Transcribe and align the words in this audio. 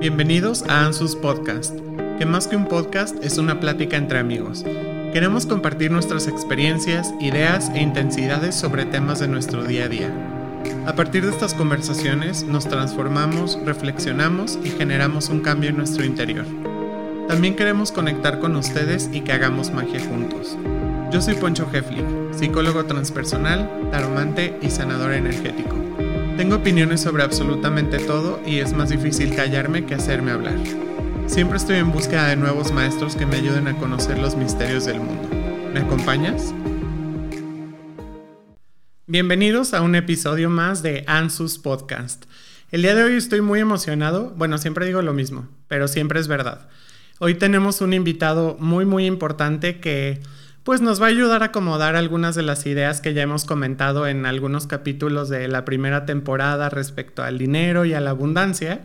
Bienvenidos 0.00 0.64
a 0.66 0.86
Ansus 0.86 1.14
Podcast, 1.14 1.78
que 2.18 2.24
más 2.24 2.46
que 2.46 2.56
un 2.56 2.64
podcast 2.64 3.22
es 3.22 3.36
una 3.36 3.60
plática 3.60 3.98
entre 3.98 4.18
amigos. 4.18 4.64
Queremos 5.12 5.44
compartir 5.44 5.90
nuestras 5.90 6.26
experiencias, 6.26 7.12
ideas 7.20 7.70
e 7.74 7.82
intensidades 7.82 8.54
sobre 8.54 8.86
temas 8.86 9.20
de 9.20 9.28
nuestro 9.28 9.62
día 9.62 9.84
a 9.84 9.88
día. 9.88 10.10
A 10.86 10.94
partir 10.94 11.26
de 11.26 11.30
estas 11.30 11.52
conversaciones 11.52 12.44
nos 12.44 12.66
transformamos, 12.66 13.58
reflexionamos 13.66 14.58
y 14.64 14.70
generamos 14.70 15.28
un 15.28 15.40
cambio 15.40 15.68
en 15.68 15.76
nuestro 15.76 16.02
interior. 16.02 16.46
También 17.28 17.54
queremos 17.54 17.92
conectar 17.92 18.40
con 18.40 18.56
ustedes 18.56 19.10
y 19.12 19.20
que 19.20 19.32
hagamos 19.32 19.70
magia 19.70 20.00
juntos. 20.00 20.56
Yo 21.12 21.20
soy 21.20 21.34
Poncho 21.34 21.68
Heflich, 21.70 22.06
psicólogo 22.32 22.86
transpersonal, 22.86 23.68
taromante 23.90 24.58
y 24.62 24.70
sanador 24.70 25.12
energético. 25.12 25.79
Tengo 26.40 26.56
opiniones 26.56 27.02
sobre 27.02 27.22
absolutamente 27.22 27.98
todo 27.98 28.40
y 28.46 28.60
es 28.60 28.72
más 28.72 28.88
difícil 28.88 29.36
callarme 29.36 29.84
que 29.84 29.94
hacerme 29.94 30.30
hablar. 30.30 30.56
Siempre 31.26 31.58
estoy 31.58 31.76
en 31.76 31.92
búsqueda 31.92 32.28
de 32.28 32.36
nuevos 32.36 32.72
maestros 32.72 33.14
que 33.14 33.26
me 33.26 33.36
ayuden 33.36 33.68
a 33.68 33.76
conocer 33.76 34.16
los 34.16 34.36
misterios 34.36 34.86
del 34.86 35.00
mundo. 35.00 35.28
¿Me 35.74 35.80
acompañas? 35.80 36.54
Bienvenidos 39.06 39.74
a 39.74 39.82
un 39.82 39.94
episodio 39.94 40.48
más 40.48 40.82
de 40.82 41.04
Ansus 41.06 41.58
Podcast. 41.58 42.24
El 42.70 42.80
día 42.80 42.94
de 42.94 43.02
hoy 43.02 43.16
estoy 43.16 43.42
muy 43.42 43.60
emocionado. 43.60 44.30
Bueno, 44.30 44.56
siempre 44.56 44.86
digo 44.86 45.02
lo 45.02 45.12
mismo, 45.12 45.46
pero 45.68 45.88
siempre 45.88 46.20
es 46.20 46.26
verdad. 46.26 46.70
Hoy 47.18 47.34
tenemos 47.34 47.82
un 47.82 47.92
invitado 47.92 48.56
muy 48.58 48.86
muy 48.86 49.04
importante 49.04 49.78
que 49.78 50.22
pues 50.64 50.80
nos 50.80 51.00
va 51.00 51.06
a 51.06 51.10
ayudar 51.10 51.42
a 51.42 51.46
acomodar 51.46 51.96
algunas 51.96 52.34
de 52.34 52.42
las 52.42 52.66
ideas 52.66 53.00
que 53.00 53.14
ya 53.14 53.22
hemos 53.22 53.44
comentado 53.44 54.06
en 54.06 54.26
algunos 54.26 54.66
capítulos 54.66 55.28
de 55.28 55.48
la 55.48 55.64
primera 55.64 56.04
temporada 56.04 56.68
respecto 56.68 57.22
al 57.22 57.38
dinero 57.38 57.84
y 57.84 57.94
a 57.94 58.00
la 58.00 58.10
abundancia. 58.10 58.82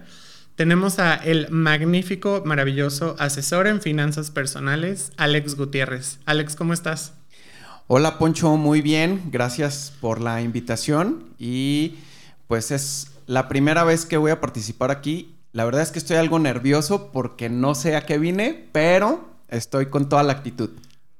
Tenemos 0.55 0.99
a 0.99 1.15
el 1.15 1.49
magnífico, 1.51 2.41
maravilloso 2.45 3.17
asesor 3.19 3.67
en 3.67 3.81
finanzas 3.81 4.31
personales, 4.31 5.11
Alex 5.17 5.55
Gutiérrez. 5.55 6.19
Alex, 6.25 6.55
¿cómo 6.55 6.73
estás? 6.73 7.13
Hola 7.87 8.17
Poncho, 8.17 8.55
muy 8.55 8.81
bien, 8.81 9.23
gracias 9.31 9.93
por 9.99 10.21
la 10.21 10.41
invitación 10.41 11.25
y 11.37 11.95
pues 12.47 12.71
es 12.71 13.11
la 13.27 13.47
primera 13.47 13.83
vez 13.83 14.05
que 14.05 14.17
voy 14.17 14.31
a 14.31 14.39
participar 14.39 14.91
aquí. 14.91 15.35
La 15.51 15.65
verdad 15.65 15.81
es 15.81 15.91
que 15.91 15.99
estoy 15.99 16.17
algo 16.17 16.39
nervioso 16.39 17.11
porque 17.11 17.49
no 17.49 17.75
sé 17.75 17.95
a 17.95 18.05
qué 18.05 18.17
vine, 18.17 18.69
pero 18.71 19.29
estoy 19.49 19.87
con 19.87 20.09
toda 20.09 20.23
la 20.23 20.33
actitud. 20.33 20.69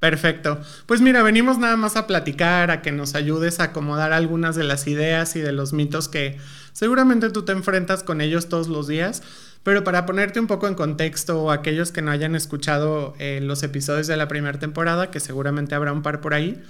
Perfecto. 0.05 0.59
Pues 0.85 1.01
mira, 1.01 1.23
venimos 1.23 1.57
nada 1.57 1.77
más 1.77 1.95
a 1.95 2.05
platicar, 2.05 2.69
a 2.69 2.83
que 2.83 2.91
nos 2.91 3.15
ayudes 3.15 3.59
a 3.59 3.63
acomodar 3.63 4.13
algunas 4.13 4.55
de 4.55 4.63
las 4.63 4.85
ideas 4.85 5.35
y 5.35 5.39
de 5.39 5.51
los 5.51 5.73
mitos 5.73 6.09
que 6.09 6.37
seguramente 6.73 7.31
tú 7.31 7.41
te 7.41 7.53
enfrentas 7.53 8.03
con 8.03 8.21
ellos 8.21 8.47
todos 8.47 8.67
los 8.67 8.85
días. 8.85 9.23
Pero 9.63 9.83
para 9.83 10.05
ponerte 10.05 10.39
un 10.39 10.45
poco 10.45 10.67
en 10.67 10.75
contexto, 10.75 11.49
aquellos 11.49 11.91
que 11.91 12.03
no 12.03 12.11
hayan 12.11 12.35
escuchado 12.35 13.15
eh, 13.17 13.39
los 13.41 13.63
episodios 13.63 14.05
de 14.05 14.15
la 14.15 14.27
primera 14.27 14.59
temporada, 14.59 15.09
que 15.09 15.19
seguramente 15.19 15.73
habrá 15.73 15.91
un 15.91 16.03
par 16.03 16.21
por 16.21 16.35
ahí, 16.35 16.61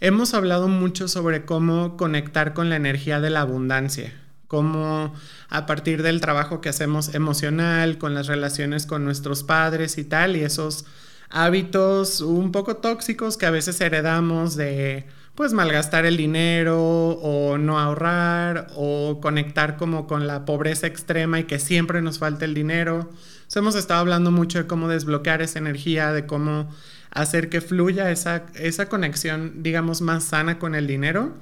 hemos 0.00 0.34
hablado 0.34 0.66
mucho 0.66 1.06
sobre 1.06 1.44
cómo 1.44 1.96
conectar 1.96 2.54
con 2.54 2.70
la 2.70 2.74
energía 2.74 3.20
de 3.20 3.30
la 3.30 3.42
abundancia, 3.42 4.12
cómo 4.48 5.14
a 5.48 5.66
partir 5.66 6.02
del 6.02 6.20
trabajo 6.20 6.60
que 6.60 6.70
hacemos 6.70 7.14
emocional, 7.14 7.98
con 7.98 8.14
las 8.14 8.26
relaciones 8.26 8.84
con 8.84 9.04
nuestros 9.04 9.44
padres 9.44 9.96
y 9.96 10.02
tal, 10.02 10.34
y 10.34 10.42
esos 10.42 10.86
hábitos 11.30 12.20
un 12.20 12.52
poco 12.52 12.76
tóxicos 12.76 13.36
que 13.36 13.46
a 13.46 13.50
veces 13.50 13.80
heredamos 13.80 14.56
de 14.56 15.06
pues 15.34 15.52
malgastar 15.52 16.04
el 16.04 16.16
dinero 16.16 16.78
o 16.82 17.56
no 17.56 17.78
ahorrar 17.78 18.66
o 18.74 19.20
conectar 19.22 19.76
como 19.76 20.06
con 20.06 20.26
la 20.26 20.44
pobreza 20.44 20.86
extrema 20.86 21.40
y 21.40 21.44
que 21.44 21.58
siempre 21.58 22.02
nos 22.02 22.18
falta 22.18 22.44
el 22.44 22.52
dinero. 22.52 23.08
hemos 23.54 23.74
estado 23.74 24.00
hablando 24.00 24.30
mucho 24.30 24.58
de 24.58 24.66
cómo 24.66 24.88
desbloquear 24.88 25.40
esa 25.40 25.58
energía, 25.58 26.12
de 26.12 26.26
cómo 26.26 26.68
hacer 27.10 27.48
que 27.48 27.60
fluya 27.60 28.10
esa, 28.10 28.44
esa 28.54 28.88
conexión, 28.88 29.62
digamos, 29.62 30.00
más 30.02 30.24
sana 30.24 30.58
con 30.58 30.74
el 30.74 30.86
dinero. 30.86 31.32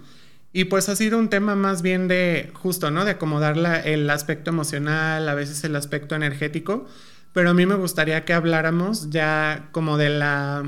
Y 0.53 0.65
pues 0.65 0.89
ha 0.89 0.97
sido 0.97 1.19
un 1.19 1.29
tema 1.29 1.57
más 1.57 1.83
bien 1.83 2.09
de 2.09 2.51
justo, 2.55 2.91
¿no? 2.91 3.05
De 3.05 3.12
acomodar 3.12 3.59
el 3.85 4.09
aspecto 4.09 4.51
emocional, 4.51 5.29
a 5.29 5.35
veces 5.35 5.62
el 5.65 5.77
aspecto 5.77 6.15
energético, 6.15 6.87
pero 7.33 7.50
a 7.50 7.55
mí 7.55 7.66
me 7.66 7.75
gustaría 7.75 8.25
que 8.25 8.33
habláramos 8.33 9.11
ya 9.11 9.69
como 9.72 9.97
de 9.97 10.11
la, 10.11 10.65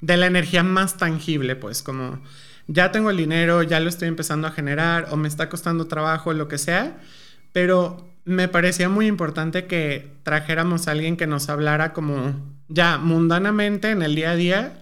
de 0.00 0.16
la 0.16 0.26
energía 0.26 0.62
más 0.62 0.96
tangible, 0.96 1.56
pues 1.56 1.82
como 1.82 2.20
ya 2.66 2.92
tengo 2.92 3.10
el 3.10 3.16
dinero, 3.16 3.62
ya 3.62 3.80
lo 3.80 3.88
estoy 3.88 4.08
empezando 4.08 4.46
a 4.48 4.52
generar 4.52 5.08
o 5.10 5.16
me 5.16 5.28
está 5.28 5.48
costando 5.48 5.86
trabajo, 5.86 6.32
lo 6.32 6.48
que 6.48 6.58
sea, 6.58 6.98
pero 7.52 8.08
me 8.24 8.48
parecía 8.48 8.88
muy 8.88 9.06
importante 9.06 9.66
que 9.66 10.12
trajéramos 10.22 10.86
a 10.86 10.92
alguien 10.92 11.16
que 11.16 11.26
nos 11.26 11.48
hablara 11.48 11.92
como 11.92 12.34
ya 12.68 12.98
mundanamente 12.98 13.90
en 13.90 14.02
el 14.02 14.14
día 14.14 14.30
a 14.32 14.36
día 14.36 14.80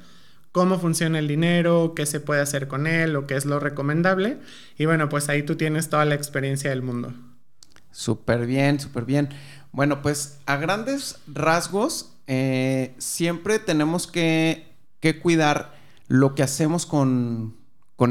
cómo 0.52 0.78
funciona 0.78 1.18
el 1.18 1.28
dinero, 1.28 1.92
qué 1.94 2.04
se 2.04 2.20
puede 2.20 2.40
hacer 2.40 2.68
con 2.68 2.86
él 2.86 3.14
o 3.16 3.26
qué 3.26 3.36
es 3.36 3.46
lo 3.46 3.60
recomendable. 3.60 4.38
Y 4.76 4.86
bueno, 4.86 5.08
pues 5.08 5.28
ahí 5.28 5.42
tú 5.42 5.56
tienes 5.56 5.88
toda 5.88 6.04
la 6.04 6.14
experiencia 6.14 6.70
del 6.70 6.82
mundo. 6.82 7.12
Súper 7.90 8.46
bien, 8.46 8.80
súper 8.80 9.04
bien. 9.04 9.28
Bueno, 9.72 10.02
pues 10.02 10.38
a 10.46 10.56
grandes 10.56 11.18
rasgos, 11.26 12.14
eh, 12.26 12.94
siempre 12.98 13.58
tenemos 13.58 14.06
que, 14.06 14.66
cuidar 15.22 15.74
lo 16.08 16.34
que 16.34 16.42
hacemos 16.42 16.86
con, 16.86 17.56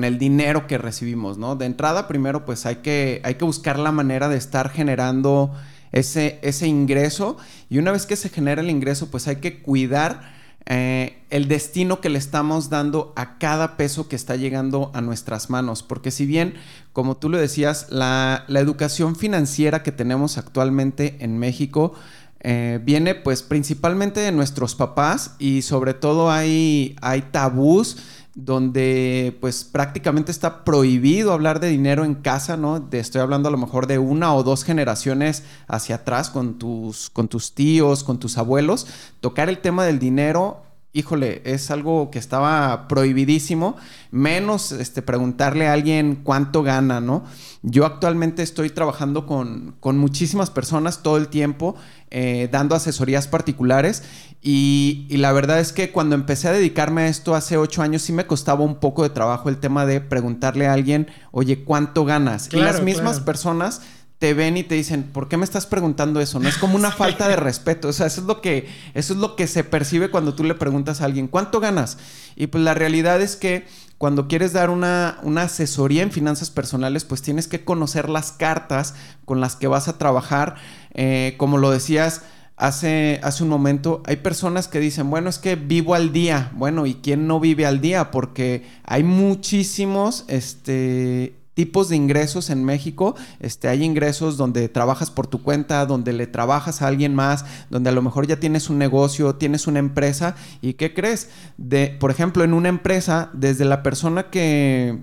el 0.04 0.18
dinero 0.18 0.68
que 0.68 0.78
recibimos, 0.78 1.38
¿no? 1.38 1.56
De 1.56 1.66
entrada, 1.66 2.08
primero, 2.08 2.46
pues 2.46 2.66
hay 2.66 2.78
que, 2.78 3.22
hay 3.24 3.36
que 3.36 3.46
buscar 3.46 3.80
la 3.80 3.92
manera 3.92 4.30
de 4.30 4.38
estar 4.38 4.70
generando 4.70 5.54
ese, 5.92 6.40
ese 6.42 6.68
ingreso. 6.68 7.38
Y 7.70 7.78
una 7.78 7.92
vez 7.92 8.06
que 8.06 8.16
se 8.16 8.30
genera 8.30 8.62
el 8.62 8.70
ingreso, 8.70 9.10
pues 9.12 9.28
hay 9.28 9.38
que 9.38 9.62
cuidar 9.62 10.37
eh, 10.70 11.24
el 11.30 11.48
destino 11.48 12.02
que 12.02 12.10
le 12.10 12.20
estamos 12.20 12.70
dando 12.70 13.14
a 13.16 13.38
cada 13.38 13.78
peso 13.78 14.10
que 14.10 14.18
está 14.18 14.36
llegando 14.36 14.92
a 14.94 15.00
nuestras 15.00 15.50
manos. 15.50 15.82
Porque 15.82 16.12
si 16.12 16.26
bien, 16.26 16.56
como 16.92 17.16
tú 17.16 17.30
lo 17.30 17.38
decías, 17.38 17.88
la, 17.90 18.44
educación 18.50 19.16
financiera 19.16 19.82
que 19.82 19.94
tenemos 19.94 20.38
actualmente 20.38 21.18
en 21.20 21.38
México 21.38 21.94
eh, 22.42 22.80
viene 22.84 23.16
pues 23.16 23.44
principalmente 23.44 24.20
de 24.20 24.32
nuestros 24.32 24.76
papás 24.76 25.36
y 25.40 25.64
sobre 25.64 25.94
todo 25.94 26.30
hay, 26.30 26.96
hay 27.02 27.24
tabús 27.24 27.98
donde 28.38 29.36
pues 29.42 29.64
prácticamente 29.64 30.32
está 30.32 30.64
prohibido 30.64 31.34
hablar 31.34 31.60
de 31.60 31.70
dinero 31.70 32.06
en 32.06 32.14
casa, 32.14 32.56
¿no? 32.56 32.88
estoy 32.92 33.22
hablando 33.22 33.50
a 33.50 33.52
lo 33.52 33.58
mejor 33.58 33.88
de 33.88 33.98
una 33.98 34.36
o 34.36 34.44
dos 34.44 34.64
generaciones 34.64 35.44
hacia 35.68 35.96
atrás 35.96 36.30
con 36.30 36.60
tus, 36.60 37.10
con 37.10 37.30
tus 37.30 37.56
tíos, 37.56 38.04
con 38.04 38.20
tus 38.20 38.38
abuelos, 38.38 38.86
tocar 39.22 39.50
el 39.50 39.58
tema 39.58 39.86
del 39.86 39.98
dinero 39.98 40.67
híjole, 40.98 41.44
es 41.46 41.70
algo 41.70 42.10
que 42.10 42.18
estaba 42.18 42.88
prohibidísimo, 42.88 43.76
menos 44.10 44.72
este, 44.72 45.04
preguntarle 45.04 45.68
a 45.68 45.74
alguien 45.74 46.22
cuánto 46.24 46.64
gana, 46.64 47.00
¿no? 47.00 47.24
Yo 47.62 47.86
actualmente 47.86 48.42
estoy 48.42 48.72
trabajando 48.72 49.28
con, 49.28 49.76
muchísimas 49.84 50.50
personas 50.50 51.04
todo 51.04 51.18
el 51.18 51.28
tiempo, 51.28 51.76
eh, 52.10 52.50
dando 52.52 52.74
asesorías 52.74 53.28
particulares 53.28 54.04
y, 54.42 55.06
la 55.12 55.32
verdad 55.34 55.60
es 55.60 55.72
que 55.72 55.92
cuando 55.92 56.16
empecé 56.16 56.48
a 56.48 56.52
dedicarme 56.52 57.04
a 57.04 57.08
esto 57.10 57.36
hace 57.36 57.58
ocho 57.58 57.84
años 57.84 58.02
sí 58.02 58.12
me 58.12 58.26
costaba 58.26 58.64
un 58.64 58.80
poco 58.80 59.04
de 59.04 59.10
trabajo 59.10 59.50
el 59.50 59.58
tema 59.58 59.86
de 59.86 60.02
preguntarle 60.02 60.66
a 60.66 60.74
alguien, 60.74 61.08
oye, 61.32 61.64
¿cuánto 61.64 62.06
ganas? 62.06 62.50
y 62.52 62.58
las 62.58 62.82
mismas 62.82 63.20
personas 63.20 63.82
te 64.20 64.34
ven 64.34 64.58
y 64.58 64.64
te 64.64 64.76
dicen, 64.76 65.04
¿por 65.04 65.28
qué 65.28 65.38
me 65.38 65.44
estás 65.44 65.68
preguntando 65.68 66.20
eso? 66.20 66.40
No 66.40 66.50
es 66.50 66.58
como 66.58 66.76
una 66.76 66.92
falta 66.98 67.28
de 67.28 67.36
respeto. 67.36 67.90
O 67.90 67.94
sea, 67.94 68.08
eso 68.08 68.22
es 68.22 68.28
lo 68.28 68.42
que, 68.42 68.68
eso 68.94 69.14
es 69.14 69.20
lo 69.20 69.36
que 69.36 69.48
se 69.48 69.64
percibe 69.64 70.10
cuando 70.10 70.34
tú 70.34 70.44
le 70.44 70.56
preguntas 70.56 71.02
a 71.02 71.06
alguien, 71.06 71.28
¿cuánto 71.28 71.60
ganas? 71.60 71.98
Y 72.36 72.48
pues 72.48 72.64
la 72.64 72.74
realidad 72.74 73.22
es 73.22 73.36
que 73.36 73.66
cuando 73.98 74.28
quieres 74.28 74.54
dar 74.54 74.70
una, 74.70 75.20
una 75.24 75.44
asesoría 75.44 76.04
en 76.04 76.12
finanzas 76.12 76.50
personales, 76.50 77.04
pues 77.04 77.22
tienes 77.22 77.48
que 77.48 77.64
conocer 77.64 78.10
las 78.10 78.32
cartas 78.32 78.96
con 79.26 79.40
las 79.42 79.56
que 79.56 79.68
vas 79.68 79.88
a 79.88 79.98
trabajar. 79.98 80.56
Eh, 80.94 81.36
como 81.38 81.58
lo 81.58 81.72
decías, 81.72 82.24
Hace, 82.60 83.20
hace, 83.22 83.44
un 83.44 83.50
momento, 83.50 84.02
hay 84.08 84.16
personas 84.16 84.68
que 84.68 84.80
dicen, 84.80 85.12
bueno, 85.12 85.30
es 85.30 85.38
que 85.38 85.54
vivo 85.54 85.94
al 85.94 86.12
día. 86.12 86.52
Bueno, 86.56 86.88
¿y 86.88 86.96
quién 86.96 87.28
no 87.28 87.40
vive 87.40 87.68
al 87.68 87.82
día? 87.82 88.10
Porque 88.10 88.66
hay 88.84 89.04
muchísimos 89.04 90.26
este, 90.28 91.36
tipos 91.58 91.90
de 91.90 91.96
ingresos 91.96 92.52
en 92.52 92.64
México. 92.64 93.16
Este, 93.40 93.68
hay 93.68 93.84
ingresos 93.84 94.38
donde 94.38 94.70
trabajas 94.70 95.10
por 95.10 95.26
tu 95.26 95.42
cuenta, 95.42 95.88
donde 95.88 96.14
le 96.14 96.28
trabajas 96.28 96.84
a 96.84 96.88
alguien 96.88 97.16
más, 97.16 97.46
donde 97.72 97.90
a 97.90 97.94
lo 97.94 98.04
mejor 98.04 98.28
ya 98.28 98.40
tienes 98.40 98.70
un 98.70 98.78
negocio, 98.78 99.34
tienes 99.34 99.66
una 99.66 99.80
empresa. 99.80 100.36
¿Y 100.62 100.76
qué 100.76 100.94
crees? 100.94 101.30
De, 101.58 101.98
por 102.00 102.12
ejemplo, 102.12 102.44
en 102.44 102.54
una 102.54 102.70
empresa, 102.70 103.32
desde 103.34 103.66
la 103.66 103.82
persona 103.82 104.30
que 104.30 105.00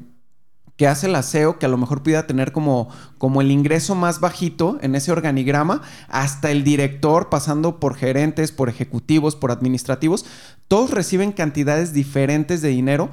que 0.76 0.88
hace 0.88 1.06
el 1.06 1.14
aseo, 1.14 1.58
que 1.60 1.66
a 1.66 1.68
lo 1.68 1.76
mejor 1.76 2.02
pudiera 2.02 2.26
tener 2.26 2.50
como, 2.50 2.88
como 3.18 3.40
el 3.40 3.52
ingreso 3.52 3.94
más 3.94 4.18
bajito 4.18 4.78
en 4.80 4.96
ese 4.96 5.12
organigrama, 5.12 5.82
hasta 6.08 6.50
el 6.50 6.64
director, 6.64 7.28
pasando 7.30 7.78
por 7.78 7.94
gerentes, 7.94 8.50
por 8.50 8.68
ejecutivos, 8.68 9.36
por 9.36 9.52
administrativos, 9.52 10.26
todos 10.66 10.90
reciben 10.90 11.30
cantidades 11.30 11.92
diferentes 11.92 12.60
de 12.60 12.70
dinero, 12.70 13.08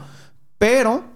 pero 0.57 1.10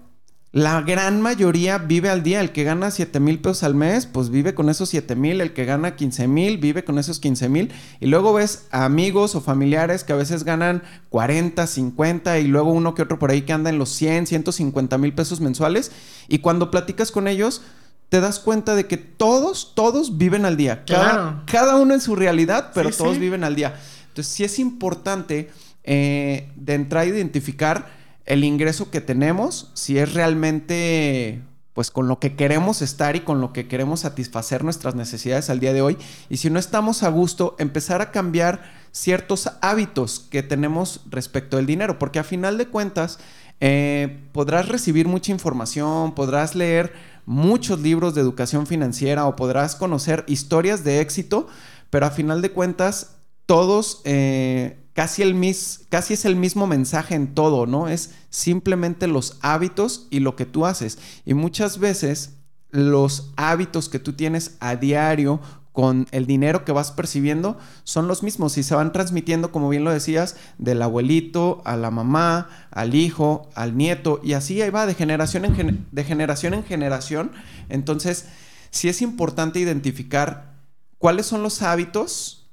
La 0.52 0.80
gran 0.80 1.20
mayoría 1.20 1.76
vive 1.76 2.08
al 2.08 2.22
día. 2.22 2.40
El 2.40 2.50
que 2.52 2.64
gana 2.64 2.90
7 2.90 3.20
mil 3.20 3.40
pesos 3.40 3.62
al 3.62 3.74
mes, 3.74 4.06
pues 4.06 4.30
vive 4.30 4.54
con 4.54 4.70
esos 4.70 4.88
7 4.88 5.14
mil. 5.14 5.40
El 5.42 5.52
que 5.52 5.66
gana 5.66 5.96
15 5.96 6.28
mil, 6.28 6.56
vive 6.56 6.82
con 6.82 6.98
esos 6.98 7.20
15 7.20 7.48
mil. 7.50 7.72
Y 8.00 8.06
luego 8.06 8.32
ves 8.32 8.66
a 8.70 8.86
amigos 8.86 9.34
o 9.34 9.42
familiares 9.42 10.02
que 10.02 10.14
a 10.14 10.16
veces 10.16 10.44
ganan 10.44 10.82
40, 11.10 11.66
50 11.66 12.38
y 12.38 12.46
luego 12.46 12.70
uno 12.72 12.94
que 12.94 13.02
otro 13.02 13.18
por 13.18 13.30
ahí 13.30 13.42
que 13.42 13.52
anda 13.52 13.68
en 13.68 13.78
los 13.78 13.90
100, 13.90 14.26
150 14.28 14.96
mil 14.96 15.12
pesos 15.12 15.40
mensuales. 15.40 15.92
Y 16.26 16.38
cuando 16.38 16.70
platicas 16.70 17.10
con 17.10 17.28
ellos, 17.28 17.60
te 18.08 18.20
das 18.20 18.38
cuenta 18.38 18.74
de 18.74 18.86
que 18.86 18.96
todos, 18.96 19.74
todos 19.74 20.16
viven 20.16 20.46
al 20.46 20.56
día. 20.56 20.84
Cada, 20.86 21.10
Claro. 21.10 21.42
cada 21.46 21.76
uno 21.76 21.92
en 21.92 22.00
su 22.00 22.16
realidad, 22.16 22.70
pero 22.72 22.90
Sí, 22.92 22.98
todos 22.98 23.14
sí. 23.14 23.20
viven 23.20 23.44
al 23.44 23.56
día. 23.56 23.74
Entonces 24.08 24.32
sí 24.32 24.44
es 24.44 24.58
importante 24.58 25.50
eh, 25.84 26.48
de 26.56 26.74
entrar 26.74 27.02
a 27.02 27.06
identificar 27.06 27.94
el 28.26 28.44
ingreso 28.44 28.90
que 28.90 29.00
tenemos, 29.00 29.70
si 29.74 29.98
es 29.98 30.12
realmente 30.14 31.42
pues 31.76 31.90
con 31.90 32.08
lo 32.08 32.18
que 32.18 32.36
queremos 32.36 32.80
estar 32.80 33.16
y 33.16 33.20
con 33.20 33.42
lo 33.42 33.52
que 33.52 33.68
queremos 33.68 34.00
satisfacer 34.00 34.64
nuestras 34.64 34.94
necesidades 34.94 35.50
al 35.50 35.60
día 35.60 35.74
de 35.74 35.82
hoy. 35.82 35.98
Y 36.30 36.38
si 36.38 36.48
no 36.48 36.58
estamos 36.58 37.02
a 37.02 37.10
gusto, 37.10 37.54
empezar 37.58 38.00
a 38.00 38.12
cambiar 38.12 38.62
ciertos 38.92 39.50
hábitos 39.60 40.20
que 40.30 40.42
tenemos 40.42 41.02
respecto 41.10 41.58
del 41.58 41.66
dinero, 41.66 41.98
porque 41.98 42.18
a 42.18 42.24
final 42.24 42.56
de 42.56 42.68
cuentas 42.68 43.18
eh, 43.60 44.22
podrás 44.32 44.70
recibir 44.70 45.06
mucha 45.06 45.32
información, 45.32 46.14
podrás 46.14 46.54
leer 46.54 46.94
muchos 47.26 47.80
libros 47.80 48.14
de 48.14 48.22
educación 48.22 48.66
financiera 48.66 49.26
o 49.26 49.36
podrás 49.36 49.76
conocer 49.76 50.24
historias 50.28 50.82
de 50.82 51.00
éxito, 51.00 51.46
pero 51.90 52.06
a 52.06 52.10
final 52.10 52.40
de 52.40 52.52
cuentas 52.52 53.16
todos 53.44 54.00
eh, 54.04 54.78
casi, 54.96 55.22
el 55.22 55.34
mis, 55.34 55.82
casi 55.90 56.14
es 56.14 56.24
el 56.24 56.36
mismo 56.36 56.66
mensaje 56.66 57.14
en 57.14 57.34
todo, 57.34 57.66
¿no? 57.66 57.86
Es 57.86 58.14
simplemente 58.30 59.06
los 59.06 59.38
hábitos 59.42 60.08
y 60.10 60.20
lo 60.20 60.36
que 60.36 60.46
tú 60.46 60.64
haces. 60.64 60.98
Y 61.26 61.34
muchas 61.34 61.78
veces 61.78 62.32
los 62.70 63.34
hábitos 63.36 63.90
que 63.90 63.98
tú 63.98 64.14
tienes 64.14 64.56
a 64.58 64.74
diario 64.76 65.40
con 65.72 66.06
el 66.12 66.24
dinero 66.24 66.64
que 66.64 66.72
vas 66.72 66.92
percibiendo 66.92 67.58
son 67.84 68.08
los 68.08 68.22
mismos 68.22 68.56
y 68.56 68.62
se 68.62 68.74
van 68.74 68.94
transmitiendo, 68.94 69.52
como 69.52 69.68
bien 69.68 69.84
lo 69.84 69.92
decías, 69.92 70.36
del 70.56 70.80
abuelito 70.80 71.60
a 71.66 71.76
la 71.76 71.90
mamá, 71.90 72.48
al 72.70 72.94
hijo, 72.94 73.50
al 73.54 73.76
nieto, 73.76 74.22
y 74.24 74.32
así 74.32 74.62
ahí 74.62 74.70
va 74.70 74.86
de 74.86 74.94
generación 74.94 75.44
en, 75.44 75.86
de 75.92 76.04
generación, 76.04 76.54
en 76.54 76.64
generación. 76.64 77.32
Entonces, 77.68 78.28
sí 78.70 78.88
es 78.88 79.02
importante 79.02 79.60
identificar 79.60 80.54
cuáles 80.96 81.26
son 81.26 81.42
los 81.42 81.60
hábitos 81.60 82.45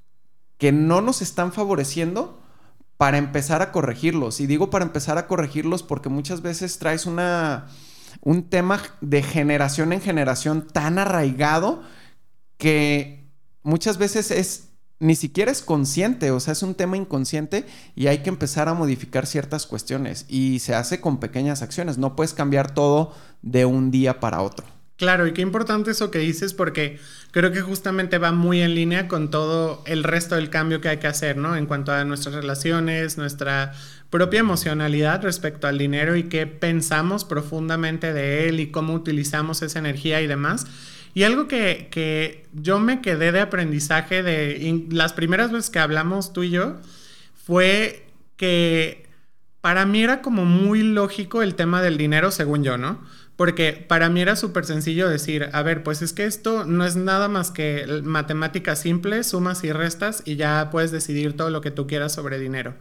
que 0.57 0.71
no 0.71 1.01
nos 1.01 1.21
están 1.21 1.51
favoreciendo 1.51 2.39
para 2.97 3.17
empezar 3.17 3.61
a 3.61 3.71
corregirlos. 3.71 4.39
Y 4.39 4.47
digo 4.47 4.69
para 4.69 4.85
empezar 4.85 5.17
a 5.17 5.27
corregirlos 5.27 5.83
porque 5.83 6.09
muchas 6.09 6.41
veces 6.41 6.79
traes 6.79 7.05
una, 7.05 7.67
un 8.21 8.43
tema 8.49 8.81
de 9.01 9.23
generación 9.23 9.93
en 9.93 10.01
generación 10.01 10.67
tan 10.67 10.99
arraigado 10.99 11.83
que 12.57 13.29
muchas 13.63 13.97
veces 13.97 14.31
es 14.31 14.69
ni 14.99 15.15
siquiera 15.15 15.51
es 15.51 15.61
consciente, 15.61 16.31
o 16.31 16.39
sea, 16.39 16.53
es 16.53 16.63
un 16.63 16.75
tema 16.75 16.95
inconsciente 16.95 17.65
y 17.93 18.07
hay 18.07 18.19
que 18.19 18.29
empezar 18.29 18.69
a 18.69 18.73
modificar 18.73 19.25
ciertas 19.25 19.65
cuestiones 19.65 20.25
y 20.29 20.59
se 20.59 20.75
hace 20.75 21.01
con 21.01 21.19
pequeñas 21.19 21.61
acciones, 21.61 21.97
no 21.97 22.15
puedes 22.15 22.33
cambiar 22.33 22.73
todo 22.73 23.13
de 23.41 23.65
un 23.65 23.91
día 23.91 24.21
para 24.21 24.41
otro. 24.41 24.65
Claro, 24.95 25.27
y 25.27 25.33
qué 25.33 25.41
importante 25.41 25.91
eso 25.91 26.09
que 26.09 26.19
dices 26.19 26.53
porque 26.53 26.99
creo 27.33 27.51
que 27.51 27.61
justamente 27.61 28.19
va 28.19 28.31
muy 28.31 28.61
en 28.61 28.75
línea 28.75 29.07
con 29.07 29.31
todo 29.31 29.81
el 29.87 30.03
resto 30.03 30.35
del 30.35 30.51
cambio 30.51 30.81
que 30.81 30.89
hay 30.89 30.97
que 30.97 31.07
hacer, 31.07 31.35
¿no? 31.35 31.55
En 31.55 31.65
cuanto 31.65 31.91
a 31.91 32.05
nuestras 32.05 32.35
relaciones, 32.35 33.17
nuestra 33.17 33.73
propia 34.11 34.39
emocionalidad 34.39 35.23
respecto 35.23 35.65
al 35.65 35.79
dinero 35.79 36.15
y 36.15 36.23
qué 36.29 36.45
pensamos 36.45 37.25
profundamente 37.25 38.13
de 38.13 38.47
él 38.47 38.59
y 38.59 38.69
cómo 38.69 38.93
utilizamos 38.93 39.63
esa 39.63 39.79
energía 39.79 40.21
y 40.21 40.27
demás. 40.27 40.67
Y 41.15 41.23
algo 41.23 41.47
que, 41.47 41.87
que 41.89 42.45
yo 42.53 42.77
me 42.79 43.01
quedé 43.01 43.31
de 43.31 43.39
aprendizaje 43.39 44.21
de 44.21 44.85
las 44.91 45.13
primeras 45.13 45.51
veces 45.51 45.71
que 45.71 45.79
hablamos 45.79 46.33
tú 46.33 46.43
y 46.43 46.51
yo 46.51 46.77
fue 47.33 48.05
que 48.37 49.07
para 49.59 49.87
mí 49.87 50.03
era 50.03 50.21
como 50.21 50.45
muy 50.45 50.83
lógico 50.83 51.41
el 51.41 51.55
tema 51.55 51.81
del 51.81 51.97
dinero, 51.97 52.29
según 52.29 52.63
yo, 52.63 52.77
¿no? 52.77 52.99
Porque 53.35 53.73
para 53.87 54.09
mí 54.09 54.21
era 54.21 54.35
súper 54.35 54.65
sencillo 54.65 55.09
decir, 55.09 55.49
a 55.53 55.63
ver, 55.63 55.81
pues 55.81 56.01
es 56.03 56.13
que 56.13 56.25
esto 56.25 56.65
no 56.65 56.85
es 56.85 56.95
nada 56.95 57.27
más 57.27 57.49
que 57.49 58.01
matemáticas 58.03 58.79
simples, 58.79 59.27
sumas 59.27 59.63
y 59.63 59.71
restas, 59.71 60.21
y 60.25 60.35
ya 60.35 60.69
puedes 60.71 60.91
decidir 60.91 61.35
todo 61.35 61.49
lo 61.49 61.61
que 61.61 61.71
tú 61.71 61.87
quieras 61.87 62.13
sobre 62.13 62.39
dinero. 62.39 62.75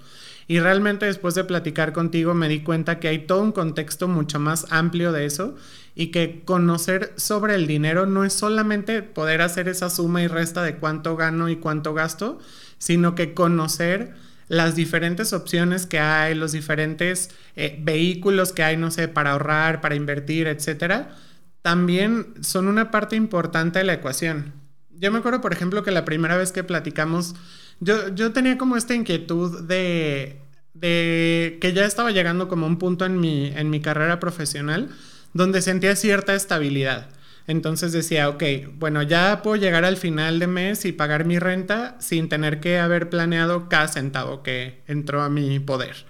Y 0.48 0.60
realmente 0.60 1.06
después 1.06 1.34
de 1.34 1.44
platicar 1.44 1.92
contigo 1.92 2.34
me 2.34 2.48
di 2.48 2.62
cuenta 2.62 2.98
que 2.98 3.08
hay 3.08 3.20
todo 3.20 3.42
un 3.42 3.52
contexto 3.52 4.08
mucho 4.08 4.38
más 4.40 4.66
amplio 4.70 5.12
de 5.12 5.24
eso 5.24 5.56
y 5.94 6.08
que 6.08 6.42
conocer 6.44 7.12
sobre 7.16 7.54
el 7.54 7.66
dinero 7.66 8.06
no 8.06 8.24
es 8.24 8.32
solamente 8.32 9.02
poder 9.02 9.40
hacer 9.40 9.68
esa 9.68 9.88
suma 9.88 10.22
y 10.22 10.26
resta 10.26 10.62
de 10.62 10.76
cuánto 10.76 11.16
gano 11.16 11.48
y 11.48 11.56
cuánto 11.56 11.94
gasto, 11.94 12.38
sino 12.78 13.14
que 13.14 13.34
conocer 13.34 14.14
las 14.48 14.74
diferentes 14.76 15.32
opciones 15.32 15.86
que 15.86 15.98
hay, 15.98 16.34
los 16.34 16.52
diferentes 16.52 17.30
eh, 17.56 17.78
vehículos 17.80 18.52
que 18.52 18.62
hay, 18.62 18.76
no 18.76 18.90
sé, 18.90 19.08
para 19.08 19.32
ahorrar, 19.32 19.80
para 19.80 19.94
invertir, 19.94 20.46
etcétera, 20.46 21.16
también 21.62 22.34
son 22.40 22.68
una 22.68 22.90
parte 22.90 23.16
importante 23.16 23.78
de 23.78 23.84
la 23.84 23.94
ecuación. 23.94 24.52
Yo 24.90 25.10
me 25.10 25.18
acuerdo, 25.18 25.40
por 25.40 25.52
ejemplo, 25.52 25.82
que 25.82 25.90
la 25.90 26.04
primera 26.04 26.36
vez 26.36 26.52
que 26.52 26.64
platicamos, 26.64 27.34
yo, 27.80 28.14
yo 28.14 28.32
tenía 28.32 28.58
como 28.58 28.76
esta 28.76 28.94
inquietud 28.94 29.62
de, 29.64 30.40
de 30.74 31.58
que 31.60 31.72
ya 31.72 31.84
estaba 31.84 32.10
llegando 32.10 32.48
como 32.48 32.66
un 32.66 32.78
punto 32.78 33.04
en 33.04 33.18
mi, 33.20 33.48
en 33.48 33.70
mi 33.70 33.80
carrera 33.80 34.20
profesional 34.20 34.90
donde 35.32 35.62
sentía 35.62 35.96
cierta 35.96 36.34
estabilidad. 36.34 37.08
Entonces 37.46 37.92
decía, 37.92 38.28
ok, 38.28 38.42
bueno, 38.78 39.02
ya 39.02 39.42
puedo 39.42 39.56
llegar 39.56 39.84
al 39.84 39.96
final 39.96 40.38
de 40.38 40.46
mes 40.46 40.84
y 40.84 40.92
pagar 40.92 41.24
mi 41.24 41.38
renta 41.38 41.96
sin 41.98 42.28
tener 42.28 42.60
que 42.60 42.78
haber 42.78 43.10
planeado 43.10 43.68
cada 43.68 43.88
centavo 43.88 44.42
que 44.42 44.82
entró 44.86 45.22
a 45.22 45.28
mi 45.28 45.58
poder. 45.58 46.06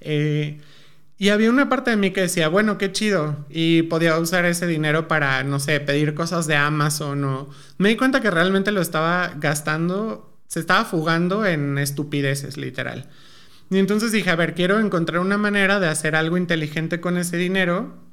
Eh, 0.00 0.60
y 1.18 1.30
había 1.30 1.50
una 1.50 1.68
parte 1.68 1.90
de 1.90 1.96
mí 1.96 2.10
que 2.10 2.20
decía, 2.22 2.48
bueno, 2.48 2.78
qué 2.78 2.92
chido. 2.92 3.46
Y 3.48 3.82
podía 3.82 4.18
usar 4.18 4.44
ese 4.44 4.66
dinero 4.66 5.08
para, 5.08 5.42
no 5.44 5.58
sé, 5.58 5.80
pedir 5.80 6.14
cosas 6.14 6.46
de 6.46 6.56
Amazon 6.56 7.24
o... 7.24 7.50
Me 7.78 7.88
di 7.88 7.96
cuenta 7.96 8.20
que 8.20 8.30
realmente 8.30 8.70
lo 8.70 8.80
estaba 8.80 9.32
gastando, 9.38 10.36
se 10.46 10.60
estaba 10.60 10.84
fugando 10.84 11.46
en 11.46 11.78
estupideces, 11.78 12.56
literal. 12.58 13.08
Y 13.70 13.78
entonces 13.78 14.12
dije, 14.12 14.30
a 14.30 14.36
ver, 14.36 14.54
quiero 14.54 14.78
encontrar 14.78 15.20
una 15.20 15.38
manera 15.38 15.80
de 15.80 15.88
hacer 15.88 16.14
algo 16.14 16.36
inteligente 16.36 17.00
con 17.00 17.16
ese 17.16 17.36
dinero 17.36 18.05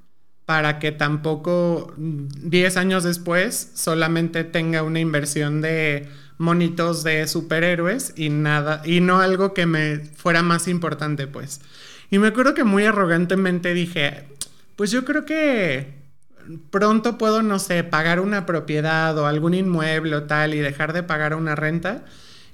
para 0.46 0.80
que 0.80 0.92
tampoco 0.92 1.94
10 1.98 2.78
años 2.78 3.04
después 3.04 3.72
solamente 3.76 4.44
tenga 4.44 4.84
una 4.84 5.00
inversión 5.00 5.62
de 5.62 6.10
monitos 6.38 7.04
de 7.04 7.28
superhéroes 7.28 8.14
y 8.18 8.30
nada, 8.30 8.82
y 8.86 9.00
no 9.00 9.20
algo 9.20 9.54
que 9.54 9.66
me 9.66 10.00
fuera 10.00 10.42
más 10.42 10.68
importante, 10.68 11.28
pues. 11.28 11.62
Y 12.10 12.20
me 12.20 12.28
acuerdo 12.28 12.54
que 12.54 12.64
muy 12.64 12.86
arrogantemente 12.86 13.74
dije, 13.74 14.26
pues 14.76 14.92
yo 14.92 15.06
creo 15.06 15.26
que 15.26 15.94
pronto 16.70 17.18
puedo, 17.18 17.42
no 17.42 17.60
sé, 17.60 17.84
pagar 17.84 18.20
una 18.20 18.46
propiedad 18.46 19.18
o 19.18 19.26
algún 19.26 19.54
inmueble 19.54 20.16
o 20.16 20.24
tal 20.24 20.54
y 20.54 20.60
dejar 20.60 20.94
de 20.94 21.04
pagar 21.04 21.36
una 21.36 21.56
renta. 21.56 22.04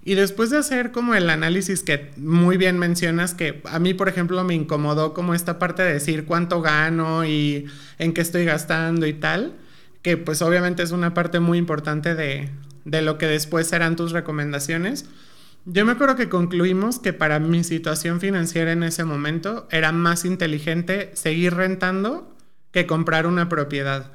Y 0.03 0.15
después 0.15 0.49
de 0.49 0.57
hacer 0.57 0.91
como 0.91 1.13
el 1.13 1.29
análisis 1.29 1.83
que 1.83 2.11
muy 2.17 2.57
bien 2.57 2.79
mencionas, 2.79 3.33
que 3.33 3.61
a 3.65 3.79
mí, 3.79 3.93
por 3.93 4.07
ejemplo, 4.07 4.43
me 4.43 4.55
incomodó 4.55 5.13
como 5.13 5.33
esta 5.33 5.59
parte 5.59 5.83
de 5.83 5.93
decir 5.93 6.25
cuánto 6.25 6.61
gano 6.61 7.25
y 7.25 7.65
en 7.97 8.13
qué 8.13 8.21
estoy 8.21 8.45
gastando 8.45 9.05
y 9.05 9.13
tal, 9.13 9.53
que 10.01 10.15
pues 10.15 10.41
obviamente 10.41 10.83
es 10.83 10.91
una 10.91 11.13
parte 11.13 11.39
muy 11.39 11.57
importante 11.57 12.15
de, 12.15 12.49
de 12.85 13.01
lo 13.01 13.17
que 13.17 13.27
después 13.27 13.67
serán 13.67 13.95
tus 13.95 14.11
recomendaciones. 14.11 15.05
Yo 15.65 15.85
me 15.85 15.91
acuerdo 15.91 16.15
que 16.15 16.29
concluimos 16.29 16.99
que 16.99 17.13
para 17.13 17.39
mi 17.39 17.63
situación 17.63 18.21
financiera 18.21 18.71
en 18.71 18.83
ese 18.83 19.03
momento 19.03 19.67
era 19.69 19.91
más 19.91 20.23
inteligente 20.23 21.11
seguir 21.13 21.53
rentando 21.55 22.35
que 22.71 22.87
comprar 22.87 23.27
una 23.27 23.49
propiedad. 23.49 24.11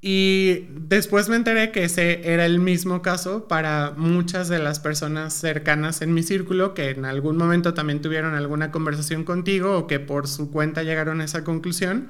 Y 0.00 0.66
después 0.70 1.28
me 1.28 1.36
enteré 1.36 1.72
que 1.72 1.84
ese 1.84 2.32
era 2.32 2.46
el 2.46 2.58
mismo 2.58 3.02
caso 3.02 3.48
para 3.48 3.94
muchas 3.96 4.48
de 4.48 4.58
las 4.58 4.78
personas 4.78 5.32
cercanas 5.32 6.02
en 6.02 6.14
mi 6.14 6.22
círculo 6.22 6.74
que 6.74 6.90
en 6.90 7.04
algún 7.04 7.36
momento 7.36 7.74
también 7.74 8.02
tuvieron 8.02 8.34
alguna 8.34 8.70
conversación 8.70 9.24
contigo 9.24 9.76
o 9.76 9.86
que 9.86 9.98
por 9.98 10.28
su 10.28 10.50
cuenta 10.50 10.82
llegaron 10.82 11.20
a 11.20 11.24
esa 11.24 11.44
conclusión. 11.44 12.08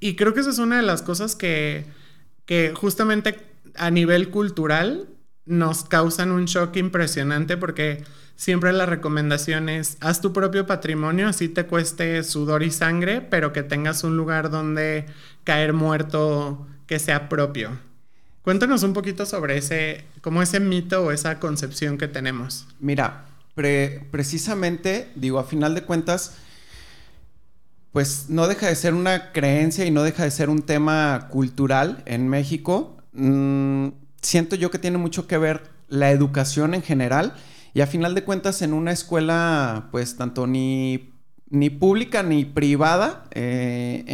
Y 0.00 0.16
creo 0.16 0.34
que 0.34 0.40
esa 0.40 0.50
es 0.50 0.58
una 0.58 0.76
de 0.76 0.82
las 0.82 1.02
cosas 1.02 1.36
que, 1.36 1.84
que 2.46 2.72
justamente 2.74 3.36
a 3.76 3.90
nivel 3.90 4.30
cultural 4.30 5.08
nos 5.44 5.84
causan 5.84 6.30
un 6.30 6.46
shock 6.46 6.76
impresionante 6.76 7.56
porque 7.56 8.04
siempre 8.36 8.72
la 8.72 8.86
recomendación 8.86 9.68
es 9.68 9.96
haz 10.00 10.20
tu 10.20 10.32
propio 10.32 10.66
patrimonio, 10.66 11.28
así 11.28 11.48
te 11.48 11.66
cueste 11.66 12.22
sudor 12.22 12.62
y 12.62 12.70
sangre, 12.70 13.20
pero 13.20 13.52
que 13.52 13.62
tengas 13.62 14.04
un 14.04 14.16
lugar 14.16 14.50
donde 14.50 15.06
caer 15.44 15.72
muerto 15.72 16.66
que 16.88 16.98
sea 16.98 17.28
propio. 17.28 17.78
Cuéntanos 18.42 18.82
un 18.82 18.94
poquito 18.94 19.26
sobre 19.26 19.58
ese, 19.58 20.04
como 20.22 20.42
ese 20.42 20.58
mito 20.58 21.04
o 21.04 21.12
esa 21.12 21.38
concepción 21.38 21.98
que 21.98 22.08
tenemos. 22.08 22.66
Mira, 22.80 23.26
pre 23.54 24.06
precisamente, 24.10 25.10
digo, 25.14 25.38
a 25.38 25.44
final 25.44 25.74
de 25.74 25.82
cuentas, 25.82 26.34
pues 27.92 28.30
no 28.30 28.48
deja 28.48 28.66
de 28.66 28.74
ser 28.74 28.94
una 28.94 29.32
creencia 29.32 29.84
y 29.84 29.90
no 29.90 30.02
deja 30.02 30.24
de 30.24 30.30
ser 30.30 30.48
un 30.48 30.62
tema 30.62 31.28
cultural 31.30 32.02
en 32.06 32.26
México. 32.26 32.96
Mm, 33.12 33.88
siento 34.22 34.56
yo 34.56 34.70
que 34.70 34.78
tiene 34.78 34.98
mucho 34.98 35.26
que 35.26 35.36
ver 35.36 35.64
la 35.88 36.10
educación 36.10 36.74
en 36.74 36.82
general 36.82 37.34
y 37.74 37.82
a 37.82 37.86
final 37.86 38.14
de 38.14 38.24
cuentas 38.24 38.62
en 38.62 38.72
una 38.72 38.92
escuela 38.92 39.88
pues 39.90 40.16
tanto 40.16 40.46
ni, 40.46 41.12
ni 41.50 41.68
pública 41.68 42.22
ni 42.22 42.44
privada, 42.44 43.24
eh, 43.32 44.04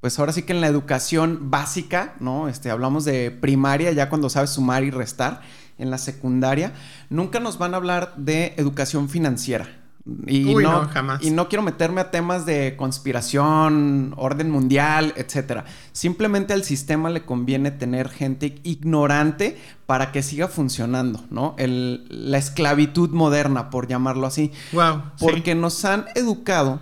pues 0.00 0.18
ahora 0.18 0.32
sí 0.32 0.42
que 0.42 0.52
en 0.52 0.60
la 0.60 0.66
educación 0.66 1.50
básica, 1.50 2.14
¿no? 2.20 2.48
Este, 2.48 2.70
hablamos 2.70 3.04
de 3.04 3.30
primaria 3.30 3.92
ya 3.92 4.08
cuando 4.08 4.30
sabes 4.30 4.50
sumar 4.50 4.84
y 4.84 4.90
restar, 4.90 5.42
en 5.80 5.90
la 5.90 5.98
secundaria, 5.98 6.72
nunca 7.08 7.40
nos 7.40 7.58
van 7.58 7.74
a 7.74 7.78
hablar 7.78 8.14
de 8.16 8.54
educación 8.58 9.08
financiera. 9.08 9.80
Y 10.26 10.54
no, 10.54 10.88
jamás. 10.88 11.22
Y 11.22 11.30
no 11.30 11.48
quiero 11.48 11.62
meterme 11.62 12.00
a 12.00 12.10
temas 12.10 12.46
de 12.46 12.74
conspiración, 12.76 14.14
orden 14.16 14.50
mundial, 14.50 15.12
etcétera. 15.16 15.64
Simplemente 15.92 16.52
al 16.52 16.64
sistema 16.64 17.10
le 17.10 17.24
conviene 17.24 17.70
tener 17.70 18.08
gente 18.08 18.60
ignorante 18.62 19.58
para 19.86 20.10
que 20.10 20.22
siga 20.22 20.48
funcionando, 20.48 21.24
¿no? 21.30 21.54
la 21.58 22.38
esclavitud 22.38 23.10
moderna, 23.10 23.70
por 23.70 23.88
llamarlo 23.88 24.26
así. 24.26 24.52
Wow. 24.72 25.02
Porque 25.18 25.54
nos 25.54 25.84
han 25.84 26.06
educado. 26.14 26.80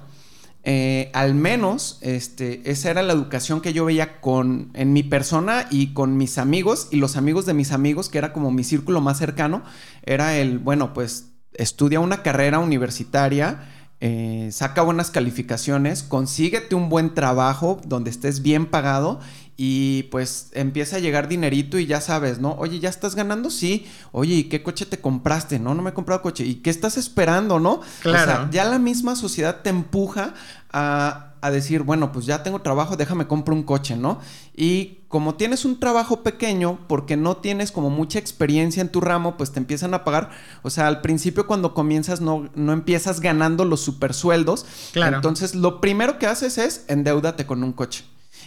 Eh, 0.71 1.11
al 1.15 1.35
menos 1.35 1.97
este, 2.03 2.61
esa 2.71 2.91
era 2.91 3.01
la 3.01 3.15
educación 3.15 3.63
que 3.63 3.73
yo 3.73 3.87
veía 3.87 4.21
con, 4.21 4.71
en 4.75 4.93
mi 4.93 5.03
persona 5.03 5.67
y 5.71 5.95
con 5.95 6.19
mis 6.19 6.37
amigos 6.37 6.89
y 6.91 6.97
los 6.97 7.17
amigos 7.17 7.47
de 7.47 7.55
mis 7.55 7.73
amigos, 7.73 8.11
que 8.11 8.19
era 8.19 8.35
como 8.35 8.51
mi 8.51 8.65
círculo 8.65 9.01
más 9.01 9.17
cercano, 9.17 9.63
era 10.03 10.37
el, 10.37 10.59
bueno, 10.59 10.93
pues 10.93 11.31
estudia 11.55 12.01
una 12.01 12.23
carrera 12.23 12.59
universitaria, 12.59 13.67
eh, 14.01 14.51
saca 14.53 14.83
buenas 14.83 15.11
calificaciones, 15.11 16.03
consíguete 16.03 16.75
un 16.75 16.89
buen 16.89 17.15
trabajo 17.15 17.81
donde 17.85 18.11
estés 18.11 18.43
bien 18.43 18.67
pagado 18.67 19.19
y 19.61 20.05
pues 20.05 20.51
empieza 20.53 20.97
a 20.97 20.99
llegar 21.01 21.27
dinerito 21.27 21.81
y 21.81 21.87
ya 21.87 22.01
sabes, 22.01 22.39
¿no? 22.39 22.53
Oye, 22.61 22.79
¿ya 22.79 22.89
estás 22.89 23.17
ganando? 23.17 23.51
Sí. 23.51 23.89
Oye, 24.13 24.35
¿y 24.35 24.45
qué 24.45 24.63
coche 24.63 24.87
te 24.87 25.01
compraste? 25.01 25.59
No, 25.59 25.75
no 25.75 25.83
me 25.83 25.91
he 25.91 25.95
comprado 25.95 26.23
coche. 26.23 26.45
¿Y 26.45 26.57
qué 26.57 26.71
estás 26.71 26.97
esperando, 26.97 27.59
no? 27.59 27.81
Claro. 28.01 28.23
O 28.23 28.25
sea, 28.25 28.49
ya 28.53 28.65
la 28.67 28.79
misma 28.79 29.17
sociedad 29.17 29.63
te 29.63 29.71
empuja 29.71 30.35
a, 30.73 31.28
a 31.41 31.51
decir, 31.51 31.83
bueno, 31.83 32.13
pues 32.13 32.27
ya 32.27 32.43
tengo 32.43 32.61
trabajo, 32.61 32.97
déjame 32.97 33.27
compro 33.27 33.55
un 33.55 33.63
coche, 33.63 33.97
¿no? 33.97 34.21
Y 34.57 34.99
como 35.09 35.35
tienes 35.35 35.65
un 35.65 35.81
trabajo 35.81 36.23
pequeño, 36.23 36.79
porque 36.89 37.17
no 37.17 37.37
tienes 37.37 37.73
como 37.73 37.91
mucha 37.91 38.19
experiencia 38.19 38.81
en 38.81 38.91
tu 38.91 39.01
ramo, 39.01 39.37
pues 39.37 39.53
te 39.53 39.59
empiezan 39.59 39.95
a 39.95 40.05
pagar. 40.05 40.31
O 40.63 40.71
sea, 40.71 40.87
al 40.87 41.01
principio 41.01 41.47
cuando 41.47 41.75
comienzas 41.75 42.21
no, 42.21 42.51
no 42.55 42.73
empiezas 42.73 43.21
ganando 43.21 43.65
los 43.65 43.81
super 43.81 44.15
sueldos. 44.15 44.67
Claro. 44.93 45.17
Entonces, 45.17 45.55
lo 45.55 45.81
primero 45.81 46.19
que 46.19 46.27
haces 46.27 46.59
es 46.59 46.85
endeudate 46.89 47.47
con 47.47 47.63
un 47.63 47.73
coche. 47.73 48.05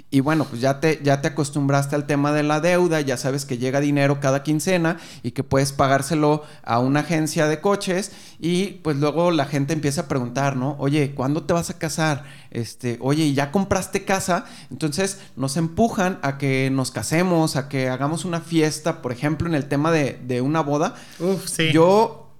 Y 0.09 0.19
bueno, 0.19 0.45
pues 0.45 0.61
ya 0.61 0.79
te, 0.79 0.99
ya 1.03 1.21
te 1.21 1.29
acostumbraste 1.29 1.95
al 1.95 2.05
tema 2.05 2.31
de 2.33 2.43
la 2.43 2.59
deuda, 2.59 2.99
ya 3.01 3.17
sabes 3.17 3.45
que 3.45 3.57
llega 3.57 3.79
dinero 3.79 4.19
cada 4.19 4.43
quincena 4.43 4.97
y 5.23 5.31
que 5.31 5.43
puedes 5.43 5.71
pagárselo 5.71 6.43
a 6.63 6.79
una 6.79 7.01
agencia 7.01 7.47
de 7.47 7.61
coches 7.61 8.11
y 8.39 8.79
pues 8.83 8.97
luego 8.97 9.31
la 9.31 9.45
gente 9.45 9.73
empieza 9.73 10.01
a 10.01 10.07
preguntar, 10.07 10.55
¿no? 10.57 10.75
Oye, 10.79 11.13
¿cuándo 11.13 11.43
te 11.43 11.53
vas 11.53 11.69
a 11.69 11.77
casar? 11.77 12.25
Este, 12.49 12.97
oye, 13.01 13.33
¿ya 13.33 13.51
compraste 13.51 14.03
casa? 14.03 14.45
Entonces 14.69 15.19
nos 15.35 15.55
empujan 15.57 16.19
a 16.23 16.37
que 16.37 16.69
nos 16.71 16.91
casemos, 16.91 17.55
a 17.55 17.69
que 17.69 17.87
hagamos 17.87 18.25
una 18.25 18.41
fiesta, 18.41 19.01
por 19.01 19.11
ejemplo, 19.11 19.47
en 19.47 19.55
el 19.55 19.67
tema 19.67 19.91
de, 19.91 20.19
de 20.25 20.41
una 20.41 20.61
boda. 20.61 20.95
Uf, 21.19 21.47
sí. 21.47 21.71
Yo 21.71 22.33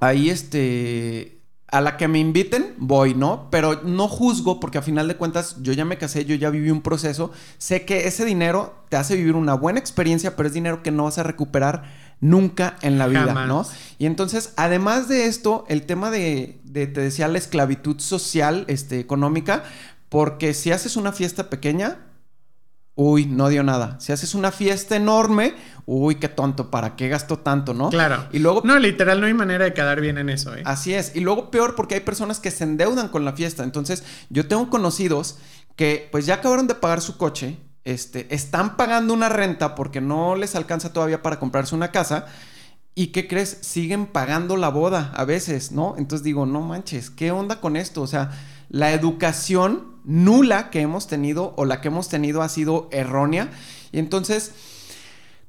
ahí 0.00 0.30
este 0.30 1.41
a 1.72 1.80
la 1.80 1.96
que 1.96 2.06
me 2.06 2.18
inviten, 2.18 2.74
voy, 2.76 3.14
¿no? 3.14 3.48
Pero 3.50 3.80
no 3.82 4.06
juzgo 4.06 4.60
porque 4.60 4.76
a 4.76 4.82
final 4.82 5.08
de 5.08 5.16
cuentas 5.16 5.56
yo 5.62 5.72
ya 5.72 5.86
me 5.86 5.96
casé, 5.96 6.26
yo 6.26 6.34
ya 6.34 6.50
viví 6.50 6.70
un 6.70 6.82
proceso, 6.82 7.32
sé 7.56 7.86
que 7.86 8.06
ese 8.06 8.26
dinero 8.26 8.74
te 8.90 8.98
hace 8.98 9.16
vivir 9.16 9.34
una 9.34 9.54
buena 9.54 9.80
experiencia, 9.80 10.36
pero 10.36 10.46
es 10.46 10.52
dinero 10.52 10.82
que 10.82 10.90
no 10.90 11.04
vas 11.04 11.16
a 11.16 11.22
recuperar 11.22 11.84
nunca 12.20 12.76
en 12.82 12.98
la 12.98 13.06
vida, 13.06 13.46
¿no? 13.46 13.66
Y 13.98 14.04
entonces, 14.04 14.52
además 14.56 15.08
de 15.08 15.24
esto, 15.24 15.64
el 15.66 15.86
tema 15.86 16.10
de, 16.10 16.60
de, 16.64 16.86
te 16.86 17.00
decía, 17.00 17.26
la 17.26 17.38
esclavitud 17.38 17.98
social, 18.00 18.66
este, 18.68 19.00
económica, 19.00 19.64
porque 20.10 20.52
si 20.52 20.72
haces 20.72 20.96
una 20.96 21.12
fiesta 21.12 21.48
pequeña, 21.48 22.00
Uy, 22.94 23.24
no 23.24 23.48
dio 23.48 23.62
nada. 23.62 23.98
Si 24.00 24.12
haces 24.12 24.34
una 24.34 24.52
fiesta 24.52 24.96
enorme, 24.96 25.54
uy, 25.86 26.16
qué 26.16 26.28
tonto, 26.28 26.70
¿para 26.70 26.94
qué 26.94 27.08
gasto 27.08 27.38
tanto, 27.38 27.72
no? 27.72 27.88
Claro. 27.88 28.26
Y 28.32 28.38
luego. 28.38 28.60
No, 28.64 28.78
literal, 28.78 29.20
no 29.20 29.26
hay 29.26 29.34
manera 29.34 29.64
de 29.64 29.72
quedar 29.72 30.00
bien 30.00 30.18
en 30.18 30.28
eso, 30.28 30.54
¿eh? 30.54 30.62
Así 30.66 30.92
es. 30.92 31.16
Y 31.16 31.20
luego 31.20 31.50
peor 31.50 31.74
porque 31.74 31.94
hay 31.94 32.00
personas 32.00 32.38
que 32.38 32.50
se 32.50 32.64
endeudan 32.64 33.08
con 33.08 33.24
la 33.24 33.32
fiesta. 33.32 33.64
Entonces, 33.64 34.04
yo 34.28 34.46
tengo 34.46 34.68
conocidos 34.68 35.38
que, 35.74 36.08
pues 36.12 36.26
ya 36.26 36.34
acabaron 36.34 36.66
de 36.66 36.74
pagar 36.74 37.00
su 37.00 37.16
coche, 37.16 37.56
este, 37.84 38.32
están 38.34 38.76
pagando 38.76 39.14
una 39.14 39.30
renta 39.30 39.74
porque 39.74 40.02
no 40.02 40.36
les 40.36 40.54
alcanza 40.54 40.92
todavía 40.92 41.22
para 41.22 41.38
comprarse 41.38 41.74
una 41.74 41.92
casa. 41.92 42.26
¿Y 42.94 43.06
qué 43.06 43.26
crees? 43.26 43.56
Siguen 43.62 44.04
pagando 44.04 44.58
la 44.58 44.68
boda 44.68 45.12
a 45.16 45.24
veces, 45.24 45.72
¿no? 45.72 45.94
Entonces 45.96 46.24
digo, 46.24 46.44
no 46.44 46.60
manches, 46.60 47.08
¿qué 47.08 47.30
onda 47.30 47.58
con 47.58 47.76
esto? 47.76 48.02
O 48.02 48.06
sea, 48.06 48.32
la 48.68 48.92
educación 48.92 49.91
nula 50.04 50.70
que 50.70 50.80
hemos 50.80 51.06
tenido 51.06 51.54
o 51.56 51.64
la 51.64 51.80
que 51.80 51.88
hemos 51.88 52.08
tenido 52.08 52.42
ha 52.42 52.48
sido 52.48 52.88
errónea. 52.92 53.50
Y 53.92 53.98
entonces, 53.98 54.52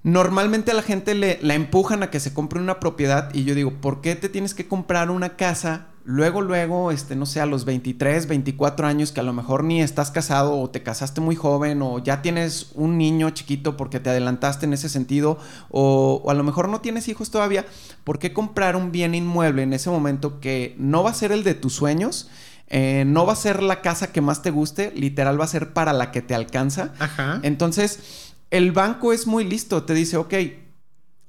normalmente 0.03 0.71
a 0.71 0.73
la 0.73 0.81
gente 0.81 1.15
le, 1.15 1.39
la 1.41 1.55
empujan 1.55 2.03
a 2.03 2.09
que 2.09 2.19
se 2.19 2.33
compre 2.33 2.59
una 2.59 2.79
propiedad 2.79 3.33
y 3.33 3.43
yo 3.45 3.55
digo, 3.55 3.71
¿por 3.81 4.01
qué 4.01 4.15
te 4.15 4.29
tienes 4.29 4.53
que 4.53 4.67
comprar 4.67 5.09
una 5.09 5.35
casa? 5.35 5.87
Luego, 6.05 6.41
luego, 6.41 6.91
este, 6.91 7.15
no 7.15 7.25
sé, 7.25 7.39
a 7.39 7.45
los 7.45 7.63
23, 7.63 8.27
24 8.27 8.85
años 8.85 9.13
que 9.13 9.21
a 9.21 9.23
lo 9.23 9.31
mejor 9.31 9.63
ni 9.63 9.81
estás 9.81 10.11
casado 10.11 10.59
o 10.59 10.69
te 10.69 10.83
casaste 10.83 11.21
muy 11.21 11.37
joven 11.37 11.81
o 11.81 11.99
ya 11.99 12.21
tienes 12.21 12.71
un 12.73 12.97
niño 12.97 13.29
chiquito 13.29 13.77
porque 13.77 14.01
te 14.01 14.09
adelantaste 14.09 14.65
en 14.65 14.73
ese 14.73 14.89
sentido 14.89 15.37
o, 15.69 16.21
o 16.21 16.29
a 16.29 16.33
lo 16.33 16.43
mejor 16.43 16.67
no 16.67 16.81
tienes 16.81 17.07
hijos 17.07 17.31
todavía, 17.31 17.65
¿por 18.03 18.19
qué 18.19 18.33
comprar 18.33 18.75
un 18.75 18.91
bien 18.91 19.15
inmueble 19.15 19.63
en 19.63 19.71
ese 19.71 19.89
momento 19.89 20.41
que 20.41 20.75
no 20.77 21.03
va 21.03 21.11
a 21.11 21.13
ser 21.13 21.31
el 21.31 21.45
de 21.45 21.53
tus 21.53 21.73
sueños? 21.73 22.29
Eh, 22.67 23.03
no 23.05 23.25
va 23.25 23.33
a 23.33 23.37
ser 23.37 23.61
la 23.61 23.81
casa 23.81 24.11
que 24.11 24.21
más 24.21 24.41
te 24.41 24.49
guste, 24.49 24.91
literal 24.95 25.39
va 25.39 25.45
a 25.45 25.47
ser 25.47 25.73
para 25.73 25.93
la 25.93 26.11
que 26.11 26.21
te 26.21 26.33
alcanza. 26.33 26.93
Ajá. 26.99 27.39
Entonces, 27.43 28.33
el 28.49 28.71
banco 28.71 29.13
es 29.13 29.27
muy 29.27 29.43
listo, 29.43 29.83
te 29.83 29.93
dice, 29.93 30.17
ok, 30.17 30.33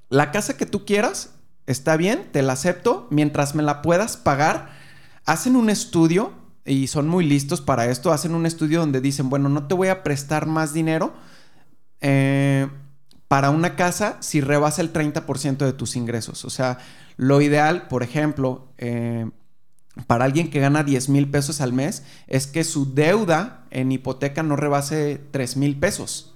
la 0.08 0.30
casa 0.30 0.56
que 0.56 0.66
tú 0.66 0.84
quieras 0.84 1.30
está 1.66 1.96
bien, 1.96 2.28
te 2.32 2.42
la 2.42 2.54
acepto, 2.54 3.08
mientras 3.10 3.54
me 3.54 3.62
la 3.62 3.82
puedas 3.82 4.16
pagar, 4.16 4.70
hacen 5.24 5.56
un 5.56 5.70
estudio 5.70 6.32
y 6.64 6.86
son 6.86 7.08
muy 7.08 7.24
listos 7.26 7.60
para 7.60 7.86
esto, 7.86 8.12
hacen 8.12 8.34
un 8.34 8.46
estudio 8.46 8.80
donde 8.80 9.00
dicen, 9.00 9.28
bueno, 9.28 9.48
no 9.48 9.66
te 9.66 9.74
voy 9.74 9.88
a 9.88 10.02
prestar 10.02 10.46
más 10.46 10.72
dinero. 10.72 11.12
Eh, 12.00 12.68
para 13.28 13.50
una 13.50 13.74
casa 13.74 14.16
si 14.20 14.40
rebasa 14.40 14.82
el 14.82 14.92
30% 14.92 15.56
de 15.56 15.72
tus 15.72 15.96
ingresos. 15.96 16.44
O 16.44 16.50
sea, 16.50 16.78
lo 17.16 17.40
ideal, 17.40 17.88
por 17.88 18.02
ejemplo, 18.02 18.68
eh, 18.78 19.28
para 20.06 20.24
alguien 20.24 20.50
que 20.50 20.60
gana 20.60 20.82
10 20.82 21.08
mil 21.08 21.30
pesos 21.30 21.60
al 21.60 21.72
mes 21.72 22.02
es 22.26 22.46
que 22.46 22.64
su 22.64 22.94
deuda 22.94 23.64
en 23.70 23.92
hipoteca 23.92 24.42
no 24.42 24.56
rebase 24.56 25.20
3 25.30 25.56
mil 25.56 25.76
pesos. 25.76 26.34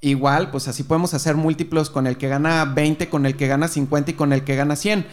Igual, 0.00 0.50
pues 0.50 0.68
así 0.68 0.82
podemos 0.82 1.14
hacer 1.14 1.36
múltiplos 1.36 1.90
con 1.90 2.06
el 2.06 2.18
que 2.18 2.28
gana 2.28 2.64
20, 2.64 3.08
con 3.08 3.26
el 3.26 3.36
que 3.36 3.46
gana 3.46 3.68
50 3.68 4.10
y 4.10 4.14
con 4.14 4.32
el 4.32 4.44
que 4.44 4.56
gana 4.56 4.76
100. 4.76 5.06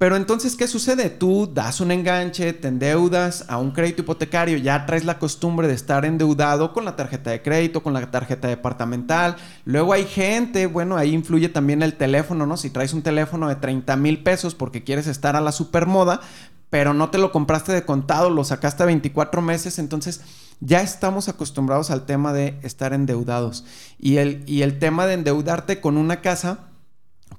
Pero 0.00 0.16
entonces, 0.16 0.56
¿qué 0.56 0.66
sucede? 0.66 1.10
Tú 1.10 1.46
das 1.52 1.82
un 1.82 1.90
enganche, 1.90 2.54
te 2.54 2.68
endeudas 2.68 3.44
a 3.48 3.58
un 3.58 3.70
crédito 3.70 4.00
hipotecario, 4.00 4.56
ya 4.56 4.86
traes 4.86 5.04
la 5.04 5.18
costumbre 5.18 5.68
de 5.68 5.74
estar 5.74 6.06
endeudado 6.06 6.72
con 6.72 6.86
la 6.86 6.96
tarjeta 6.96 7.30
de 7.30 7.42
crédito, 7.42 7.82
con 7.82 7.92
la 7.92 8.10
tarjeta 8.10 8.48
departamental. 8.48 9.36
Luego 9.66 9.92
hay 9.92 10.06
gente, 10.06 10.64
bueno, 10.64 10.96
ahí 10.96 11.12
influye 11.12 11.50
también 11.50 11.82
el 11.82 11.98
teléfono, 11.98 12.46
¿no? 12.46 12.56
Si 12.56 12.70
traes 12.70 12.94
un 12.94 13.02
teléfono 13.02 13.50
de 13.50 13.56
30 13.56 13.94
mil 13.96 14.22
pesos 14.22 14.54
porque 14.54 14.84
quieres 14.84 15.06
estar 15.06 15.36
a 15.36 15.42
la 15.42 15.52
supermoda, 15.52 16.22
pero 16.70 16.94
no 16.94 17.10
te 17.10 17.18
lo 17.18 17.30
compraste 17.30 17.72
de 17.72 17.84
contado, 17.84 18.30
lo 18.30 18.42
sacaste 18.44 18.84
a 18.84 18.86
24 18.86 19.42
meses, 19.42 19.78
entonces 19.78 20.22
ya 20.60 20.80
estamos 20.80 21.28
acostumbrados 21.28 21.90
al 21.90 22.06
tema 22.06 22.32
de 22.32 22.58
estar 22.62 22.94
endeudados. 22.94 23.66
Y 23.98 24.16
el, 24.16 24.44
y 24.46 24.62
el 24.62 24.78
tema 24.78 25.04
de 25.04 25.12
endeudarte 25.12 25.82
con 25.82 25.98
una 25.98 26.22
casa 26.22 26.69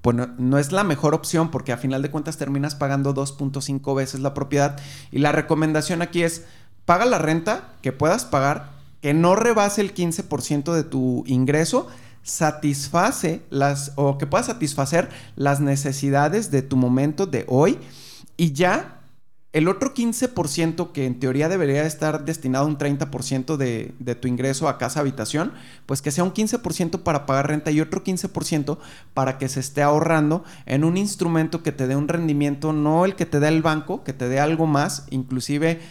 pues 0.02 0.16
no, 0.16 0.58
es 0.58 0.72
la 0.72 0.84
mejor 0.84 1.14
opción 1.14 1.52
porque 1.52 1.72
a 1.72 1.78
final 1.78 2.02
de 2.02 2.10
cuentas 2.10 2.38
terminas 2.38 2.76
pagando 2.76 3.14
2.5 3.14 3.96
veces 3.96 4.20
la 4.20 4.34
propiedad. 4.34 4.80
Y 5.12 5.20
la 5.20 5.32
recomendación 5.32 6.02
aquí 6.02 6.24
es, 6.24 6.46
paga 6.86 7.06
la 7.06 7.20
renta 7.20 7.74
que 7.82 7.92
puedas 7.92 8.26
pagar, 8.26 8.72
que 9.02 9.14
no 9.14 9.36
rebase 9.36 9.82
el 9.82 9.94
15% 9.94 10.74
de 10.74 10.84
tu 10.84 11.24
ingreso, 11.28 11.88
satisface 12.24 13.42
las, 13.50 13.94
o 13.96 14.18
que 14.18 14.28
puedas 14.28 14.48
satisfacer 14.48 15.10
las 15.36 15.60
necesidades 15.60 16.52
de 16.52 16.62
tu 16.62 16.78
momento 16.78 17.26
de 17.26 17.46
hoy 17.48 17.80
y 18.38 18.54
ya 18.54 19.01
el 19.54 19.68
otro 19.68 19.94
15% 19.94 20.94
que 20.94 21.06
en 21.06 21.20
teoría 21.20 21.50
debería 21.50 21.86
estar 21.86 22.24
destinado 22.24 22.66
a 22.66 22.68
un 22.68 22.78
30% 22.78 23.58
de, 23.58 23.94
de, 24.00 24.16
tu 24.16 24.30
ingreso 24.30 24.70
a 24.70 24.78
casa 24.78 25.02
habitación, 25.02 25.52
pues 25.86 26.02
que 26.02 26.12
sea 26.12 26.24
un 26.24 26.34
15% 26.34 27.04
para 27.04 27.26
pagar 27.26 27.48
renta 27.48 27.70
y 27.70 27.82
otro 27.82 28.02
15% 28.04 28.78
para 29.14 29.38
que 29.38 29.50
se 29.50 29.60
esté 29.60 29.82
ahorrando 29.82 30.46
en 30.66 30.86
un 30.86 30.96
instrumento 30.96 31.64
que 31.64 31.74
te 31.74 31.88
dé 31.88 31.98
un 31.98 32.08
rendimiento, 32.08 32.72
no 32.72 33.04
el 33.04 33.16
que 33.16 33.26
te 33.26 33.42
dé 33.42 33.50
el 33.50 33.62
banco, 33.62 34.06
que 34.06 34.14
te 34.14 34.30
dé 34.30 34.40
algo 34.40 34.68
más, 34.68 35.06
inclusive 35.10 35.82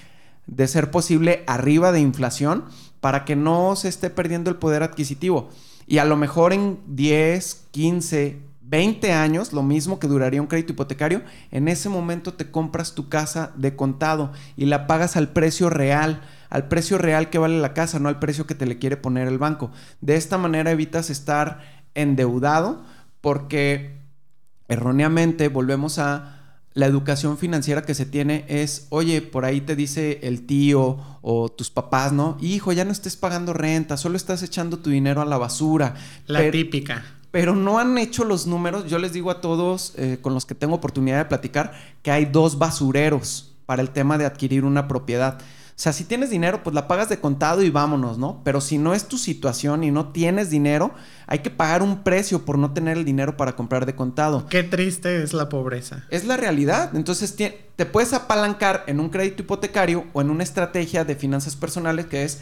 de 0.46 0.66
ser 0.66 0.90
posible 0.90 1.44
arriba 1.46 1.92
de 1.92 2.00
inflación 2.00 2.64
para 3.00 3.24
que 3.24 3.36
no 3.36 3.76
se 3.76 3.88
esté 3.88 4.10
perdiendo 4.10 4.50
el 4.50 4.56
poder 4.56 4.82
adquisitivo. 4.82 5.50
Y 5.86 5.98
a 5.98 6.04
lo 6.04 6.16
mejor 6.16 6.52
en 6.52 6.78
10, 6.86 7.66
15, 7.72 8.49
20 8.70 9.12
años, 9.12 9.52
lo 9.52 9.64
mismo 9.64 9.98
que 9.98 10.06
duraría 10.06 10.40
un 10.40 10.46
crédito 10.46 10.72
hipotecario, 10.72 11.22
en 11.50 11.66
ese 11.66 11.88
momento 11.88 12.34
te 12.34 12.52
compras 12.52 12.94
tu 12.94 13.08
casa 13.08 13.50
de 13.56 13.74
contado 13.74 14.32
y 14.56 14.66
la 14.66 14.86
pagas 14.86 15.16
al 15.16 15.30
precio 15.30 15.70
real, 15.70 16.22
al 16.50 16.68
precio 16.68 16.96
real 16.96 17.30
que 17.30 17.38
vale 17.38 17.58
la 17.58 17.74
casa, 17.74 17.98
no 17.98 18.08
al 18.08 18.20
precio 18.20 18.46
que 18.46 18.54
te 18.54 18.66
le 18.66 18.78
quiere 18.78 18.96
poner 18.96 19.26
el 19.26 19.38
banco. 19.38 19.72
De 20.00 20.14
esta 20.14 20.38
manera 20.38 20.70
evitas 20.70 21.10
estar 21.10 21.82
endeudado 21.94 22.84
porque 23.20 23.98
erróneamente 24.68 25.48
volvemos 25.48 25.98
a 25.98 26.36
la 26.72 26.86
educación 26.86 27.38
financiera 27.38 27.82
que 27.82 27.94
se 27.94 28.06
tiene 28.06 28.44
es, 28.46 28.86
oye, 28.90 29.20
por 29.20 29.44
ahí 29.44 29.60
te 29.60 29.74
dice 29.74 30.20
el 30.22 30.46
tío 30.46 31.18
o 31.22 31.48
tus 31.48 31.70
papás, 31.70 32.12
¿no? 32.12 32.36
Hijo, 32.40 32.72
ya 32.72 32.84
no 32.84 32.92
estés 32.92 33.16
pagando 33.16 33.52
renta, 33.52 33.96
solo 33.96 34.16
estás 34.16 34.44
echando 34.44 34.78
tu 34.78 34.90
dinero 34.90 35.20
a 35.20 35.24
la 35.24 35.38
basura. 35.38 35.96
La 36.26 36.48
típica. 36.52 37.19
Pero 37.30 37.54
no 37.54 37.78
han 37.78 37.96
hecho 37.98 38.24
los 38.24 38.46
números. 38.46 38.86
Yo 38.86 38.98
les 38.98 39.12
digo 39.12 39.30
a 39.30 39.40
todos 39.40 39.94
eh, 39.96 40.18
con 40.20 40.34
los 40.34 40.46
que 40.46 40.54
tengo 40.54 40.74
oportunidad 40.74 41.18
de 41.18 41.24
platicar 41.26 41.72
que 42.02 42.10
hay 42.10 42.24
dos 42.24 42.58
basureros 42.58 43.52
para 43.66 43.82
el 43.82 43.90
tema 43.90 44.18
de 44.18 44.26
adquirir 44.26 44.64
una 44.64 44.88
propiedad. 44.88 45.38
O 45.80 45.82
sea, 45.82 45.94
si 45.94 46.04
tienes 46.04 46.28
dinero, 46.28 46.62
pues 46.62 46.74
la 46.74 46.86
pagas 46.86 47.08
de 47.08 47.20
contado 47.20 47.62
y 47.62 47.70
vámonos, 47.70 48.18
¿no? 48.18 48.42
Pero 48.44 48.60
si 48.60 48.76
no 48.76 48.92
es 48.92 49.08
tu 49.08 49.16
situación 49.16 49.82
y 49.82 49.90
no 49.90 50.08
tienes 50.08 50.50
dinero, 50.50 50.92
hay 51.26 51.38
que 51.38 51.48
pagar 51.48 51.82
un 51.82 52.02
precio 52.02 52.44
por 52.44 52.58
no 52.58 52.74
tener 52.74 52.98
el 52.98 53.06
dinero 53.06 53.38
para 53.38 53.56
comprar 53.56 53.86
de 53.86 53.94
contado. 53.94 54.46
Qué 54.50 54.62
triste 54.62 55.22
es 55.22 55.32
la 55.32 55.48
pobreza. 55.48 56.04
Es 56.10 56.26
la 56.26 56.36
realidad. 56.36 56.94
Entonces 56.94 57.34
te 57.34 57.86
puedes 57.86 58.12
apalancar 58.12 58.84
en 58.88 59.00
un 59.00 59.08
crédito 59.08 59.42
hipotecario 59.42 60.04
o 60.12 60.20
en 60.20 60.28
una 60.28 60.42
estrategia 60.42 61.06
de 61.06 61.14
finanzas 61.14 61.56
personales 61.56 62.04
que 62.04 62.24
es, 62.24 62.40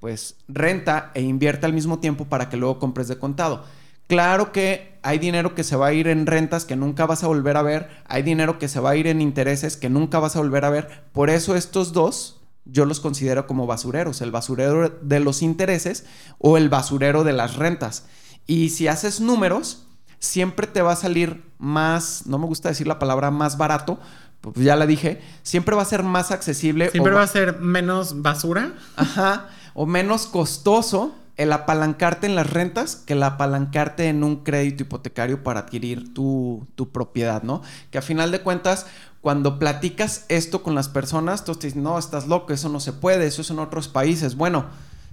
pues, 0.00 0.34
renta 0.48 1.12
e 1.14 1.22
invierte 1.22 1.66
al 1.66 1.72
mismo 1.72 2.00
tiempo 2.00 2.24
para 2.24 2.48
que 2.48 2.56
luego 2.56 2.80
compres 2.80 3.06
de 3.06 3.18
contado. 3.18 3.66
Claro 4.10 4.50
que 4.50 4.98
hay 5.02 5.20
dinero 5.20 5.54
que 5.54 5.62
se 5.62 5.76
va 5.76 5.86
a 5.86 5.92
ir 5.92 6.08
en 6.08 6.26
rentas 6.26 6.64
que 6.64 6.74
nunca 6.74 7.06
vas 7.06 7.22
a 7.22 7.28
volver 7.28 7.56
a 7.56 7.62
ver, 7.62 7.88
hay 8.08 8.24
dinero 8.24 8.58
que 8.58 8.66
se 8.66 8.80
va 8.80 8.90
a 8.90 8.96
ir 8.96 9.06
en 9.06 9.20
intereses 9.20 9.76
que 9.76 9.88
nunca 9.88 10.18
vas 10.18 10.34
a 10.34 10.40
volver 10.40 10.64
a 10.64 10.70
ver. 10.70 11.04
Por 11.12 11.30
eso 11.30 11.54
estos 11.54 11.92
dos 11.92 12.40
yo 12.64 12.86
los 12.86 12.98
considero 12.98 13.46
como 13.46 13.68
basureros, 13.68 14.20
el 14.20 14.32
basurero 14.32 14.88
de 15.00 15.20
los 15.20 15.42
intereses 15.42 16.06
o 16.38 16.56
el 16.56 16.68
basurero 16.68 17.22
de 17.22 17.34
las 17.34 17.54
rentas. 17.54 18.06
Y 18.48 18.70
si 18.70 18.88
haces 18.88 19.20
números, 19.20 19.86
siempre 20.18 20.66
te 20.66 20.82
va 20.82 20.94
a 20.94 20.96
salir 20.96 21.44
más, 21.58 22.26
no 22.26 22.40
me 22.40 22.46
gusta 22.46 22.68
decir 22.68 22.88
la 22.88 22.98
palabra 22.98 23.30
más 23.30 23.58
barato, 23.58 24.00
pues 24.40 24.56
ya 24.56 24.74
la 24.74 24.86
dije, 24.86 25.20
siempre 25.44 25.76
va 25.76 25.82
a 25.82 25.84
ser 25.84 26.02
más 26.02 26.32
accesible. 26.32 26.90
Siempre 26.90 27.12
va 27.12 27.22
a 27.22 27.28
ser 27.28 27.60
menos 27.60 28.22
basura. 28.22 28.74
Ajá, 28.96 29.50
o 29.74 29.86
menos 29.86 30.26
costoso 30.26 31.14
el 31.40 31.54
apalancarte 31.54 32.26
en 32.26 32.34
las 32.34 32.50
rentas 32.50 32.96
que 32.96 33.14
el 33.14 33.22
apalancarte 33.22 34.08
en 34.08 34.22
un 34.22 34.44
crédito 34.44 34.82
hipotecario 34.82 35.42
para 35.42 35.60
adquirir 35.60 36.12
tu, 36.12 36.66
tu 36.74 36.90
propiedad, 36.90 37.42
¿no? 37.42 37.62
Que 37.90 37.96
a 37.96 38.02
final 38.02 38.30
de 38.30 38.42
cuentas, 38.42 38.84
cuando 39.22 39.58
platicas 39.58 40.26
esto 40.28 40.62
con 40.62 40.74
las 40.74 40.90
personas, 40.90 41.46
tú 41.46 41.54
te 41.54 41.68
dices, 41.68 41.82
no, 41.82 41.98
estás 41.98 42.26
loco, 42.26 42.52
eso 42.52 42.68
no 42.68 42.78
se 42.78 42.92
puede, 42.92 43.26
eso 43.26 43.40
es 43.40 43.48
en 43.48 43.58
otros 43.58 43.88
países. 43.88 44.36
Bueno, 44.36 44.66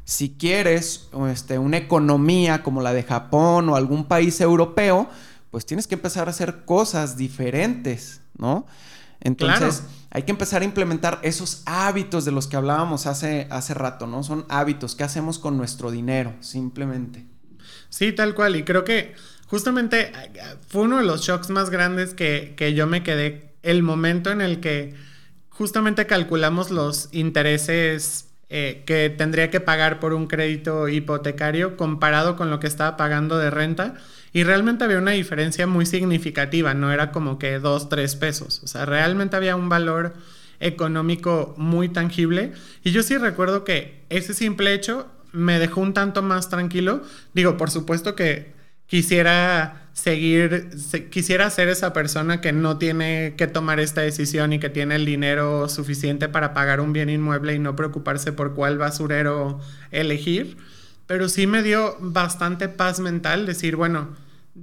si 0.04 0.32
quieres 0.32 1.08
este, 1.30 1.60
una 1.60 1.78
economía 1.78 2.62
como 2.62 2.82
la 2.82 2.92
de 2.92 3.04
Japón 3.04 3.70
o 3.70 3.78
algún 3.78 4.04
país 4.04 4.42
europeo, 4.42 5.08
pues 5.50 5.66
tienes 5.66 5.88
que 5.88 5.96
empezar 5.96 6.28
a 6.28 6.32
hacer 6.32 6.66
cosas 6.66 7.16
diferentes, 7.16 8.20
¿no? 8.38 8.66
Entonces, 9.22 9.84
hay 10.18 10.24
que 10.24 10.32
empezar 10.32 10.64
a 10.64 10.66
implementar 10.66 11.20
esos 11.22 11.62
hábitos 11.68 12.26
de 12.26 12.32
los 12.32 12.48
que 12.48 12.58
hablábamos 12.58 13.06
hace, 13.06 13.46
hace 13.52 13.76
rato, 13.76 14.08
¿no? 14.08 14.24
Son 14.24 14.46
hábitos 14.50 14.96
que 14.96 15.04
hacemos 15.04 15.38
con 15.38 15.58
nuestro 15.58 15.92
dinero, 15.92 16.34
simplemente. 16.40 17.24
Sí, 17.90 18.12
tal 18.14 18.34
cual. 18.34 18.56
Y 18.56 18.64
creo 18.64 18.84
que 18.84 19.14
justamente 19.46 20.12
fue 20.68 20.82
uno 20.82 20.98
de 20.98 21.04
los 21.04 21.22
shocks 21.22 21.52
más 21.52 21.70
grandes 21.70 22.16
que, 22.16 22.56
que 22.58 22.74
yo 22.74 22.88
me 22.88 23.04
quedé 23.04 23.54
el 23.62 23.84
momento 23.84 24.32
en 24.32 24.42
el 24.42 24.60
que 24.60 24.96
justamente 25.50 26.08
calculamos 26.08 26.72
los 26.72 27.10
intereses 27.12 28.30
eh, 28.50 28.82
que 28.88 29.12
tendría 29.12 29.52
que 29.52 29.60
pagar 29.60 30.00
por 30.00 30.16
un 30.16 30.26
crédito 30.26 30.88
hipotecario 30.88 31.78
comparado 31.78 32.36
con 32.36 32.50
lo 32.50 32.60
que 32.60 32.66
estaba 32.66 32.98
pagando 32.98 33.38
de 33.38 33.52
renta. 33.52 33.94
Y 34.34 34.44
realmente 34.44 34.84
había 34.84 34.98
una 34.98 35.12
diferencia 35.12 35.68
muy 35.68 35.86
significativa, 35.86 36.74
no 36.74 36.92
era 36.92 37.12
como 37.12 37.40
que 37.40 37.60
dos, 37.60 37.90
tres 37.90 38.16
pesos. 38.16 38.62
O 38.64 38.68
sea, 38.68 38.86
realmente 38.86 39.36
había 39.36 39.56
un 39.56 39.70
valor 39.70 40.14
económico 40.60 41.54
muy 41.58 41.90
tangible. 41.90 42.54
Y 42.84 42.92
yo 42.92 43.04
sí 43.04 43.18
recuerdo 43.18 43.64
que 43.64 44.04
ese 44.10 44.34
simple 44.34 44.74
hecho 44.74 45.08
me 45.32 45.60
dejó 45.60 45.82
un 45.82 45.94
tanto 45.94 46.22
más 46.22 46.50
tranquilo. 46.50 47.04
Digo, 47.34 47.58
por 47.58 47.70
supuesto 47.72 48.16
que 48.16 48.54
quisiera 48.88 49.90
seguir, 49.94 50.70
quisiera 51.10 51.50
ser 51.50 51.68
esa 51.70 51.94
persona 51.94 52.40
que 52.42 52.54
no 52.54 52.78
tiene 52.78 53.36
que 53.38 53.48
tomar 53.48 53.80
esta 53.80 54.02
decisión 54.02 54.54
y 54.54 54.60
que 54.60 54.70
tiene 54.70 54.96
el 54.96 55.06
dinero 55.06 55.68
suficiente 55.70 56.30
para 56.30 56.54
pagar 56.54 56.80
un 56.80 56.94
bien 56.94 57.10
inmueble 57.10 57.56
y 57.56 57.60
no 57.60 57.76
preocuparse 57.76 58.32
por 58.32 58.54
cuál 58.54 58.78
basurero 58.78 59.60
elegir. 59.92 60.58
Pero 61.08 61.30
sí 61.30 61.48
me 61.48 61.64
dio 61.64 61.96
bastante 62.00 62.70
paz 62.70 63.00
mental 63.00 63.46
decir, 63.46 63.76
bueno, 63.76 64.10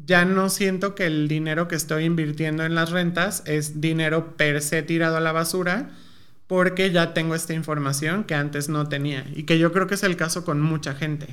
ya 0.07 0.25
no 0.25 0.51
siento 0.51 0.95
que 0.95 1.07
el 1.07 1.29
dinero 1.29 1.69
que 1.69 1.77
estoy 1.77 2.05
invirtiendo 2.05 2.65
en 2.65 2.75
las 2.75 2.91
rentas 2.91 3.43
es 3.47 3.81
dinero 3.81 4.37
per 4.37 4.61
se 4.61 4.83
tirado 4.83 5.17
a 5.17 5.21
la 5.21 5.33
basura, 5.33 5.91
porque 6.47 6.91
ya 6.91 7.15
tengo 7.15 7.35
esta 7.35 7.55
información 7.55 8.25
que 8.25 8.35
antes 8.35 8.69
no 8.69 8.89
tenía 8.89 9.27
y 9.35 9.45
que 9.45 9.59
yo 9.59 9.73
creo 9.73 9.87
que 9.87 9.95
es 9.95 10.03
el 10.03 10.17
caso 10.17 10.45
con 10.45 10.61
mucha 10.61 10.95
gente. 10.95 11.29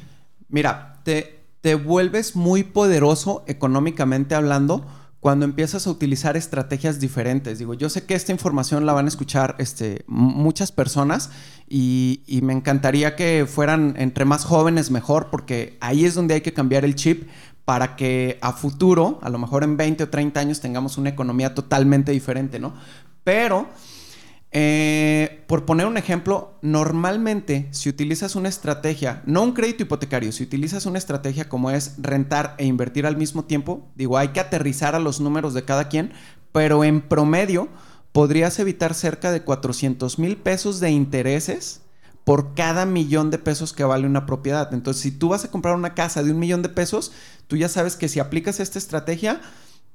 Mira, 0.48 1.00
te, 1.04 1.40
te 1.62 1.76
vuelves 1.76 2.36
muy 2.36 2.64
poderoso 2.64 3.44
económicamente 3.48 4.36
hablando 4.36 4.88
cuando 5.22 5.46
empiezas 5.46 5.86
a 5.86 5.92
utilizar 5.92 6.36
estrategias 6.36 7.00
diferentes. 7.00 7.60
Digo, 7.60 7.76
yo 7.76 7.90
sé 7.90 8.06
que 8.06 8.16
esta 8.16 8.32
información 8.32 8.88
la 8.88 8.94
van 8.94 9.06
a 9.06 9.08
escuchar 9.08 9.56
este, 9.60 10.04
muchas 10.08 10.72
personas 10.72 11.30
y, 11.70 12.24
y, 12.26 12.42
me 12.42 12.54
encantaría 12.54 13.16
que 13.16 13.46
fueran 13.48 13.94
entre 13.98 14.26
más 14.26 14.44
jóvenes 14.44 14.90
mejor, 14.90 15.30
porque 15.30 15.78
ahí 15.80 16.06
es 16.06 16.16
donde 16.16 16.34
hay 16.34 16.42
que 16.42 16.54
cambiar 16.54 16.84
el 16.84 16.96
chip 16.96 17.30
para 17.66 17.96
que 17.96 18.40
a 18.42 18.52
futuro, 18.52 19.20
a 19.22 19.30
lo 19.30 19.38
mejor 19.38 19.64
en 19.64 19.78
20 19.78 20.04
o 20.06 20.10
30 20.10 20.40
años, 20.40 20.60
tengamos 20.60 20.98
una 20.98 21.10
economía 21.10 21.54
totalmente 21.54 22.12
diferente, 22.12 22.60
¿no? 22.60 22.74
Pero 23.24 23.70
eh, 24.54 25.44
por 25.48 25.66
poner 25.66 25.88
un 25.88 25.96
ejemplo, 25.96 26.58
normalmente 26.62 27.70
si 27.72 27.88
utilizas 27.88 28.36
una 28.36 28.50
estrategia, 28.50 29.22
no 29.26 29.44
un 29.44 29.54
crédito 29.54 29.84
hipotecario, 29.84 30.34
si 30.34 30.44
utilizas 30.44 30.86
una 30.86 30.98
estrategia 30.98 31.48
como 31.48 31.72
es 31.72 31.96
rentar 32.00 32.56
e 32.58 32.66
invertir 32.66 33.06
al 33.06 33.16
mismo 33.16 33.46
tiempo, 33.46 33.90
digo, 33.96 34.18
hay 34.18 34.30
que 34.30 34.42
aterrizar 34.42 34.94
a 34.94 35.00
los 35.00 35.22
números 35.22 35.54
de 35.54 35.64
cada 35.64 35.88
quien, 35.88 36.12
pero 36.52 36.84
en 36.84 37.00
promedio 37.02 37.70
podrías 38.12 38.60
evitar 38.60 38.94
cerca 38.94 39.32
de 39.32 39.42
400 39.42 40.20
mil 40.20 40.36
pesos 40.36 40.82
de 40.82 40.92
intereses 40.92 41.82
por 42.26 42.54
cada 42.54 42.86
millón 42.86 43.32
de 43.32 43.40
pesos 43.40 43.72
que 43.72 43.86
vale 43.86 44.06
una 44.06 44.26
propiedad. 44.26 44.74
Entonces, 44.74 45.02
si 45.02 45.12
tú 45.12 45.30
vas 45.30 45.46
a 45.46 45.50
comprar 45.50 45.76
una 45.76 45.96
casa 45.96 46.24
de 46.24 46.32
un 46.32 46.40
millón 46.40 46.62
de 46.62 46.70
pesos, 46.70 47.14
tú 47.48 47.56
ya 47.56 47.70
sabes 47.70 47.96
que 47.96 48.10
si 48.10 48.20
aplicas 48.20 48.60
esta 48.60 48.80
estrategia, 48.80 49.40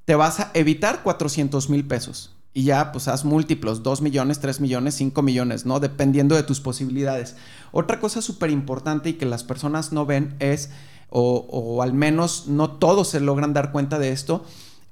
te 0.06 0.14
vas 0.14 0.40
a 0.40 0.50
evitar 0.54 1.02
400 1.02 1.68
mil 1.68 1.86
pesos 1.86 2.35
y 2.56 2.62
ya 2.62 2.90
pues 2.90 3.06
haz 3.06 3.26
múltiplos, 3.26 3.82
2 3.82 4.00
millones, 4.00 4.40
3 4.40 4.62
millones, 4.62 4.94
5 4.94 5.20
millones, 5.20 5.66
¿no? 5.66 5.78
Dependiendo 5.78 6.34
de 6.36 6.42
tus 6.42 6.58
posibilidades. 6.58 7.36
Otra 7.70 8.00
cosa 8.00 8.22
súper 8.22 8.48
importante 8.48 9.10
y 9.10 9.12
que 9.12 9.26
las 9.26 9.44
personas 9.44 9.92
no 9.92 10.06
ven 10.06 10.34
es, 10.38 10.70
o, 11.10 11.46
o, 11.50 11.82
al 11.82 11.92
menos 11.92 12.46
no 12.46 12.70
todos 12.70 13.10
se 13.10 13.20
logran 13.20 13.52
dar 13.52 13.72
cuenta 13.72 13.98
de 13.98 14.08
esto, 14.08 14.42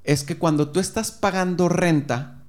es 0.03 0.25
que 0.25 0.37
cuando 0.37 0.73
tú 0.73 0.79
estás 0.79 1.11
pagando 1.11 1.71
renta, 1.71 2.43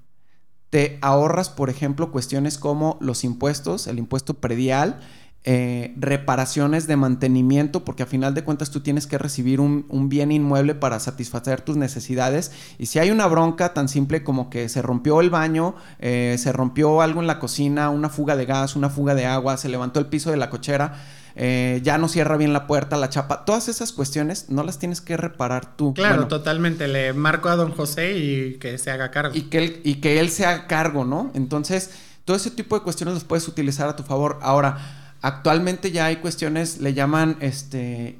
te 0.69 0.99
ahorras, 1.01 1.49
por 1.49 1.69
ejemplo, 1.69 2.11
cuestiones 2.11 2.57
como 2.57 2.97
los 2.99 3.23
impuestos, 3.23 3.87
el 3.87 3.99
impuesto 3.99 4.33
predial, 4.33 4.99
eh, 5.47 5.93
reparaciones 5.95 6.87
de 6.87 6.95
mantenimiento, 6.95 7.85
porque 7.85 8.01
a 8.01 8.07
final 8.07 8.33
de 8.33 8.43
cuentas 8.43 8.71
tú 8.71 8.79
tienes 8.79 9.05
que 9.05 9.19
recibir 9.19 9.59
un, 9.59 10.09
bien 10.09 10.31
inmueble 10.31 10.73
para 10.73 10.99
satisfacer 10.99 11.61
tus 11.61 11.77
necesidades. 11.77 12.51
Y 12.79 12.87
si 12.87 12.97
hay 12.97 13.11
una 13.11 13.27
bronca 13.27 13.71
tan 13.71 13.87
simple 13.87 14.23
como 14.23 14.49
que 14.49 14.69
se 14.69 14.81
rompió 14.81 15.21
el 15.21 15.29
baño, 15.29 15.75
eh, 15.99 16.35
se 16.39 16.51
rompió 16.51 16.99
algo 17.01 17.21
en 17.21 17.27
la 17.27 17.37
cocina, 17.37 17.91
una 17.91 18.09
fuga 18.09 18.35
de 18.35 18.47
gas, 18.47 18.75
una 18.75 18.89
fuga 18.89 19.13
de 19.13 19.27
agua, 19.27 19.57
se 19.57 19.69
levantó 19.69 19.99
el 19.99 20.07
piso 20.07 20.31
de 20.31 20.37
la 20.37 20.49
cochera, 20.49 20.95
eh, 21.35 21.79
ya 21.83 21.99
no 21.99 22.07
cierra 22.07 22.37
bien 22.37 22.51
la 22.51 22.65
puerta, 22.65 22.97
la 22.97 23.09
chapa, 23.09 23.45
todas 23.45 23.67
esas 23.67 23.91
cuestiones 23.91 24.49
no 24.49 24.63
las 24.63 24.79
tienes 24.79 24.99
que 24.99 25.15
reparar 25.15 25.77
tú. 25.77 25.93
Claro, 25.93 26.27
totalmente. 26.27 26.87
Le 26.87 27.13
marco 27.13 27.49
a 27.49 27.55
don 27.55 27.71
José 27.71 28.17
y 28.17 28.57
que 28.57 28.79
se 28.79 28.89
haga 28.89 29.11
cargo. 29.11 29.35
Y 29.35 29.43
que, 29.43 29.59
él, 29.59 29.81
y 29.83 29.95
que 29.95 30.19
él 30.19 30.31
se 30.31 30.47
haga 30.47 30.65
cargo, 30.65 31.05
¿no? 31.05 31.29
Entonces, 31.35 31.91
todo 32.25 32.35
ese 32.35 32.49
tipo 32.49 32.75
de 32.75 32.81
cuestiones 32.81 33.13
los 33.13 33.23
puedes 33.23 33.47
utilizar 33.47 33.87
a 33.87 33.95
tu 33.95 34.01
favor. 34.01 34.39
Ahora, 34.41 35.03
Actualmente 35.25 35.89
ya 35.89 36.05
hay 36.05 36.17
cuestiones, 36.17 36.77
le 36.81 36.93
llaman 36.93 37.37
este, 37.39 38.19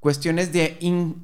cuestiones 0.00 0.50
de 0.50 0.78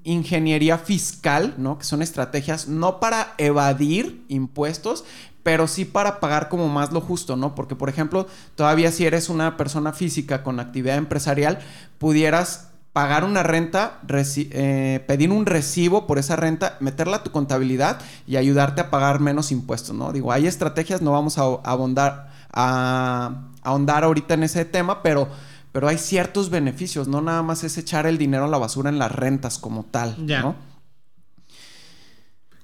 ingeniería 0.05 0.77
fiscal, 0.77 1.55
¿no? 1.57 1.79
Que 1.79 1.85
son 1.87 2.03
estrategias 2.03 2.68
no 2.68 3.01
para 3.01 3.33
evadir 3.38 4.23
impuestos, 4.29 5.07
pero 5.42 5.66
sí 5.66 5.87
para 5.87 6.21
pagar 6.21 6.51
como 6.51 6.68
más 6.68 6.92
lo 6.92 7.01
justo, 7.01 7.37
¿no? 7.37 7.55
Porque, 7.55 7.75
por 7.75 7.88
ejemplo, 7.88 8.27
todavía 8.55 8.92
si 8.92 9.07
eres 9.07 9.31
una 9.31 9.57
persona 9.57 9.94
física 9.94 10.42
con 10.42 10.61
actividad 10.61 10.99
empresarial, 10.99 11.61
pudieras 11.97 12.68
pagar 12.99 13.23
una 13.25 13.42
renta, 13.42 14.01
eh, 14.11 15.05
pedir 15.07 15.31
un 15.31 15.47
recibo 15.47 16.07
por 16.07 16.18
esa 16.18 16.37
renta, 16.37 16.77
meterla 16.81 17.18
a 17.18 17.23
tu 17.23 17.31
contabilidad 17.31 18.01
y 18.27 18.37
ayudarte 18.37 18.81
a 18.81 18.90
pagar 18.90 19.21
menos 19.21 19.53
impuestos, 19.53 19.94
¿no? 19.94 20.12
Digo, 20.12 20.33
hay 20.33 20.47
estrategias, 20.47 21.01
no 21.01 21.12
vamos 21.12 21.38
a, 21.38 21.42
abondar, 21.62 22.31
a, 22.53 23.49
ahondar 23.63 24.05
ahorita 24.05 24.35
en 24.35 24.45
ese 24.45 24.65
tema, 24.65 25.03
pero, 25.03 25.29
pero 25.73 25.89
hay 25.89 25.99
ciertos 25.99 26.51
beneficios, 26.51 27.09
no 27.09 27.21
nada 27.21 27.43
más 27.43 27.65
es 27.65 27.77
echar 27.79 28.07
el 28.07 28.19
dinero 28.19 28.45
a 28.45 28.49
la 28.49 28.59
basura 28.59 28.91
en 28.91 28.99
las 28.99 29.13
rentas 29.13 29.59
como 29.59 29.85
tal, 29.85 30.17
¿no? 30.27 30.57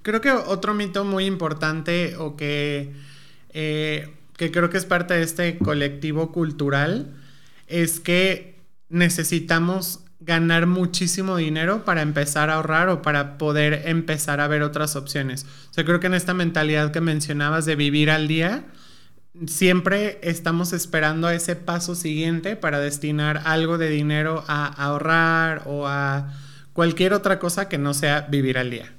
Creo 0.03 0.21
que 0.21 0.31
otro 0.31 0.75
mito 0.75 1.05
muy 1.05 1.25
importante 1.25 2.17
o 2.17 2.37
que, 2.37 2.93
eh, 3.51 4.15
que 4.37 4.51
creo 4.51 4.69
que 4.69 4.77
es 4.77 4.85
parte 4.85 5.15
de 5.15 5.23
este 5.23 5.57
colectivo 5.59 6.31
cultural 6.31 7.15
es 7.69 8.01
que 8.01 8.61
necesitamos 8.91 10.01
ganar 10.21 10.67
muchísimo 10.67 11.37
dinero 11.37 11.85
para 11.85 12.03
empezar 12.03 12.51
a 12.51 12.55
ahorrar 12.55 12.89
o 12.89 13.03
para 13.03 13.37
poder 13.39 13.83
empezar 13.87 14.41
a 14.41 14.49
ver 14.49 14.63
otras 14.63 14.97
opciones. 14.97 15.47
O 15.71 15.75
sea, 15.75 15.85
creo 15.85 16.01
que 16.01 16.07
en 16.07 16.15
esta 16.15 16.35
mentalidad 16.35 16.93
que 16.93 17.01
mencionabas 17.01 17.65
de 17.65 17.77
vivir 17.77 18.11
al 18.11 18.29
día, 18.29 18.65
siempre 19.47 20.19
estamos 20.23 20.73
esperando 20.73 21.29
ese 21.29 21.57
paso 21.57 21.95
siguiente 21.95 22.57
para 22.57 22.81
destinar 22.81 23.43
algo 23.45 23.79
de 23.79 23.91
dinero 23.91 24.45
a 24.47 24.67
ahorrar 24.67 25.65
o 25.67 25.87
a 25.87 26.33
cualquier 26.73 27.13
otra 27.13 27.39
cosa 27.39 27.69
que 27.69 27.79
no 27.79 27.95
sea 27.95 28.23
vivir 28.23 28.59
al 28.59 28.71
día. 28.71 28.93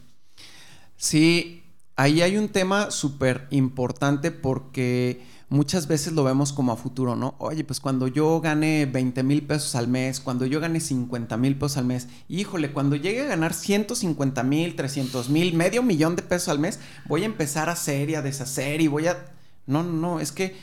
Sí, 0.97 1.63
ahí 1.95 2.21
hay 2.21 2.37
un 2.37 2.49
tema 2.49 2.91
súper 2.91 3.47
importante 3.49 4.31
porque 4.31 5.21
muchas 5.49 5.87
veces 5.87 6.13
lo 6.13 6.23
vemos 6.23 6.51
como 6.53 6.71
a 6.71 6.77
futuro, 6.77 7.15
¿no? 7.15 7.35
Oye, 7.37 7.63
pues 7.63 7.79
cuando 7.79 8.07
yo 8.07 8.41
gane 8.41 8.85
20 8.85 9.23
mil 9.23 9.43
pesos 9.43 9.75
al 9.75 9.87
mes, 9.87 10.19
cuando 10.19 10.45
yo 10.45 10.59
gane 10.59 10.79
50 10.79 11.37
mil 11.37 11.55
pesos 11.55 11.77
al 11.77 11.85
mes, 11.85 12.07
híjole, 12.27 12.71
cuando 12.71 12.95
llegue 12.95 13.21
a 13.21 13.25
ganar 13.25 13.53
150 13.53 14.43
mil, 14.43 14.75
300 14.75 15.29
mil, 15.29 15.53
medio 15.53 15.83
millón 15.83 16.15
de 16.15 16.23
pesos 16.23 16.49
al 16.49 16.59
mes, 16.59 16.79
voy 17.07 17.23
a 17.23 17.25
empezar 17.25 17.69
a 17.69 17.73
hacer 17.73 18.09
y 18.09 18.15
a 18.15 18.21
deshacer 18.21 18.81
y 18.81 18.87
voy 18.87 19.07
a... 19.07 19.34
No, 19.65 19.83
no, 19.83 19.93
no, 19.93 20.19
es 20.19 20.31
que 20.31 20.55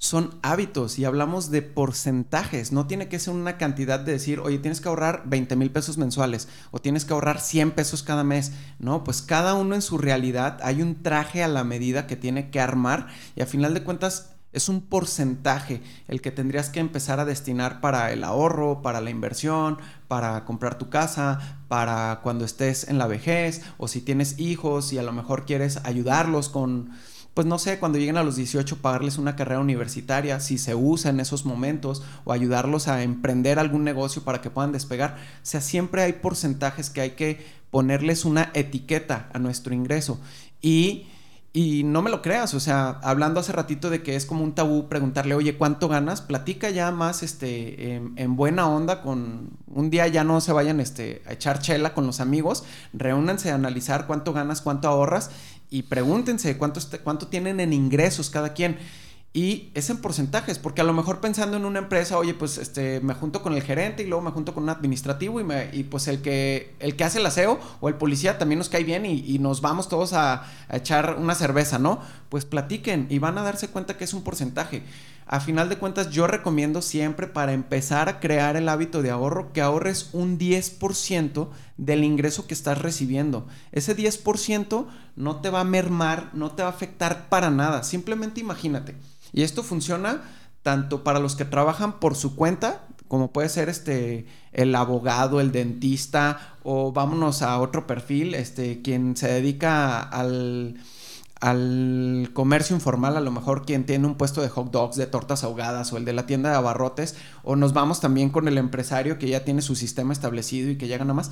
son 0.00 0.38
hábitos 0.40 0.98
y 0.98 1.04
hablamos 1.04 1.50
de 1.50 1.60
porcentajes. 1.60 2.72
No 2.72 2.86
tiene 2.86 3.08
que 3.08 3.18
ser 3.18 3.34
una 3.34 3.58
cantidad 3.58 4.00
de 4.00 4.12
decir, 4.12 4.40
oye, 4.40 4.58
tienes 4.58 4.80
que 4.80 4.88
ahorrar 4.88 5.24
20 5.26 5.56
mil 5.56 5.70
pesos 5.70 5.98
mensuales 5.98 6.48
o 6.70 6.78
tienes 6.78 7.04
que 7.04 7.12
ahorrar 7.12 7.38
100 7.38 7.72
pesos 7.72 8.02
cada 8.02 8.24
mes. 8.24 8.52
No, 8.78 9.04
pues 9.04 9.20
cada 9.20 9.52
uno 9.52 9.74
en 9.74 9.82
su 9.82 9.98
realidad 9.98 10.58
hay 10.62 10.80
un 10.80 11.02
traje 11.02 11.42
a 11.42 11.48
la 11.48 11.64
medida 11.64 12.06
que 12.06 12.16
tiene 12.16 12.50
que 12.50 12.60
armar 12.60 13.08
y 13.36 13.42
a 13.42 13.46
final 13.46 13.74
de 13.74 13.84
cuentas 13.84 14.30
es 14.52 14.68
un 14.68 14.80
porcentaje 14.80 15.82
el 16.08 16.20
que 16.20 16.30
tendrías 16.30 16.70
que 16.70 16.80
empezar 16.80 17.20
a 17.20 17.26
destinar 17.26 17.80
para 17.80 18.10
el 18.10 18.24
ahorro, 18.24 18.82
para 18.82 19.02
la 19.02 19.10
inversión, 19.10 19.78
para 20.08 20.44
comprar 20.46 20.78
tu 20.78 20.88
casa, 20.88 21.58
para 21.68 22.20
cuando 22.22 22.46
estés 22.46 22.88
en 22.88 22.96
la 22.96 23.06
vejez 23.06 23.62
o 23.76 23.86
si 23.86 24.00
tienes 24.00 24.38
hijos 24.38 24.94
y 24.94 24.98
a 24.98 25.02
lo 25.02 25.12
mejor 25.12 25.44
quieres 25.44 25.78
ayudarlos 25.84 26.48
con 26.48 26.90
pues 27.34 27.46
no 27.46 27.58
sé, 27.58 27.78
cuando 27.78 27.98
lleguen 27.98 28.16
a 28.16 28.24
los 28.24 28.36
18 28.36 28.78
pagarles 28.78 29.16
una 29.16 29.36
carrera 29.36 29.60
universitaria, 29.60 30.40
si 30.40 30.58
se 30.58 30.74
usa 30.74 31.10
en 31.10 31.20
esos 31.20 31.44
momentos, 31.44 32.02
o 32.24 32.32
ayudarlos 32.32 32.88
a 32.88 33.02
emprender 33.02 33.58
algún 33.58 33.84
negocio 33.84 34.22
para 34.22 34.40
que 34.40 34.50
puedan 34.50 34.72
despegar. 34.72 35.16
O 35.16 35.46
sea, 35.46 35.60
siempre 35.60 36.02
hay 36.02 36.14
porcentajes 36.14 36.90
que 36.90 37.00
hay 37.00 37.10
que 37.10 37.60
ponerles 37.70 38.24
una 38.24 38.50
etiqueta 38.54 39.28
a 39.32 39.38
nuestro 39.38 39.74
ingreso. 39.74 40.20
Y, 40.60 41.06
y 41.52 41.84
no 41.84 42.02
me 42.02 42.10
lo 42.10 42.20
creas, 42.20 42.52
o 42.54 42.60
sea, 42.60 43.00
hablando 43.02 43.40
hace 43.40 43.52
ratito 43.52 43.90
de 43.90 44.02
que 44.02 44.16
es 44.16 44.26
como 44.26 44.42
un 44.42 44.54
tabú 44.54 44.88
preguntarle, 44.88 45.34
oye, 45.34 45.56
¿cuánto 45.56 45.88
ganas? 45.88 46.20
Platica 46.22 46.70
ya 46.70 46.90
más 46.90 47.22
este, 47.22 47.94
en, 47.94 48.36
buena 48.36 48.68
onda 48.68 49.02
con 49.02 49.50
un 49.66 49.90
día 49.90 50.06
ya 50.08 50.24
no 50.24 50.40
se 50.40 50.52
vayan 50.52 50.80
este, 50.80 51.22
a 51.26 51.32
echar 51.32 51.60
chela 51.60 51.94
con 51.94 52.06
los 52.06 52.20
amigos, 52.20 52.64
reúnanse 52.92 53.50
a 53.50 53.54
analizar 53.54 54.06
cuánto 54.06 54.32
ganas, 54.32 54.60
cuánto 54.60 54.88
ahorras 54.88 55.30
y 55.70 55.82
pregúntense 55.82 56.58
cuánto, 56.58 56.80
cuánto 57.02 57.28
tienen 57.28 57.60
en 57.60 57.72
ingresos 57.72 58.28
cada 58.28 58.52
quien. 58.52 58.78
Y 59.32 59.70
es 59.74 59.88
en 59.90 59.98
porcentajes, 59.98 60.58
porque 60.58 60.80
a 60.80 60.84
lo 60.84 60.92
mejor 60.92 61.20
pensando 61.20 61.56
en 61.56 61.64
una 61.64 61.78
empresa, 61.78 62.18
oye, 62.18 62.34
pues 62.34 62.58
este, 62.58 62.98
me 62.98 63.14
junto 63.14 63.42
con 63.42 63.52
el 63.54 63.62
gerente 63.62 64.02
y 64.02 64.06
luego 64.06 64.24
me 64.24 64.32
junto 64.32 64.52
con 64.52 64.64
un 64.64 64.70
administrativo 64.70 65.40
y, 65.40 65.44
me, 65.44 65.66
pues 65.88 66.08
el 66.08 66.20
que, 66.20 66.74
el 66.80 66.96
que 66.96 67.04
hace 67.04 67.20
el 67.20 67.26
aseo 67.26 67.60
o 67.80 67.88
el 67.88 67.94
policía 67.94 68.38
también 68.38 68.58
nos 68.58 68.68
cae 68.68 68.82
bien 68.82 69.06
y, 69.06 69.38
nos 69.38 69.60
vamos 69.60 69.88
todos 69.88 70.14
a, 70.14 70.46
echar 70.72 71.16
una 71.16 71.36
cerveza, 71.36 71.78
¿no? 71.78 72.00
Pues 72.28 72.44
platiquen 72.44 73.06
y 73.08 73.20
van 73.20 73.38
a 73.38 73.42
darse 73.42 73.68
cuenta 73.68 73.96
que 73.96 74.02
es 74.02 74.14
un 74.14 74.24
porcentaje. 74.24 74.82
A 75.32 75.38
final 75.38 75.68
de 75.68 75.78
cuentas, 75.78 76.10
yo 76.10 76.26
recomiendo 76.26 76.82
siempre 76.82 77.28
para 77.28 77.52
empezar 77.52 78.08
a 78.08 78.18
crear 78.18 78.56
el 78.56 78.68
hábito 78.68 79.00
de 79.00 79.12
ahorro 79.12 79.52
que 79.52 79.60
ahorres 79.60 80.10
un 80.12 80.40
10% 80.40 81.50
del 81.76 82.02
ingreso 82.02 82.48
que 82.48 82.54
estás 82.54 82.78
recibiendo. 82.78 83.46
Ese 83.70 83.96
10% 83.96 84.88
no 85.14 85.40
te 85.40 85.50
va 85.50 85.60
a 85.60 85.64
mermar, 85.64 86.30
no 86.32 86.50
te 86.50 86.64
va 86.64 86.68
a 86.70 86.72
afectar 86.72 87.28
para 87.28 87.48
nada. 87.48 87.84
Simplemente 87.84 88.40
imagínate. 88.40 88.96
Y 89.32 89.42
esto 89.42 89.62
funciona 89.62 90.22
tanto 90.64 91.04
para 91.04 91.20
los 91.20 91.36
que 91.36 91.44
trabajan 91.44 92.00
por 92.00 92.16
su 92.16 92.34
cuenta, 92.34 92.88
como 93.06 93.32
puede 93.32 93.50
ser 93.50 93.68
este 93.68 94.26
el 94.50 94.74
abogado, 94.74 95.40
el 95.40 95.52
dentista 95.52 96.56
o 96.64 96.90
vámonos 96.90 97.42
a 97.42 97.60
otro 97.60 97.86
perfil, 97.86 98.34
este 98.34 98.82
quien 98.82 99.16
se 99.16 99.28
dedica 99.28 100.00
al 100.00 100.74
al 101.40 102.30
comercio 102.34 102.76
informal, 102.76 103.16
a 103.16 103.20
lo 103.20 103.30
mejor 103.30 103.64
quien 103.64 103.86
tiene 103.86 104.06
un 104.06 104.16
puesto 104.16 104.42
de 104.42 104.50
hot 104.50 104.70
dogs, 104.70 104.96
de 104.96 105.06
tortas 105.06 105.42
ahogadas 105.42 105.92
o 105.92 105.96
el 105.96 106.04
de 106.04 106.12
la 106.12 106.26
tienda 106.26 106.50
de 106.50 106.56
abarrotes, 106.56 107.16
o 107.42 107.56
nos 107.56 107.72
vamos 107.72 108.00
también 108.00 108.28
con 108.28 108.46
el 108.46 108.58
empresario 108.58 109.18
que 109.18 109.28
ya 109.28 109.44
tiene 109.44 109.62
su 109.62 109.74
sistema 109.74 110.12
establecido 110.12 110.70
y 110.70 110.76
que 110.76 110.86
ya 110.86 110.98
gana 110.98 111.14
más. 111.14 111.30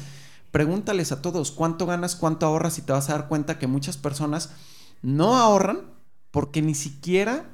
Pregúntales 0.51 1.13
a 1.13 1.21
todos 1.21 1.51
cuánto 1.51 1.85
ganas, 1.85 2.17
cuánto 2.17 2.47
ahorras 2.47 2.79
y 2.79 2.83
te 2.83 2.93
vas 2.93 3.11
a 3.11 3.13
dar 3.13 3.29
cuenta 3.29 3.59
que 3.59 3.67
muchas 3.67 3.99
personas 3.99 4.51
no 5.03 5.37
ahorran 5.37 5.83
porque 6.31 6.63
ni 6.63 6.75
siquiera 6.75 7.45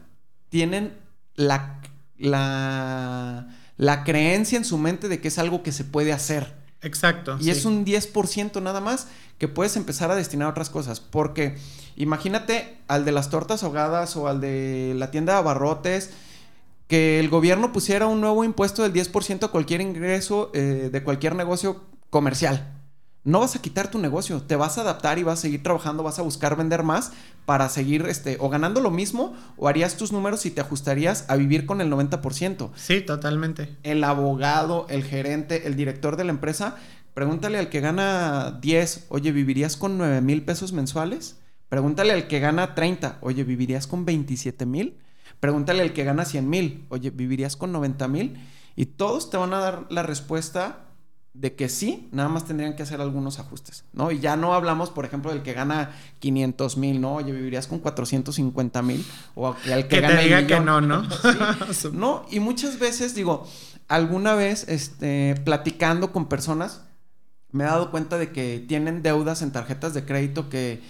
tienen 0.48 0.96
la, 1.34 1.80
la, 2.16 3.48
la 3.76 4.04
creencia 4.04 4.56
en 4.56 4.64
su 4.64 4.78
mente 4.78 5.08
de 5.08 5.20
que 5.20 5.28
es 5.28 5.38
algo 5.38 5.64
que 5.64 5.72
se 5.72 5.84
puede 5.84 6.12
hacer. 6.12 6.63
Exacto. 6.84 7.36
Y 7.40 7.50
es 7.50 7.64
un 7.64 7.84
10% 7.84 8.62
nada 8.62 8.80
más 8.80 9.08
que 9.38 9.48
puedes 9.48 9.76
empezar 9.76 10.10
a 10.10 10.14
destinar 10.14 10.48
a 10.48 10.50
otras 10.50 10.70
cosas. 10.70 11.00
Porque 11.00 11.56
imagínate 11.96 12.78
al 12.86 13.04
de 13.04 13.12
las 13.12 13.30
tortas 13.30 13.64
ahogadas 13.64 14.16
o 14.16 14.28
al 14.28 14.40
de 14.40 14.94
la 14.96 15.10
tienda 15.10 15.32
de 15.32 15.38
abarrotes, 15.40 16.10
que 16.86 17.18
el 17.18 17.30
gobierno 17.30 17.72
pusiera 17.72 18.06
un 18.06 18.20
nuevo 18.20 18.44
impuesto 18.44 18.82
del 18.82 18.92
10% 18.92 19.44
a 19.44 19.48
cualquier 19.48 19.80
ingreso 19.80 20.50
eh, 20.54 20.90
de 20.92 21.02
cualquier 21.02 21.34
negocio 21.34 21.82
comercial. 22.10 22.73
No 23.24 23.40
vas 23.40 23.56
a 23.56 23.62
quitar 23.62 23.90
tu 23.90 23.98
negocio, 23.98 24.42
te 24.42 24.54
vas 24.54 24.76
a 24.78 24.82
adaptar 24.82 25.18
y 25.18 25.22
vas 25.22 25.38
a 25.38 25.42
seguir 25.42 25.62
trabajando, 25.62 26.02
vas 26.02 26.18
a 26.18 26.22
buscar 26.22 26.56
vender 26.56 26.82
más 26.82 27.12
para 27.46 27.68
seguir 27.68 28.06
este, 28.06 28.36
o 28.38 28.50
ganando 28.50 28.80
lo 28.80 28.90
mismo 28.90 29.34
o 29.56 29.66
harías 29.66 29.96
tus 29.96 30.12
números 30.12 30.44
y 30.46 30.50
te 30.50 30.60
ajustarías 30.60 31.24
a 31.28 31.36
vivir 31.36 31.64
con 31.64 31.80
el 31.80 31.90
90%. 31.90 32.70
Sí, 32.76 33.00
totalmente. 33.00 33.76
El 33.82 34.04
abogado, 34.04 34.86
el 34.90 35.04
gerente, 35.04 35.66
el 35.66 35.74
director 35.74 36.16
de 36.16 36.24
la 36.24 36.30
empresa 36.30 36.76
Pregúntale 37.14 37.58
al 37.58 37.68
que 37.68 37.78
gana 37.78 38.58
10, 38.60 39.06
oye, 39.08 39.30
¿vivirías 39.30 39.76
con 39.76 39.98
9 39.98 40.20
mil 40.20 40.44
pesos 40.44 40.72
mensuales? 40.72 41.38
Pregúntale 41.68 42.12
al 42.12 42.26
que 42.26 42.40
gana 42.40 42.74
30, 42.74 43.18
oye, 43.20 43.44
¿vivirías 43.44 43.86
con 43.86 44.04
27 44.04 44.66
mil? 44.66 44.98
Pregúntale 45.38 45.82
al 45.82 45.92
que 45.92 46.02
gana 46.02 46.24
100 46.24 46.50
mil, 46.50 46.86
oye, 46.88 47.10
¿vivirías 47.10 47.56
con 47.56 47.70
90 47.70 48.08
mil? 48.08 48.36
Y 48.74 48.86
todos 48.86 49.30
te 49.30 49.36
van 49.36 49.54
a 49.54 49.60
dar 49.60 49.86
la 49.90 50.02
respuesta 50.02 50.86
de 51.34 51.56
que 51.56 51.68
sí, 51.68 52.08
nada 52.12 52.28
más 52.28 52.44
tendrían 52.44 52.76
que 52.76 52.84
hacer 52.84 53.00
algunos 53.00 53.40
ajustes, 53.40 53.84
¿no? 53.92 54.12
Y 54.12 54.20
ya 54.20 54.36
no 54.36 54.54
hablamos, 54.54 54.90
por 54.90 55.04
ejemplo, 55.04 55.32
del 55.32 55.42
que 55.42 55.52
gana 55.52 55.90
500 56.20 56.76
mil, 56.76 57.00
¿no? 57.00 57.16
Oye, 57.16 57.32
vivirías 57.32 57.66
con 57.66 57.80
450 57.80 58.82
mil, 58.82 59.04
o 59.34 59.48
al 59.48 59.88
que, 59.88 60.00
gana 60.00 60.16
te 60.16 60.22
diga 60.22 60.46
que 60.46 60.60
no, 60.60 60.80
¿no? 60.80 61.02
no, 61.92 62.24
y 62.30 62.38
muchas 62.38 62.78
veces, 62.78 63.16
digo, 63.16 63.48
alguna 63.88 64.34
vez, 64.34 64.68
este, 64.68 65.34
platicando 65.44 66.12
con 66.12 66.28
personas, 66.28 66.82
me 67.50 67.64
he 67.64 67.66
dado 67.66 67.90
cuenta 67.90 68.16
de 68.16 68.30
que 68.30 68.64
tienen 68.66 69.02
deudas 69.02 69.42
en 69.42 69.50
tarjetas 69.50 69.92
de 69.92 70.04
crédito 70.04 70.48
que, 70.48 70.82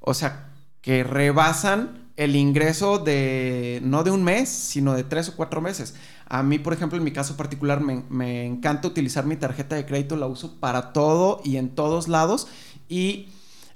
o 0.00 0.12
sea, 0.12 0.48
que 0.80 1.04
rebasan 1.04 2.10
el 2.16 2.36
ingreso 2.36 2.98
de, 2.98 3.80
no 3.84 4.02
de 4.02 4.10
un 4.10 4.24
mes, 4.24 4.48
sino 4.48 4.94
de 4.94 5.04
tres 5.04 5.28
o 5.28 5.36
cuatro 5.36 5.60
meses. 5.60 5.94
A 6.34 6.42
mí, 6.42 6.58
por 6.58 6.72
ejemplo, 6.72 6.98
en 6.98 7.04
mi 7.04 7.12
caso 7.12 7.36
particular, 7.36 7.80
me, 7.80 8.44
encanta 8.44 8.88
utilizar 8.88 9.24
mi 9.24 9.36
tarjeta 9.36 9.76
de 9.76 9.86
crédito, 9.86 10.16
la 10.16 10.26
uso 10.26 10.58
para 10.58 10.92
todo 10.92 11.40
y 11.44 11.58
en 11.58 11.76
todos 11.76 12.08
lados. 12.08 12.48
Y 12.88 13.28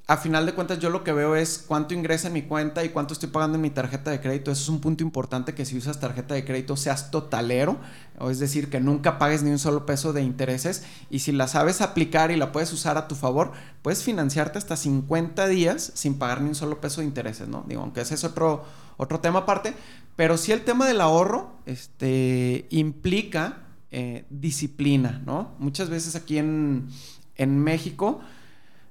a 0.09 0.16
final 0.16 0.44
de 0.44 0.55
cuentas 0.55 0.81
yo 0.81 0.90
lo 0.90 1.05
que 1.05 1.12
veo 1.12 1.37
es 1.37 1.64
cuánto 1.64 1.94
ingresa 1.94 2.27
en 2.27 2.33
mi 2.33 2.42
cuenta 2.42 2.83
y 2.85 2.88
cuánto 2.88 3.12
estoy 3.12 3.29
pagando 3.29 3.55
en 3.55 3.62
mi 3.62 3.71
tarjeta 3.71 4.11
de 4.11 4.21
crédito. 4.21 4.51
Eso 4.51 4.62
es 4.62 4.68
un 4.71 4.81
punto 4.81 5.05
importante 5.05 5.55
que 5.55 5.64
si 5.64 5.79
usas 5.79 6.01
tarjeta 6.01 6.35
de 6.35 6.44
crédito 6.44 6.77
seas 6.77 7.12
totalero, 7.12 7.77
o 8.18 8.29
es 8.29 8.40
decir, 8.40 8.71
que 8.71 8.81
nunca 8.81 9.18
pagues 9.18 9.44
ni 9.44 9.53
un 9.53 9.61
solo 9.61 9.87
peso 9.87 10.12
de 10.12 10.23
intereses 10.23 10.83
y 11.11 11.21
si 11.21 11.31
la 11.31 11.47
sabes 11.47 11.81
aplicar 11.81 12.33
y 12.33 12.37
la 12.37 12.51
puedes 12.51 12.73
usar 12.73 12.99
a 12.99 13.07
tu 13.07 13.14
favor, 13.14 13.53
puedes 13.83 14.03
financiarte 14.03 14.59
hasta 14.59 14.77
50 14.77 15.47
días 15.47 15.92
sin 15.94 16.18
pagar 16.18 16.40
ni 16.40 16.49
un 16.49 16.57
solo 16.57 16.81
peso 16.81 17.03
de 17.03 17.07
intereses, 17.07 17.47
¿no? 17.47 17.64
Digo, 17.68 17.83
aunque 17.83 18.01
ese 18.01 18.16
es 18.16 18.25
otro, 18.25 18.64
otro 18.97 19.21
tema 19.21 19.40
aparte, 19.40 19.75
pero 20.18 20.37
sí 20.37 20.50
el 20.50 20.64
tema 20.64 20.85
del 20.85 21.00
ahorro 21.00 21.52
este, 21.64 22.66
implica 22.70 23.59
eh, 23.92 24.24
disciplina, 24.31 25.22
¿no? 25.24 25.54
Muchas 25.61 25.90
veces 25.90 26.16
aquí 26.16 26.38
en, 26.38 26.88
en 27.37 27.57
México 27.61 28.18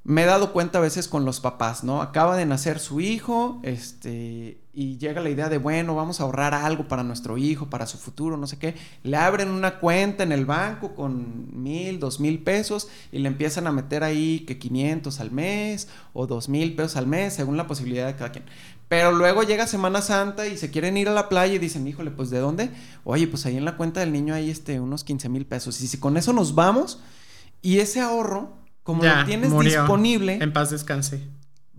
me 0.05 0.23
he 0.23 0.25
dado 0.25 0.53
cuenta 0.53 0.77
a 0.77 0.81
veces 0.81 1.09
con 1.09 1.25
los 1.25 1.41
papás, 1.41 1.83
¿no? 1.83 2.01
Acaba 2.01 2.37
de 2.37 2.45
nacer 2.45 2.79
su 2.79 3.01
hijo, 3.01 3.59
este, 3.63 4.61
y 4.79 4.99
llega 4.99 5.21
la 5.21 5.31
idea 5.31 5.49
de, 5.49 5.57
bueno, 5.57 5.95
vamos 5.95 6.19
a 6.19 6.23
ahorrar 6.23 6.53
algo 6.53 6.87
para 6.87 7.01
nuestro 7.01 7.39
hijo, 7.39 7.67
para 7.67 7.87
su 7.87 7.97
futuro, 7.97 8.37
no 8.37 8.45
sé 8.45 8.59
qué. 8.59 8.75
Le 9.01 9.17
abren 9.17 9.49
una 9.49 9.79
cuenta 9.79 10.21
en 10.21 10.31
el 10.31 10.45
banco 10.45 10.93
con 10.93 11.47
mil, 11.63 11.99
dos 11.99 12.19
mil 12.19 12.43
pesos 12.43 12.87
y 13.11 13.17
le 13.17 13.27
empiezan 13.27 13.65
a 13.65 13.71
meter 13.71 14.03
ahí 14.03 14.41
que 14.41 14.59
500 14.59 15.19
al 15.19 15.31
mes 15.31 15.87
o 16.13 16.27
dos 16.27 16.47
mil 16.47 16.75
pesos 16.75 16.95
al 16.95 17.07
mes, 17.07 17.33
según 17.33 17.57
la 17.57 17.65
posibilidad 17.65 18.05
de 18.05 18.15
cada 18.15 18.31
quien. 18.31 18.45
Pero 18.87 19.13
luego 19.13 19.41
llega 19.41 19.65
Semana 19.65 20.03
Santa 20.03 20.45
y 20.45 20.59
se 20.59 20.69
quieren 20.69 20.95
ir 20.95 21.09
a 21.09 21.13
la 21.13 21.27
playa 21.27 21.55
y 21.55 21.57
dicen, 21.57 21.87
híjole, 21.87 22.11
pues 22.11 22.29
¿de 22.29 22.37
dónde? 22.37 22.69
Oye, 23.03 23.27
pues 23.27 23.47
ahí 23.47 23.57
en 23.57 23.65
la 23.65 23.77
cuenta 23.77 24.01
del 24.01 24.13
niño 24.13 24.35
hay 24.35 24.51
este, 24.51 24.79
unos 24.79 25.03
15 25.03 25.27
mil 25.27 25.47
pesos. 25.47 25.81
Y 25.81 25.87
si 25.87 25.97
con 25.97 26.17
eso 26.17 26.33
nos 26.33 26.53
vamos 26.53 27.01
y 27.63 27.79
ese 27.79 27.99
ahorro 27.99 28.53
como 28.83 29.03
lo 29.03 29.25
tienes 29.25 29.51
disponible. 29.59 30.37
En 30.39 30.53
paz 30.53 30.69
descanse. 30.69 31.23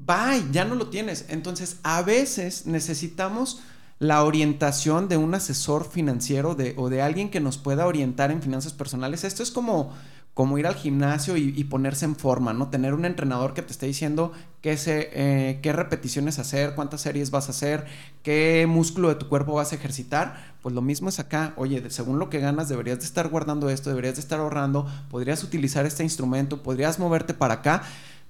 Bye, 0.08 0.44
ya 0.50 0.64
no 0.64 0.74
lo 0.74 0.88
tienes. 0.88 1.26
Entonces, 1.28 1.76
a 1.82 2.02
veces 2.02 2.66
necesitamos 2.66 3.60
la 3.98 4.24
orientación 4.24 5.08
de 5.08 5.18
un 5.18 5.34
asesor 5.34 5.88
financiero 5.88 6.54
de, 6.54 6.74
o 6.78 6.88
de 6.88 7.02
alguien 7.02 7.30
que 7.30 7.40
nos 7.40 7.58
pueda 7.58 7.86
orientar 7.86 8.30
en 8.30 8.40
finanzas 8.40 8.72
personales. 8.72 9.22
Esto 9.22 9.42
es 9.42 9.50
como 9.50 9.92
como 10.38 10.56
ir 10.56 10.68
al 10.68 10.76
gimnasio 10.76 11.36
y, 11.36 11.64
ponerse 11.64 12.04
en 12.04 12.14
forma, 12.14 12.52
¿no? 12.52 12.68
Tener 12.68 12.94
un 12.94 13.04
entrenador 13.04 13.54
que 13.54 13.62
te 13.62 13.72
esté 13.72 13.86
diciendo 13.86 14.30
qué, 14.60 14.76
se, 14.76 15.10
eh, 15.12 15.58
qué 15.62 15.72
repeticiones 15.72 16.38
hacer, 16.38 16.76
cuántas 16.76 17.00
series 17.00 17.32
vas 17.32 17.48
a 17.48 17.50
hacer, 17.50 17.86
qué 18.22 18.64
músculo 18.68 19.08
de 19.08 19.16
tu 19.16 19.28
cuerpo 19.28 19.54
vas 19.54 19.72
a 19.72 19.74
ejercitar. 19.74 20.54
Pues 20.62 20.76
lo 20.76 20.80
mismo 20.80 21.08
es 21.08 21.18
acá. 21.18 21.54
Oye, 21.56 21.90
según 21.90 22.20
lo 22.20 22.30
que 22.30 22.38
ganas, 22.38 22.68
deberías 22.68 23.00
de 23.00 23.06
estar 23.06 23.26
guardando 23.26 23.68
esto, 23.68 23.90
deberías 23.90 24.14
de 24.14 24.20
estar 24.20 24.38
ahorrando, 24.38 24.86
podrías 25.10 25.42
utilizar 25.42 25.86
este 25.86 26.04
instrumento, 26.04 26.62
podrías 26.62 27.00
moverte 27.00 27.34
para 27.34 27.54
acá. 27.54 27.82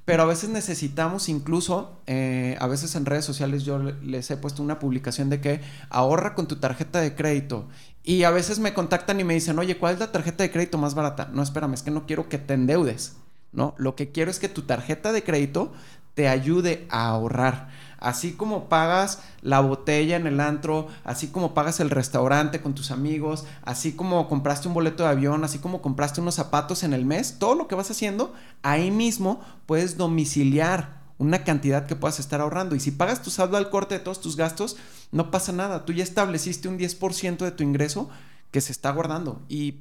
Pero 0.09 0.23
a 0.23 0.25
veces 0.25 0.49
necesitamos 0.49 1.29
incluso, 1.29 2.01
eh, 2.07 2.57
a 2.61 2.67
veces 2.67 2.95
en 2.95 3.05
redes 3.05 3.27
sociales 3.27 3.65
yo 3.65 3.79
les 3.79 4.31
he 4.31 4.39
puesto 4.39 4.63
una 4.63 4.79
publicación 4.79 5.29
de 5.29 5.43
que 5.43 5.61
ahorra 5.91 6.35
con 6.35 6.49
tu 6.49 6.57
tarjeta 6.57 7.03
de 7.03 7.15
crédito 7.15 7.69
y 8.05 8.23
a 8.23 8.31
veces 8.31 8.59
me 8.59 8.73
contactan 8.73 9.21
y 9.21 9.25
me 9.25 9.35
dicen, 9.35 9.59
oye, 9.59 9.77
¿cuál 9.77 9.93
es 9.93 10.01
la 10.01 10.11
tarjeta 10.11 10.45
de 10.45 10.51
crédito 10.51 10.79
más 10.79 10.95
barata? 10.95 11.29
No, 11.35 11.43
espérame, 11.43 11.75
es 11.75 11.83
que 11.83 11.91
no 11.91 12.07
quiero 12.07 12.31
que 12.31 12.39
te 12.39 12.55
endeudes, 12.55 13.17
¿no? 13.53 13.75
Lo 13.77 13.97
que 13.97 14.11
quiero 14.11 14.31
es 14.31 14.39
que 14.39 14.49
tu 14.49 14.63
tarjeta 14.63 15.13
de 15.13 15.23
crédito 15.23 15.75
te 16.15 16.27
ayude 16.27 16.87
a 16.89 17.09
ahorrar. 17.09 17.69
Así 17.99 18.33
como 18.33 18.69
pagas 18.69 19.21
la 19.43 19.61
botella 19.61 20.17
en 20.17 20.27
el 20.27 20.41
antro, 20.41 20.89
así 21.05 21.29
como 21.29 21.55
pagas 21.55 21.81
el 21.81 21.91
restaurante 21.91 22.61
con 22.61 22.75
tus 22.75 22.91
amigos, 22.91 23.45
así 23.63 23.93
como 23.93 24.29
compraste 24.29 24.69
un 24.69 24.75
boleto 24.75 25.03
de 25.03 25.11
avión, 25.11 25.45
así 25.45 25.59
como 25.59 25.83
compraste 25.83 26.21
unos 26.21 26.37
zapatos 26.37 26.83
en 26.83 26.93
el 26.93 27.05
mes, 27.05 27.39
todo 27.39 27.55
lo 27.55 27.69
que 27.69 27.75
vas 27.75 27.91
haciendo, 27.91 28.33
ahí 28.63 28.91
mismo 28.91 29.41
puedes 29.67 29.97
domiciliar 29.97 30.99
una 31.19 31.43
cantidad 31.43 31.87
que 31.87 31.97
puedas 31.97 32.21
estar 32.21 32.41
ahorrando. 32.41 32.77
Y 32.77 32.81
si 32.81 32.93
pagas 32.93 33.23
tu 33.23 33.31
saldo 33.31 33.57
al 33.57 33.71
corte 33.71 33.97
de 33.97 34.01
todos 34.01 34.21
tus 34.21 34.37
gastos, 34.37 34.77
no 35.11 35.31
pasa 35.31 35.53
nada. 35.53 35.85
Tú 35.85 35.93
ya 35.93 36.05
estableciste 36.05 36.69
un 36.69 36.79
10% 36.79 37.39
de 37.39 37.51
tu 37.51 37.65
ingreso 37.65 38.09
que 38.51 38.61
se 38.61 38.73
está 38.73 38.91
guardando 38.91 39.43
y, 39.49 39.73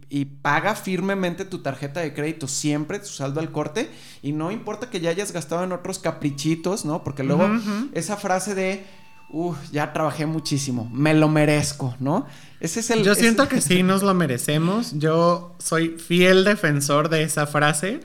paga 0.41 0.75
firmemente 0.75 1.45
tu 1.45 1.59
tarjeta 1.59 2.01
de 2.01 2.13
crédito 2.13 2.47
siempre, 2.47 2.99
tu 2.99 3.07
saldo 3.07 3.39
al 3.39 3.51
corte 3.51 3.89
y 4.21 4.31
no 4.31 4.51
importa 4.51 4.89
que 4.89 4.99
ya 4.99 5.09
hayas 5.09 5.31
gastado 5.31 5.63
en 5.63 5.71
otros 5.71 5.99
caprichitos, 5.99 6.85
¿no? 6.85 7.03
Porque 7.03 7.23
luego 7.23 7.49
esa 7.93 8.17
frase 8.17 8.55
de, 8.55 8.85
uff, 9.29 9.57
ya 9.71 9.93
trabajé 9.93 10.25
muchísimo, 10.25 10.89
me 10.93 11.13
lo 11.13 11.29
merezco, 11.29 11.95
¿no? 11.99 12.25
Ese 12.59 12.81
es 12.81 12.89
el... 12.89 13.03
Yo 13.03 13.15
siento 13.15 13.47
que 13.47 13.61
sí 13.61 13.83
nos 13.83 14.03
lo 14.03 14.13
merecemos, 14.13 14.93
yo 14.93 15.55
soy 15.59 15.89
fiel 15.89 16.43
defensor 16.43 17.09
de 17.09 17.23
esa 17.23 17.47
frase 17.47 18.01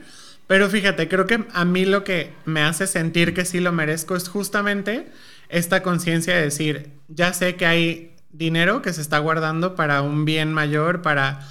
pero 0.47 0.69
fíjate, 0.69 1.07
creo 1.07 1.25
que 1.25 1.45
a 1.53 1.65
mí 1.65 1.85
lo 1.85 2.03
que 2.03 2.33
me 2.45 2.61
hace 2.61 2.87
sentir 2.87 3.33
que 3.33 3.45
sí 3.45 3.59
lo 3.59 3.71
merezco 3.71 4.15
es 4.15 4.27
justamente 4.27 5.07
esta 5.49 5.83
conciencia 5.83 6.35
de 6.35 6.41
decir, 6.43 6.91
ya 7.07 7.33
sé 7.33 7.55
que 7.55 7.65
hay 7.65 8.12
dinero 8.33 8.81
que 8.81 8.91
se 8.91 9.01
está 9.01 9.19
guardando 9.19 9.75
para 9.75 10.01
un 10.01 10.25
bien 10.25 10.53
mayor, 10.53 11.01
para 11.01 11.47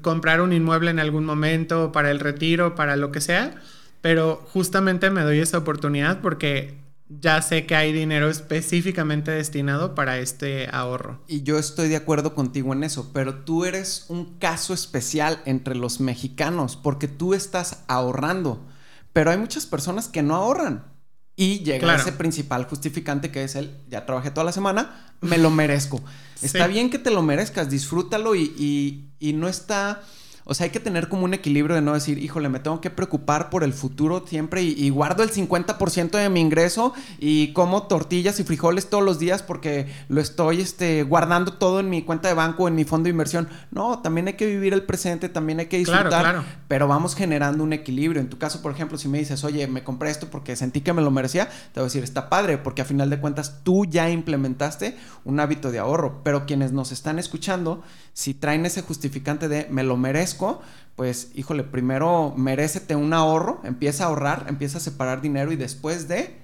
comprar 0.00 0.40
un 0.40 0.52
inmueble 0.52 0.90
en 0.90 0.98
algún 0.98 1.24
momento, 1.24 1.92
para 1.92 2.10
el 2.10 2.20
retiro, 2.20 2.74
para 2.74 2.96
lo 2.96 3.12
que 3.12 3.20
sea, 3.20 3.54
pero 4.00 4.44
justamente 4.52 5.10
me 5.10 5.22
doy 5.22 5.38
esa 5.38 5.58
oportunidad 5.58 6.20
porque 6.20 6.82
ya 7.20 7.42
sé 7.42 7.66
que 7.66 7.76
hay 7.76 7.92
dinero 7.92 8.30
específicamente 8.30 9.30
destinado 9.30 9.94
para 9.94 10.18
este 10.18 10.68
ahorro. 10.72 11.20
Y 11.26 11.42
yo 11.42 11.58
estoy 11.58 11.88
de 11.88 11.96
acuerdo 11.96 12.34
contigo 12.34 12.72
en 12.72 12.84
eso, 12.84 13.10
pero 13.12 13.44
tú 13.44 13.64
eres 13.64 14.06
un 14.08 14.38
caso 14.38 14.72
especial 14.72 15.40
entre 15.44 15.74
los 15.74 16.00
mexicanos 16.00 16.76
porque 16.76 17.08
tú 17.08 17.34
estás 17.34 17.84
ahorrando, 17.88 18.66
pero 19.12 19.30
hay 19.30 19.36
muchas 19.36 19.66
personas 19.66 20.08
que 20.08 20.22
no 20.22 20.36
ahorran. 20.36 20.91
Y 21.34 21.60
llega 21.60 21.94
ese 21.96 22.12
principal 22.12 22.64
justificante 22.64 23.30
que 23.30 23.44
es 23.44 23.56
el, 23.56 23.74
ya 23.88 24.04
trabajé 24.04 24.30
toda 24.30 24.44
la 24.44 24.52
semana, 24.52 25.14
me 25.20 25.38
lo 25.38 25.50
merezco. 25.50 26.02
Está 26.42 26.66
bien 26.66 26.90
que 26.90 26.98
te 26.98 27.10
lo 27.10 27.22
merezcas, 27.22 27.70
disfrútalo 27.70 28.34
y, 28.34 29.12
y 29.18 29.32
no 29.32 29.48
está 29.48 30.02
o 30.44 30.54
sea, 30.54 30.64
hay 30.64 30.70
que 30.70 30.80
tener 30.80 31.08
como 31.08 31.24
un 31.24 31.34
equilibrio 31.34 31.76
de 31.76 31.82
no 31.82 31.94
decir, 31.94 32.18
híjole, 32.18 32.48
me 32.48 32.60
tengo 32.60 32.80
que 32.80 32.90
preocupar 32.90 33.50
por 33.50 33.64
el 33.64 33.72
futuro 33.72 34.24
siempre 34.26 34.62
y, 34.62 34.90
guardo 34.90 35.22
el 35.22 35.30
50% 35.30 36.10
de 36.10 36.28
mi 36.28 36.40
ingreso 36.40 36.92
y 37.18 37.52
como 37.52 37.84
tortillas 37.84 38.40
y 38.40 38.44
frijoles 38.44 38.90
todos 38.90 39.04
los 39.04 39.18
días 39.18 39.42
porque 39.42 39.86
lo 40.08 40.20
estoy 40.20 40.60
este, 40.60 41.02
guardando 41.04 41.54
todo 41.54 41.80
en 41.80 41.88
mi 41.88 42.02
cuenta 42.02 42.28
de 42.28 42.34
banco, 42.34 42.68
en 42.68 42.74
mi 42.74 42.84
fondo 42.84 43.04
de 43.04 43.10
inversión. 43.10 43.48
No, 43.70 44.00
también 44.00 44.26
hay 44.26 44.34
que 44.34 44.46
vivir 44.46 44.74
el 44.74 44.82
presente, 44.82 45.28
también 45.28 45.60
hay 45.60 45.66
que 45.66 45.78
disfrutar, 45.78 46.44
pero 46.68 46.88
vamos 46.88 47.14
generando 47.14 47.64
un 47.64 47.72
equilibrio. 47.72 48.20
En 48.20 48.28
tu 48.28 48.38
caso, 48.38 48.62
por 48.62 48.72
ejemplo, 48.72 48.98
si 48.98 49.08
me 49.08 49.18
dices, 49.18 49.44
oye, 49.44 49.66
me 49.66 49.84
compré 49.84 50.10
esto 50.10 50.28
porque 50.28 50.56
sentí 50.56 50.80
que 50.80 50.92
me 50.92 51.02
lo 51.02 51.10
merecía, 51.10 51.46
te 51.46 51.80
voy 51.80 51.82
a 51.82 51.84
decir, 51.84 52.04
está 52.04 52.28
padre, 52.28 52.58
porque 52.58 52.82
a 52.82 52.84
final 52.84 53.10
de 53.10 53.20
cuentas 53.20 53.60
tú 53.62 53.84
ya 53.86 54.10
implementaste 54.10 54.96
un 55.24 55.40
hábito 55.40 55.70
de 55.70 55.78
ahorro, 55.78 56.20
pero 56.24 56.46
quienes 56.46 56.72
nos 56.72 56.92
están 56.92 57.18
escuchando, 57.18 57.82
si 58.12 58.34
traen 58.34 58.66
ese 58.66 58.82
justificante 58.82 59.48
de 59.48 59.66
me 59.70 59.82
lo 59.82 59.96
merezco, 59.96 60.62
pues 60.96 61.30
híjole, 61.34 61.64
primero 61.64 62.34
merécete 62.36 62.96
un 62.96 63.12
ahorro, 63.12 63.60
empieza 63.64 64.04
a 64.04 64.06
ahorrar, 64.08 64.46
empieza 64.48 64.78
a 64.78 64.80
separar 64.82 65.22
dinero 65.22 65.52
y 65.52 65.56
después 65.56 66.08
de, 66.08 66.36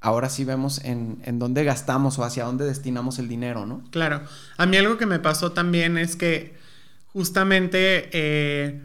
ahora 0.00 0.28
sí 0.28 0.44
vemos 0.44 0.82
en, 0.84 1.22
en 1.24 1.38
dónde 1.38 1.64
gastamos 1.64 2.18
o 2.18 2.24
hacia 2.24 2.44
dónde 2.44 2.64
destinamos 2.64 3.18
el 3.18 3.28
dinero, 3.28 3.66
¿no? 3.66 3.84
Claro, 3.90 4.22
a 4.56 4.66
mí 4.66 4.76
algo 4.76 4.98
que 4.98 5.06
me 5.06 5.20
pasó 5.20 5.52
también 5.52 5.96
es 5.96 6.16
que 6.16 6.54
justamente 7.12 8.08
eh, 8.12 8.82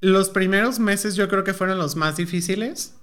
los 0.00 0.30
primeros 0.30 0.78
meses 0.78 1.16
yo 1.16 1.28
creo 1.28 1.44
que 1.44 1.54
fueron 1.54 1.78
los 1.78 1.96
más 1.96 2.16
difíciles 2.16 2.94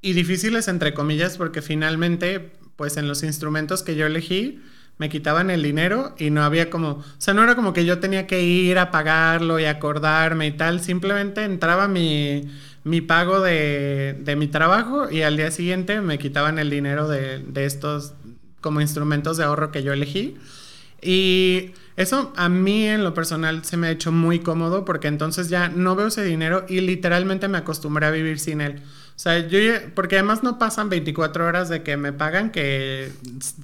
y 0.00 0.14
difíciles 0.14 0.68
entre 0.68 0.94
comillas 0.94 1.36
porque 1.36 1.62
finalmente 1.62 2.52
pues 2.76 2.96
en 2.96 3.06
los 3.06 3.22
instrumentos 3.22 3.82
que 3.82 3.94
yo 3.94 4.06
elegí, 4.06 4.62
me 5.00 5.08
quitaban 5.08 5.48
el 5.48 5.62
dinero 5.62 6.14
y 6.18 6.28
no 6.28 6.44
había 6.44 6.68
como, 6.68 6.90
o 6.90 7.04
sea, 7.16 7.32
no 7.32 7.42
era 7.42 7.56
como 7.56 7.72
que 7.72 7.86
yo 7.86 8.00
tenía 8.00 8.26
que 8.26 8.42
ir 8.42 8.78
a 8.78 8.90
pagarlo 8.90 9.58
y 9.58 9.64
acordarme 9.64 10.46
y 10.48 10.52
tal, 10.52 10.80
simplemente 10.80 11.42
entraba 11.42 11.88
mi, 11.88 12.50
mi 12.84 13.00
pago 13.00 13.40
de, 13.40 14.18
de, 14.20 14.36
mi 14.36 14.46
trabajo 14.46 15.10
y 15.10 15.22
al 15.22 15.38
día 15.38 15.50
siguiente 15.52 16.02
me 16.02 16.18
quitaban 16.18 16.58
el 16.58 16.68
dinero 16.68 17.08
de, 17.08 17.38
de 17.38 17.64
estos 17.64 18.12
como 18.60 18.82
instrumentos 18.82 19.38
de 19.38 19.44
ahorro 19.44 19.72
que 19.72 19.82
yo 19.82 19.94
elegí. 19.94 20.36
Y 21.00 21.70
eso 21.96 22.34
a 22.36 22.50
mí 22.50 22.86
en 22.86 23.02
lo 23.02 23.14
personal 23.14 23.64
se 23.64 23.78
me 23.78 23.86
ha 23.86 23.90
hecho 23.92 24.12
muy 24.12 24.40
cómodo 24.40 24.84
porque 24.84 25.08
entonces 25.08 25.48
ya 25.48 25.70
no 25.70 25.96
veo 25.96 26.08
ese 26.08 26.24
dinero 26.24 26.66
y 26.68 26.82
literalmente 26.82 27.48
me 27.48 27.56
acostumbré 27.56 28.04
a 28.04 28.10
vivir 28.10 28.38
sin 28.38 28.60
él. 28.60 28.82
O 29.16 29.18
sea, 29.18 29.38
yo, 29.48 29.58
porque 29.94 30.16
además 30.16 30.42
no 30.42 30.58
pasan 30.58 30.90
24 30.90 31.46
horas 31.46 31.70
de 31.70 31.82
que 31.82 31.96
me 31.96 32.12
pagan 32.12 32.50
que, 32.50 33.10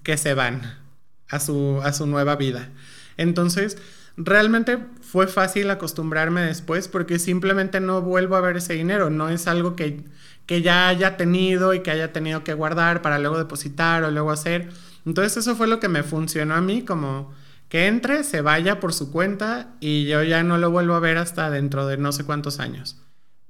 que 0.02 0.16
se 0.16 0.32
van 0.32 0.85
a 1.30 1.40
su, 1.40 1.80
a 1.82 1.92
su 1.92 2.06
nueva 2.06 2.36
vida. 2.36 2.70
Entonces, 3.16 3.78
realmente 4.16 4.78
fue 5.00 5.26
fácil 5.26 5.70
acostumbrarme 5.70 6.42
después 6.42 6.88
porque 6.88 7.18
simplemente 7.18 7.80
no 7.80 8.02
vuelvo 8.02 8.36
a 8.36 8.40
ver 8.40 8.56
ese 8.56 8.74
dinero, 8.74 9.10
no 9.10 9.28
es 9.28 9.46
algo 9.46 9.76
que, 9.76 10.04
que 10.46 10.62
ya 10.62 10.88
haya 10.88 11.16
tenido 11.16 11.74
y 11.74 11.80
que 11.80 11.90
haya 11.90 12.12
tenido 12.12 12.44
que 12.44 12.54
guardar 12.54 13.02
para 13.02 13.18
luego 13.18 13.38
depositar 13.38 14.04
o 14.04 14.10
luego 14.10 14.30
hacer. 14.30 14.70
Entonces 15.04 15.36
eso 15.36 15.56
fue 15.56 15.66
lo 15.66 15.80
que 15.80 15.88
me 15.88 16.02
funcionó 16.02 16.54
a 16.54 16.60
mí, 16.60 16.82
como 16.82 17.32
que 17.68 17.86
entre, 17.86 18.24
se 18.24 18.40
vaya 18.40 18.80
por 18.80 18.92
su 18.92 19.10
cuenta 19.10 19.74
y 19.80 20.06
yo 20.06 20.22
ya 20.22 20.42
no 20.42 20.58
lo 20.58 20.70
vuelvo 20.70 20.94
a 20.94 21.00
ver 21.00 21.18
hasta 21.18 21.50
dentro 21.50 21.86
de 21.86 21.96
no 21.96 22.12
sé 22.12 22.24
cuántos 22.24 22.60
años. 22.60 23.02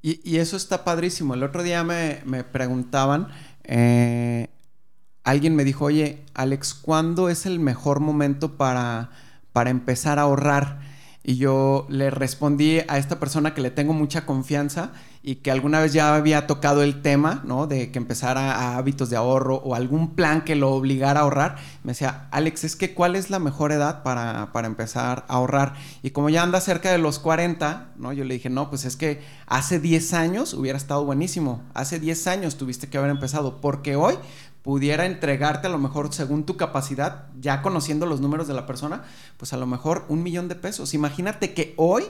Y, 0.02 0.20
y 0.28 0.38
eso 0.38 0.56
está 0.56 0.84
padrísimo. 0.84 1.34
El 1.34 1.42
otro 1.42 1.62
día 1.62 1.82
me, 1.82 2.22
me 2.24 2.44
preguntaban 2.44 3.28
eh, 3.64 4.48
alguien 5.26 5.56
me 5.56 5.64
dijo, 5.64 5.86
oye, 5.86 6.22
Alex, 6.34 6.72
¿cuándo 6.72 7.28
es 7.28 7.46
el 7.46 7.58
mejor 7.58 7.98
momento 7.98 8.56
para, 8.56 9.10
para 9.52 9.70
empezar 9.70 10.20
a 10.20 10.22
ahorrar? 10.22 10.78
Y 11.24 11.36
yo 11.36 11.86
le 11.88 12.10
respondí 12.10 12.78
a 12.86 12.98
esta 12.98 13.18
persona 13.18 13.52
que 13.52 13.60
le 13.60 13.72
tengo 13.72 13.92
mucha 13.92 14.24
confianza 14.24 14.92
y 15.24 15.36
que 15.36 15.50
alguna 15.50 15.80
vez 15.80 15.92
ya 15.92 16.14
había 16.14 16.46
tocado 16.46 16.84
el 16.84 17.02
tema, 17.02 17.42
¿no? 17.44 17.66
De 17.66 17.90
que 17.90 17.98
empezara 17.98 18.52
a 18.54 18.76
hábitos 18.76 19.10
de 19.10 19.16
ahorro 19.16 19.56
o 19.56 19.74
algún 19.74 20.14
plan 20.14 20.44
que 20.44 20.54
lo 20.54 20.70
obligara 20.70 21.18
a 21.18 21.22
ahorrar. 21.24 21.56
Me 21.82 21.90
decía, 21.90 22.28
Alex, 22.30 22.62
es 22.62 22.76
que 22.76 22.94
¿cuál 22.94 23.16
es 23.16 23.28
la 23.28 23.40
mejor 23.40 23.72
edad 23.72 24.04
para, 24.04 24.52
para 24.52 24.68
empezar 24.68 25.24
a 25.26 25.34
ahorrar? 25.34 25.74
Y 26.04 26.10
como 26.10 26.30
ya 26.30 26.44
anda 26.44 26.60
cerca 26.60 26.92
de 26.92 26.98
los 26.98 27.18
40, 27.18 27.94
¿no? 27.96 28.12
Yo 28.12 28.22
le 28.22 28.34
dije, 28.34 28.48
no, 28.48 28.70
pues 28.70 28.84
es 28.84 28.94
que 28.94 29.20
hace 29.48 29.80
10 29.80 30.14
años 30.14 30.54
hubiera 30.54 30.78
estado 30.78 31.04
buenísimo. 31.04 31.64
Hace 31.74 31.98
10 31.98 32.28
años 32.28 32.56
tuviste 32.56 32.88
que 32.88 32.98
haber 32.98 33.10
empezado, 33.10 33.60
porque 33.60 33.96
hoy 33.96 34.14
pudiera 34.66 35.06
entregarte 35.06 35.68
a 35.68 35.70
lo 35.70 35.78
mejor 35.78 36.12
según 36.12 36.44
tu 36.44 36.56
capacidad, 36.56 37.28
ya 37.38 37.62
conociendo 37.62 38.04
los 38.04 38.20
números 38.20 38.48
de 38.48 38.54
la 38.54 38.66
persona, 38.66 39.04
pues 39.36 39.52
a 39.52 39.56
lo 39.56 39.64
mejor 39.64 40.04
un 40.08 40.24
millón 40.24 40.48
de 40.48 40.56
pesos. 40.56 40.92
Imagínate 40.92 41.54
que 41.54 41.72
hoy 41.76 42.02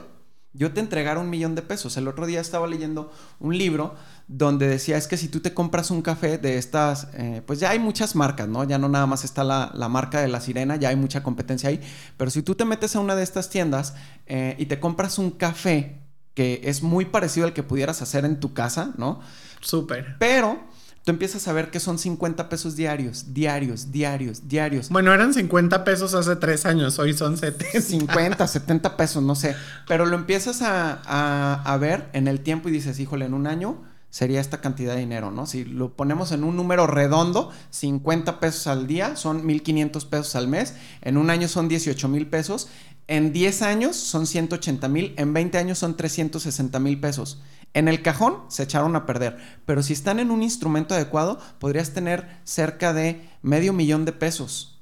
yo 0.53 0.73
te 0.73 0.79
entregara 0.79 1.19
un 1.19 1.29
millón 1.29 1.53
de 1.53 1.61
pesos. 1.61 1.97
El 1.97 2.07
otro 2.07 2.25
día 2.25 2.41
estaba 2.41 2.65
leyendo 2.65 3.11
un 3.39 3.55
libro 3.55 3.93
donde 4.27 4.67
decía 4.67 4.97
es 4.97 5.07
que 5.07 5.17
si 5.17 5.27
tú 5.27 5.39
te 5.39 5.53
compras 5.53 5.91
un 5.91 6.01
café 6.01 6.39
de 6.39 6.57
estas, 6.57 7.09
eh, 7.13 7.43
pues 7.45 7.59
ya 7.59 7.69
hay 7.69 7.77
muchas 7.77 8.15
marcas, 8.15 8.47
¿no? 8.47 8.63
Ya 8.63 8.79
no 8.79 8.89
nada 8.89 9.05
más 9.05 9.23
está 9.23 9.43
la, 9.43 9.71
marca 9.87 10.19
de 10.19 10.27
la 10.27 10.41
sirena, 10.41 10.77
ya 10.77 10.89
hay 10.89 10.95
mucha 10.95 11.21
competencia 11.21 11.69
ahí, 11.69 11.79
pero 12.17 12.31
si 12.31 12.41
tú 12.41 12.55
te 12.55 12.65
metes 12.65 12.95
a 12.95 12.99
una 13.01 13.15
de 13.15 13.21
estas 13.21 13.51
tiendas 13.51 13.93
eh, 14.25 14.55
y 14.57 14.65
te 14.65 14.79
compras 14.79 15.19
un 15.19 15.29
café 15.29 16.01
que 16.33 16.61
es 16.63 16.81
muy 16.81 17.05
parecido 17.05 17.45
al 17.45 17.53
que 17.53 17.61
pudieras 17.61 18.01
hacer 18.01 18.25
en 18.25 18.39
tu 18.39 18.55
casa, 18.55 18.93
¿no? 18.97 19.19
Súper. 19.61 20.15
Pero 20.17 20.66
tú 21.07 21.11
empiezas 21.11 21.47
a 21.47 21.53
ver 21.53 21.71
que 21.71 21.79
son 21.79 21.97
50 21.97 22.49
pesos 22.49 22.75
diarios, 22.75 23.33
diarios, 23.33 23.93
diarios, 23.93 24.49
diarios. 24.49 24.89
Bueno, 24.89 25.13
eran 25.13 25.33
50 25.33 25.85
pesos 25.85 26.13
hace 26.13 26.35
tres 26.35 26.65
años, 26.65 26.99
hoy 26.99 27.13
son 27.13 27.37
70. 27.37 27.79
50, 27.79 28.45
70 28.45 28.97
pesos, 28.97 29.23
no 29.23 29.33
sé. 29.33 29.55
Pero 29.87 30.05
lo 30.05 30.17
empiezas 30.17 30.61
a, 30.61 31.53
a, 31.63 31.77
ver 31.77 32.09
en 32.11 32.27
el 32.27 32.41
tiempo 32.41 32.67
y 32.67 32.73
dices, 32.73 32.99
híjole, 32.99 33.23
en 33.23 33.33
un 33.33 33.47
año 33.47 33.85
sería 34.09 34.41
esta 34.41 34.59
cantidad 34.59 34.95
de 34.95 34.99
dinero, 34.99 35.31
¿no? 35.31 35.45
Si 35.45 35.63
lo 35.63 35.95
ponemos 35.95 36.33
en 36.33 36.43
un 36.43 36.57
número 36.57 36.87
redondo, 36.87 37.51
50 37.69 38.41
pesos 38.41 38.67
al 38.67 38.85
día 38.85 39.15
son 39.15 39.47
1.500 39.47 40.09
pesos 40.09 40.35
al 40.35 40.49
mes, 40.49 40.73
en 41.01 41.15
un 41.15 41.29
año 41.29 41.47
son 41.47 41.69
18 41.69 42.05
mil 42.09 42.27
pesos, 42.27 42.67
en 43.07 43.31
10 43.31 43.61
años 43.61 43.95
son 43.95 44.27
180 44.27 44.89
mil, 44.89 45.13
en 45.15 45.33
20 45.33 45.57
años 45.57 45.77
son 45.77 45.95
360 45.95 46.79
mil 46.79 46.99
pesos. 46.99 47.41
En 47.73 47.87
el 47.87 48.01
cajón 48.01 48.43
se 48.47 48.63
echaron 48.63 48.95
a 48.95 49.05
perder, 49.05 49.37
pero 49.65 49.83
si 49.83 49.93
están 49.93 50.19
en 50.19 50.31
un 50.31 50.41
instrumento 50.41 50.95
adecuado, 50.95 51.39
podrías 51.59 51.93
tener 51.93 52.27
cerca 52.43 52.93
de 52.93 53.29
medio 53.41 53.73
millón 53.73 54.05
de 54.05 54.13
pesos. 54.13 54.81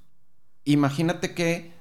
Imagínate 0.63 1.33
que 1.33 1.75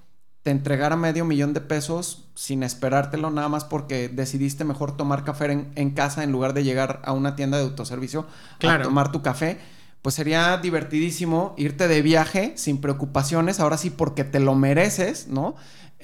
te 0.44 0.50
entregara 0.50 0.94
medio 0.94 1.24
millón 1.24 1.54
de 1.54 1.62
pesos 1.62 2.28
sin 2.34 2.62
esperártelo, 2.62 3.30
nada 3.30 3.48
más 3.48 3.64
porque 3.64 4.10
decidiste 4.10 4.64
mejor 4.64 4.94
tomar 4.94 5.24
café 5.24 5.50
en, 5.74 5.90
casa 5.92 6.22
en 6.22 6.32
lugar 6.32 6.52
de 6.52 6.64
llegar 6.64 7.00
a 7.04 7.12
una 7.12 7.34
tienda 7.34 7.56
de 7.56 7.64
autoservicio 7.64 8.26
a 8.62 8.82
tomar 8.82 9.10
tu 9.10 9.22
café. 9.22 9.58
Pues 10.02 10.16
sería 10.16 10.58
divertidísimo 10.58 11.54
irte 11.56 11.88
de 11.88 12.02
viaje 12.02 12.52
sin 12.56 12.82
preocupaciones, 12.82 13.58
ahora 13.58 13.78
sí 13.78 13.88
porque 13.88 14.22
te 14.22 14.38
lo 14.38 14.54
mereces, 14.54 15.28
¿no? 15.28 15.54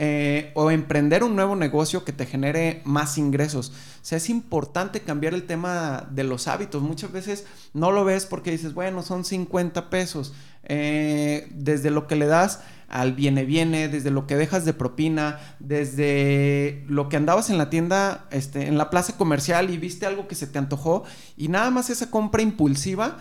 Eh, 0.02 0.50
o 0.54 0.70
emprender 0.70 1.22
un 1.22 1.36
nuevo 1.36 1.56
negocio 1.56 2.06
que 2.06 2.14
te 2.14 2.24
genere 2.24 2.80
más 2.86 3.18
ingresos. 3.18 3.68
O 3.68 3.72
sea, 4.00 4.16
es 4.16 4.30
importante 4.30 5.02
cambiar 5.02 5.34
el 5.34 5.42
tema 5.42 6.08
de 6.10 6.24
los 6.24 6.48
hábitos. 6.48 6.80
Muchas 6.80 7.12
veces 7.12 7.44
no 7.74 7.92
lo 7.92 8.02
ves 8.06 8.24
porque 8.24 8.50
dices, 8.50 8.72
bueno, 8.72 9.02
son 9.02 9.26
50 9.26 9.90
pesos. 9.90 10.32
Eh, 10.62 11.48
desde 11.50 11.90
lo 11.90 12.06
que 12.06 12.16
le 12.16 12.24
das 12.24 12.62
al 12.88 13.12
viene 13.12 13.44
viene, 13.44 13.88
desde 13.88 14.10
lo 14.10 14.26
que 14.26 14.36
dejas 14.36 14.64
de 14.64 14.72
propina, 14.72 15.38
desde 15.58 16.82
lo 16.88 17.10
que 17.10 17.18
andabas 17.18 17.50
en 17.50 17.58
la 17.58 17.68
tienda, 17.68 18.26
este, 18.30 18.68
en 18.68 18.78
la 18.78 18.88
plaza 18.88 19.18
comercial 19.18 19.68
y 19.68 19.76
viste 19.76 20.06
algo 20.06 20.28
que 20.28 20.34
se 20.34 20.46
te 20.46 20.58
antojó 20.58 21.04
y 21.36 21.48
nada 21.48 21.70
más 21.70 21.90
esa 21.90 22.10
compra 22.10 22.40
impulsiva 22.40 23.18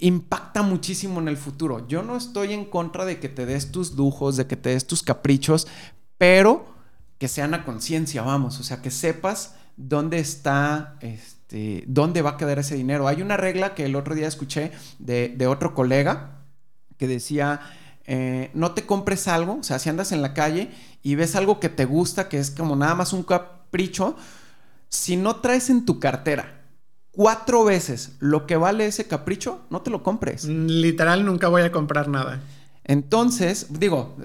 impacta 0.00 0.62
muchísimo 0.62 1.20
en 1.20 1.28
el 1.28 1.36
futuro. 1.36 1.86
Yo 1.88 2.02
no 2.02 2.16
estoy 2.16 2.52
en 2.52 2.64
contra 2.64 3.04
de 3.04 3.18
que 3.18 3.28
te 3.28 3.46
des 3.46 3.70
tus 3.70 3.92
lujos, 3.94 4.36
de 4.36 4.46
que 4.46 4.56
te 4.56 4.70
des 4.70 4.86
tus 4.86 5.02
caprichos, 5.02 5.66
pero 6.16 6.66
que 7.18 7.28
sean 7.28 7.54
a 7.54 7.64
conciencia, 7.64 8.22
vamos, 8.22 8.60
o 8.60 8.62
sea, 8.62 8.80
que 8.80 8.90
sepas 8.90 9.54
dónde 9.76 10.18
está, 10.20 10.96
este, 11.00 11.84
dónde 11.86 12.22
va 12.22 12.30
a 12.30 12.36
quedar 12.36 12.58
ese 12.58 12.76
dinero. 12.76 13.08
Hay 13.08 13.22
una 13.22 13.36
regla 13.36 13.74
que 13.74 13.84
el 13.84 13.96
otro 13.96 14.14
día 14.14 14.28
escuché 14.28 14.72
de, 14.98 15.46
otro 15.46 15.74
colega 15.74 16.44
que 16.96 17.08
decía, 17.08 17.60
eh, 18.04 18.50
no 18.54 18.72
te 18.72 18.86
compres 18.86 19.28
algo, 19.28 19.58
o 19.60 19.62
sea, 19.62 19.78
si 19.78 19.88
andas 19.88 20.12
en 20.12 20.22
la 20.22 20.34
calle 20.34 20.70
y 21.02 21.14
ves 21.16 21.34
algo 21.36 21.60
que 21.60 21.68
te 21.68 21.84
gusta, 21.84 22.28
que 22.28 22.38
es 22.38 22.50
como 22.50 22.76
nada 22.76 22.94
más 22.94 23.12
un 23.12 23.22
capricho, 23.24 24.16
si 24.88 25.16
no 25.16 25.36
traes 25.36 25.70
en 25.70 25.84
tu 25.84 26.00
cartera 26.00 26.57
cuatro 27.12 27.64
veces 27.64 28.12
lo 28.20 28.46
que 28.46 28.56
vale 28.56 28.86
ese 28.86 29.06
capricho, 29.06 29.62
no 29.70 29.82
te 29.82 29.90
lo 29.90 30.02
compres. 30.02 30.44
Literal, 30.44 31.24
nunca 31.24 31.48
voy 31.48 31.62
a 31.62 31.72
comprar 31.72 32.08
nada. 32.08 32.40
Entonces, 32.84 33.66
digo, 33.70 34.16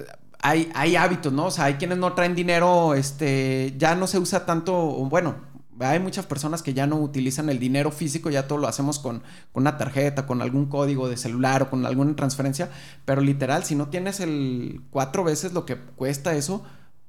hay, 0.42 0.72
hay 0.76 0.96
hábitos, 0.96 1.34
¿no? 1.34 1.46
O 1.46 1.52
sea, 1.52 1.66
hay 1.66 1.76
quienes 1.76 1.98
no 1.98 2.14
traen 2.14 2.36
dinero, 2.36 2.94
este, 2.96 3.74
ya 3.78 3.96
no 3.96 4.08
se 4.08 4.20
usa 4.20 4.46
tanto, 4.46 4.74
bueno, 4.76 5.36
hay 5.80 6.00
muchas 6.00 6.26
personas 6.26 6.62
que 6.62 6.74
ya 6.74 6.86
no 6.86 6.98
utilizan 6.98 7.50
el 7.50 7.60
dinero 7.60 7.92
físico, 7.92 8.30
ya 8.30 8.48
todo 8.48 8.60
lo 8.60 8.68
hacemos 8.68 9.00
con, 9.00 9.24
con, 9.52 9.64
una 9.64 9.78
tarjeta, 9.78 10.28
con 10.28 10.42
algún 10.42 10.68
código 10.68 11.10
de 11.10 11.18
celular 11.18 11.64
o 11.64 11.70
con 11.70 11.86
alguna 11.86 12.16
transferencia, 12.16 12.70
pero 13.06 13.22
literal, 13.22 13.64
si 13.64 13.76
no 13.76 13.88
tienes 13.88 14.20
el 14.20 14.82
cuatro 14.92 15.24
veces 15.24 15.54
lo 15.54 15.66
que 15.66 15.78
cuesta 15.78 16.36
eso, 16.36 16.64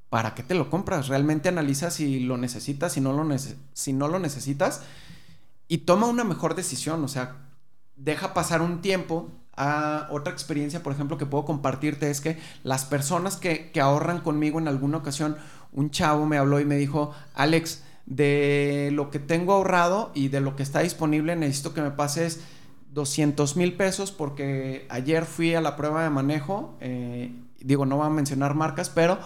¿para 0.09 0.35
qué 0.35 0.43
te 0.43 0.55
lo 0.55 0.71
compras? 0.71 1.09
Realmente 1.09 1.49
analiza 1.49 1.91
si 1.91 2.21
lo 2.21 2.37
necesitas, 2.37 2.93
si 2.93 3.01
no 3.01 3.13
lo, 3.13 3.37
si 3.73 3.93
no 3.93 4.09
lo 4.09 4.19
necesitas 4.19 4.83
y 5.69 5.79
toma 5.79 6.07
una 6.07 6.25
mejor 6.25 6.55
decisión, 6.55 7.03
o 7.05 7.09
sea, 7.09 7.37
deja 7.97 8.35
pasar 8.35 8.63
un 8.63 8.81
tiempo. 8.81 9.31
a 9.57 10.09
otra 10.11 10.33
experiencia, 10.33 10.83
por 10.83 10.93
ejemplo, 10.93 11.17
que 11.17 11.27
puedo 11.27 11.45
compartirte 11.45 12.11
es 12.11 12.21
que 12.21 12.39
las 12.65 12.85
personas 12.85 13.37
que, 13.37 13.71
ahorran 13.81 14.21
conmigo 14.21 14.59
en 14.59 14.67
alguna 14.67 14.99
ocasión, 14.99 15.37
un 15.71 15.91
chavo 15.91 16.27
me 16.27 16.39
habló 16.39 16.59
y 16.59 16.65
me 16.65 16.77
dijo, 16.77 17.13
Alex, 17.35 17.85
de 18.05 18.91
lo 18.93 19.11
que 19.11 19.21
tengo 19.21 19.53
ahorrado 19.53 20.11
y 20.13 20.27
de 20.27 20.41
lo 20.41 20.57
que 20.57 20.65
está 20.65 20.81
disponible, 20.81 21.37
necesito 21.37 21.73
que 21.73 21.83
me 21.83 21.93
pases 21.93 22.41
200 22.95 23.57
mil 23.57 23.75
pesos 23.75 24.11
porque 24.11 24.87
ayer 24.89 25.25
fui 25.25 25.55
a 25.55 25.61
la 25.61 25.77
prueba 25.77 26.03
de 26.03 26.11
manejo, 26.11 26.77
eh, 26.81 27.33
digo, 27.61 27.87
no 27.87 27.99
voy 27.99 28.07
a 28.07 28.11
mencionar 28.11 28.55
marcas, 28.55 28.91
pero 28.91 29.19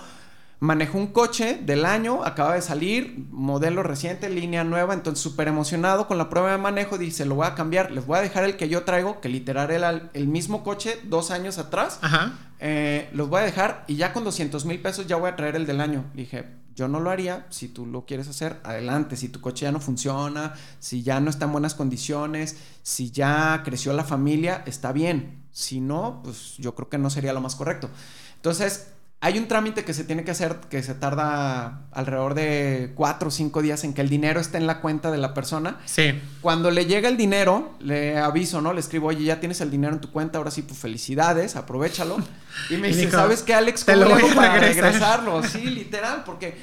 Manejó 0.60 0.98
un 0.98 1.08
coche 1.08 1.60
del 1.64 1.84
año, 1.84 2.24
acaba 2.24 2.54
de 2.54 2.62
salir, 2.62 3.26
modelo 3.30 3.84
reciente, 3.84 4.28
línea 4.28 4.64
nueva, 4.64 4.92
entonces 4.92 5.22
súper 5.22 5.46
emocionado 5.46 6.08
con 6.08 6.18
la 6.18 6.28
prueba 6.28 6.50
de 6.50 6.58
manejo, 6.58 6.98
dice, 6.98 7.24
lo 7.24 7.36
voy 7.36 7.46
a 7.46 7.54
cambiar, 7.54 7.92
les 7.92 8.06
voy 8.06 8.18
a 8.18 8.22
dejar 8.22 8.42
el 8.44 8.56
que 8.56 8.68
yo 8.68 8.82
traigo, 8.82 9.20
que 9.20 9.28
literal 9.28 9.70
era 9.70 10.10
el, 10.12 10.26
mismo 10.26 10.64
coche 10.64 10.98
dos 11.04 11.30
años 11.30 11.58
atrás, 11.58 12.00
Ajá. 12.02 12.32
Eh, 12.60 13.08
los 13.12 13.28
voy 13.28 13.40
a 13.40 13.44
dejar 13.44 13.84
y 13.86 13.94
ya 13.94 14.12
con 14.12 14.24
200 14.24 14.64
mil 14.64 14.80
pesos 14.80 15.06
ya 15.06 15.14
voy 15.14 15.30
a 15.30 15.36
traer 15.36 15.54
el 15.54 15.64
del 15.64 15.80
año. 15.80 16.04
dije, 16.14 16.44
yo 16.74 16.86
no 16.86 17.00
lo 17.00 17.10
haría, 17.10 17.46
si 17.50 17.68
tú 17.68 17.86
lo 17.86 18.04
quieres 18.04 18.28
hacer, 18.28 18.60
adelante, 18.62 19.16
si 19.16 19.28
tu 19.28 19.40
coche 19.40 19.64
ya 19.64 19.72
no 19.72 19.80
funciona, 19.80 20.54
si 20.78 21.02
ya 21.02 21.18
no 21.20 21.28
está 21.28 21.46
en 21.46 21.52
buenas 21.52 21.74
condiciones, 21.74 22.56
si 22.82 23.10
ya 23.10 23.62
creció 23.64 23.92
la 23.92 24.04
familia, 24.04 24.62
está 24.64 24.92
bien, 24.92 25.42
si 25.50 25.80
no, 25.80 26.20
pues 26.22 26.56
yo 26.58 26.76
creo 26.76 26.88
que 26.88 26.98
no 26.98 27.10
sería 27.10 27.32
lo 27.32 27.40
más 27.40 27.56
correcto. 27.56 27.90
Entonces, 28.36 28.92
hay 29.20 29.36
un 29.36 29.48
trámite 29.48 29.84
que 29.84 29.94
se 29.94 30.04
tiene 30.04 30.22
que 30.22 30.30
hacer 30.30 30.60
que 30.70 30.80
se 30.82 30.94
tarda 30.94 31.80
alrededor 31.90 32.34
de 32.34 32.92
cuatro 32.94 33.28
o 33.28 33.30
cinco 33.32 33.62
días 33.62 33.82
en 33.82 33.92
que 33.92 34.00
el 34.00 34.08
dinero 34.08 34.38
esté 34.38 34.58
en 34.58 34.68
la 34.68 34.80
cuenta 34.80 35.10
de 35.10 35.18
la 35.18 35.34
persona. 35.34 35.80
Sí. 35.86 36.20
Cuando 36.40 36.70
le 36.70 36.86
llega 36.86 37.08
el 37.08 37.16
dinero, 37.16 37.74
le 37.80 38.16
aviso, 38.16 38.60
¿no? 38.60 38.72
Le 38.72 38.78
escribo, 38.78 39.08
oye, 39.08 39.24
ya 39.24 39.40
tienes 39.40 39.60
el 39.60 39.72
dinero 39.72 39.94
en 39.94 40.00
tu 40.00 40.12
cuenta, 40.12 40.38
ahora 40.38 40.52
sí, 40.52 40.62
pues 40.62 40.78
felicidades, 40.78 41.56
aprovechalo. 41.56 42.16
Y 42.70 42.76
me 42.76 42.88
dice, 42.94 43.10
¿sabes 43.10 43.42
qué, 43.42 43.54
Alex? 43.54 43.84
¿Cómo 43.84 43.98
te 43.98 44.04
lo 44.04 44.10
voy 44.20 44.34
para 44.36 44.60
regresarlo? 44.60 45.42
Sí, 45.42 45.64
literal, 45.64 46.22
porque 46.24 46.56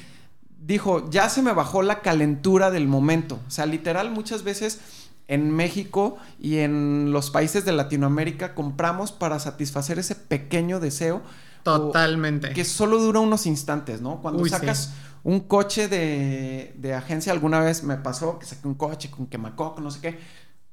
dijo, 0.58 1.10
ya 1.10 1.28
se 1.28 1.42
me 1.42 1.52
bajó 1.52 1.82
la 1.82 2.00
calentura 2.00 2.70
del 2.70 2.88
momento. 2.88 3.38
O 3.46 3.50
sea, 3.50 3.66
literal, 3.66 4.10
muchas 4.10 4.44
veces 4.44 4.80
en 5.28 5.50
México 5.50 6.16
y 6.40 6.58
en 6.58 7.12
los 7.12 7.30
países 7.30 7.66
de 7.66 7.72
Latinoamérica 7.72 8.54
compramos 8.54 9.12
para 9.12 9.38
satisfacer 9.40 9.98
ese 9.98 10.14
pequeño 10.14 10.80
deseo 10.80 11.20
Totalmente. 11.74 12.52
Que 12.52 12.64
solo 12.64 12.98
dura 12.98 13.20
unos 13.20 13.46
instantes, 13.46 14.00
¿no? 14.00 14.20
Cuando 14.20 14.44
sacas 14.46 14.92
un 15.26 15.40
coche 15.40 15.88
de, 15.88 16.94
agencia, 16.94 17.32
alguna 17.32 17.58
vez 17.58 17.82
me 17.82 17.96
pasó 17.96 18.38
que 18.38 18.46
saqué 18.46 18.68
un 18.68 18.74
coche 18.74 19.10
con 19.10 19.26
quemacoco, 19.26 19.80
no 19.80 19.90
sé 19.90 20.00
qué. 20.00 20.18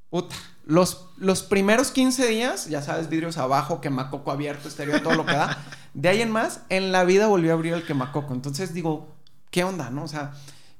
Puta, 0.09 0.35
los, 0.65 1.09
los 1.17 1.41
primeros 1.41 1.89
15 1.89 2.27
días, 2.27 2.69
ya 2.69 2.83
sabes, 2.83 3.09
vidrios 3.09 3.39
abajo, 3.39 3.81
quemacoco 3.81 4.31
abierto, 4.31 4.67
estéreo, 4.67 5.01
todo 5.01 5.15
lo 5.15 5.25
que 5.25 5.33
da. 5.33 5.57
De 5.95 6.09
ahí 6.09 6.21
en 6.21 6.29
más, 6.29 6.61
en 6.69 6.91
la 6.91 7.03
vida 7.03 7.25
volvió 7.25 7.49
a 7.49 7.55
abrir 7.55 7.73
el 7.73 7.83
quemacoco. 7.83 8.33
Entonces 8.33 8.75
digo, 8.75 9.07
¿qué 9.49 9.63
onda, 9.63 9.89
no? 9.89 10.03
O 10.03 10.07
sea, 10.07 10.33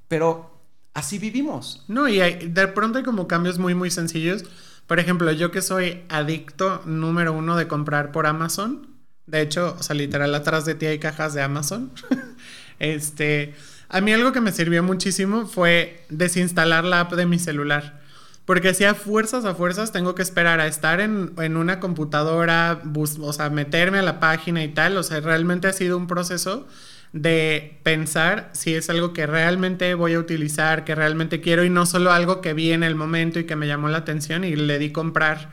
pero 0.08 0.60
así 0.94 1.18
vivimos. 1.18 1.84
No, 1.88 2.08
y 2.08 2.20
de 2.20 2.68
pronto 2.68 3.00
hay 3.00 3.04
como 3.04 3.28
cambios 3.28 3.58
muy, 3.58 3.74
muy 3.74 3.90
sencillos 3.90 4.46
Por 4.86 5.00
ejemplo, 5.00 5.32
yo 5.32 5.50
que 5.50 5.64
soy 5.64 6.04
adicto 6.10 6.84
número 6.86 7.34
uno 7.34 7.56
de 7.56 7.68
comprar 7.68 8.12
por 8.12 8.28
Amazon. 8.28 8.93
De 9.26 9.42
hecho, 9.42 9.76
o 9.80 9.84
sea, 9.84 9.96
literal, 9.96 10.34
atrás 10.36 10.66
de 10.66 10.76
ti 10.76 10.86
hay 10.86 11.00
cajas 11.00 11.34
de 11.34 11.42
Amazon. 11.42 11.92
este, 12.80 13.54
a 13.90 14.02
mí 14.02 14.12
algo 14.12 14.32
que 14.32 14.42
me 14.42 14.52
sirvió 14.52 14.84
muchísimo 14.84 15.46
fue 15.46 16.06
desinstalar 16.10 16.84
la 16.84 17.02
app 17.02 17.14
de 17.14 17.26
mi 17.26 17.40
celular. 17.40 18.02
Porque 18.46 18.74
si 18.74 18.84
a 18.84 18.94
fuerzas, 18.94 19.46
a 19.46 19.56
fuerzas 19.56 19.94
tengo 19.94 20.16
que 20.16 20.22
esperar 20.22 20.60
a 20.60 20.68
estar 20.68 21.00
en, 21.00 21.32
en 21.38 21.56
una 21.56 21.80
computadora, 21.80 22.82
o 22.94 23.34
sea, 23.34 23.50
meterme 23.50 24.00
a 24.00 24.02
la 24.02 24.20
página 24.20 24.64
y 24.64 24.68
tal. 24.68 24.98
O 24.98 25.04
sea, 25.04 25.22
realmente 25.22 25.68
ha 25.68 25.74
sido 25.74 25.98
un 25.98 26.08
proceso 26.08 26.68
de 27.14 27.80
pensar 27.84 28.50
si 28.54 28.74
es 28.74 28.90
algo 28.90 29.14
que 29.14 29.28
realmente 29.28 29.94
voy 29.94 30.16
a 30.16 30.20
utilizar, 30.20 30.84
que 30.84 30.96
realmente 30.96 31.40
quiero 31.40 31.64
y 31.64 31.70
no 31.70 31.86
solo 31.86 32.12
algo 32.12 32.42
que 32.42 32.54
vi 32.54 32.74
en 32.74 32.84
el 32.84 32.96
momento 32.96 33.40
y 33.40 33.46
que 33.46 33.56
me 33.56 33.68
llamó 33.68 33.88
la 33.88 34.00
atención 34.00 34.44
y 34.44 34.56
le 34.56 34.80
di 34.80 34.92
comprar 34.92 35.52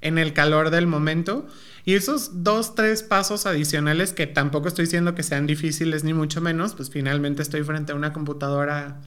en 0.00 0.16
el 0.16 0.32
calor 0.32 0.70
del 0.70 0.86
momento. 0.86 1.46
Y 1.84 1.94
esos 1.94 2.44
dos, 2.44 2.74
tres 2.74 3.02
pasos 3.02 3.46
adicionales 3.46 4.12
que 4.12 4.26
tampoco 4.26 4.68
estoy 4.68 4.84
diciendo 4.84 5.14
que 5.14 5.22
sean 5.22 5.46
difíciles 5.46 6.04
ni 6.04 6.14
mucho 6.14 6.40
menos, 6.40 6.74
pues 6.74 6.90
finalmente 6.90 7.42
estoy 7.42 7.62
frente 7.62 7.92
a 7.92 7.94
una 7.94 8.12
computadora 8.12 9.00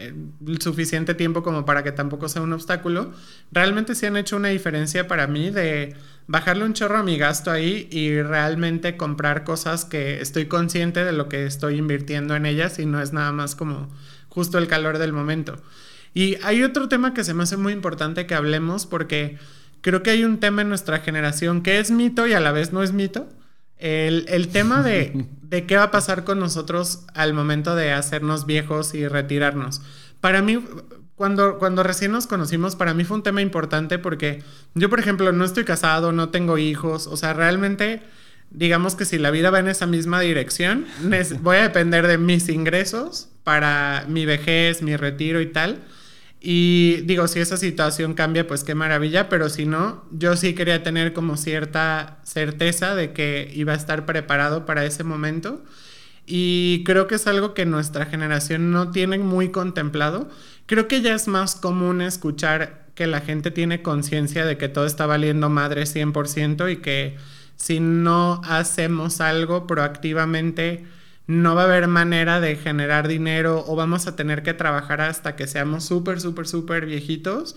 eh, 0.00 0.14
suficiente 0.60 1.14
tiempo 1.14 1.42
como 1.42 1.64
para 1.64 1.82
que 1.82 1.90
tampoco 1.90 2.28
sea 2.28 2.42
un 2.42 2.52
obstáculo, 2.52 3.12
realmente 3.50 3.96
sí 3.96 4.06
han 4.06 4.16
hecho 4.16 4.36
una 4.36 4.48
diferencia 4.48 5.08
para 5.08 5.26
mí 5.26 5.50
de 5.50 5.96
bajarle 6.28 6.64
un 6.64 6.74
chorro 6.74 6.98
a 6.98 7.02
mi 7.02 7.18
gasto 7.18 7.50
ahí 7.50 7.88
y 7.90 8.22
realmente 8.22 8.96
comprar 8.96 9.42
cosas 9.42 9.84
que 9.84 10.20
estoy 10.20 10.46
consciente 10.46 11.04
de 11.04 11.12
lo 11.12 11.28
que 11.28 11.46
estoy 11.46 11.78
invirtiendo 11.78 12.36
en 12.36 12.46
ellas 12.46 12.78
y 12.78 12.86
no 12.86 13.02
es 13.02 13.12
nada 13.12 13.32
más 13.32 13.56
como 13.56 13.88
justo 14.28 14.58
el 14.58 14.68
calor 14.68 14.98
del 14.98 15.12
momento. 15.12 15.60
Y 16.14 16.36
hay 16.44 16.62
otro 16.62 16.88
tema 16.88 17.12
que 17.12 17.24
se 17.24 17.34
me 17.34 17.42
hace 17.42 17.56
muy 17.56 17.72
importante 17.72 18.26
que 18.26 18.34
hablemos 18.36 18.86
porque 18.86 19.38
creo 19.80 20.02
que 20.02 20.10
hay 20.10 20.24
un 20.24 20.40
tema 20.40 20.62
en 20.62 20.68
nuestra 20.68 21.00
generación 21.00 21.62
que 21.62 21.78
es 21.78 21.90
mito 21.90 22.26
y 22.26 22.32
a 22.32 22.40
la 22.40 22.52
vez 22.52 22.72
no 22.72 22.82
es 22.82 22.92
mito. 22.92 23.28
El, 23.78 24.26
el 24.28 24.48
tema 24.48 24.82
de 24.82 25.26
de 25.48 25.66
qué 25.66 25.76
va 25.76 25.84
a 25.84 25.90
pasar 25.90 26.24
con 26.24 26.38
nosotros 26.38 27.04
al 27.14 27.32
momento 27.32 27.74
de 27.74 27.92
hacernos 27.92 28.44
viejos 28.44 28.94
y 28.94 29.08
retirarnos. 29.08 29.80
Para 30.20 30.42
mí, 30.42 30.62
cuando, 31.14 31.58
cuando 31.58 31.82
recién 31.82 32.12
nos 32.12 32.26
conocimos, 32.26 32.76
para 32.76 32.92
mí 32.92 33.04
fue 33.04 33.16
un 33.16 33.22
tema 33.22 33.40
importante 33.40 33.98
porque 33.98 34.42
yo, 34.74 34.90
por 34.90 35.00
ejemplo, 35.00 35.32
no 35.32 35.44
estoy 35.44 35.64
casado, 35.64 36.12
no 36.12 36.28
tengo 36.28 36.58
hijos, 36.58 37.06
o 37.06 37.16
sea, 37.16 37.32
realmente, 37.32 38.02
digamos 38.50 38.94
que 38.94 39.04
si 39.04 39.18
la 39.18 39.30
vida 39.30 39.50
va 39.50 39.58
en 39.58 39.68
esa 39.68 39.86
misma 39.86 40.20
dirección, 40.20 40.86
voy 41.40 41.56
a 41.56 41.62
depender 41.62 42.06
de 42.06 42.18
mis 42.18 42.48
ingresos 42.48 43.30
para 43.42 44.04
mi 44.06 44.26
vejez, 44.26 44.82
mi 44.82 44.96
retiro 44.96 45.40
y 45.40 45.46
tal. 45.46 45.78
Y 46.40 47.00
digo, 47.04 47.26
si 47.26 47.40
esa 47.40 47.56
situación 47.56 48.14
cambia, 48.14 48.46
pues 48.46 48.62
qué 48.62 48.74
maravilla, 48.74 49.28
pero 49.28 49.48
si 49.48 49.66
no, 49.66 50.04
yo 50.12 50.36
sí 50.36 50.54
quería 50.54 50.82
tener 50.82 51.12
como 51.12 51.36
cierta 51.36 52.20
certeza 52.22 52.94
de 52.94 53.12
que 53.12 53.50
iba 53.54 53.72
a 53.72 53.76
estar 53.76 54.06
preparado 54.06 54.64
para 54.64 54.84
ese 54.84 55.02
momento. 55.02 55.64
Y 56.26 56.84
creo 56.84 57.06
que 57.06 57.16
es 57.16 57.26
algo 57.26 57.54
que 57.54 57.66
nuestra 57.66 58.06
generación 58.06 58.70
no 58.70 58.90
tiene 58.90 59.18
muy 59.18 59.48
contemplado. 59.50 60.28
Creo 60.66 60.86
que 60.86 61.00
ya 61.00 61.14
es 61.14 61.26
más 61.26 61.56
común 61.56 62.02
escuchar 62.02 62.86
que 62.94 63.06
la 63.06 63.20
gente 63.20 63.50
tiene 63.50 63.82
conciencia 63.82 64.44
de 64.44 64.58
que 64.58 64.68
todo 64.68 64.84
está 64.84 65.06
valiendo 65.06 65.48
madre 65.48 65.84
100% 65.84 66.70
y 66.70 66.76
que 66.76 67.16
si 67.56 67.80
no 67.80 68.40
hacemos 68.44 69.20
algo 69.20 69.66
proactivamente, 69.66 70.84
no 71.28 71.54
va 71.54 71.62
a 71.62 71.64
haber 71.66 71.88
manera 71.88 72.40
de 72.40 72.56
generar 72.56 73.06
dinero 73.06 73.62
o 73.68 73.76
vamos 73.76 74.06
a 74.06 74.16
tener 74.16 74.42
que 74.42 74.54
trabajar 74.54 75.02
hasta 75.02 75.36
que 75.36 75.46
seamos 75.46 75.84
súper, 75.84 76.20
súper, 76.20 76.48
súper 76.48 76.86
viejitos. 76.86 77.54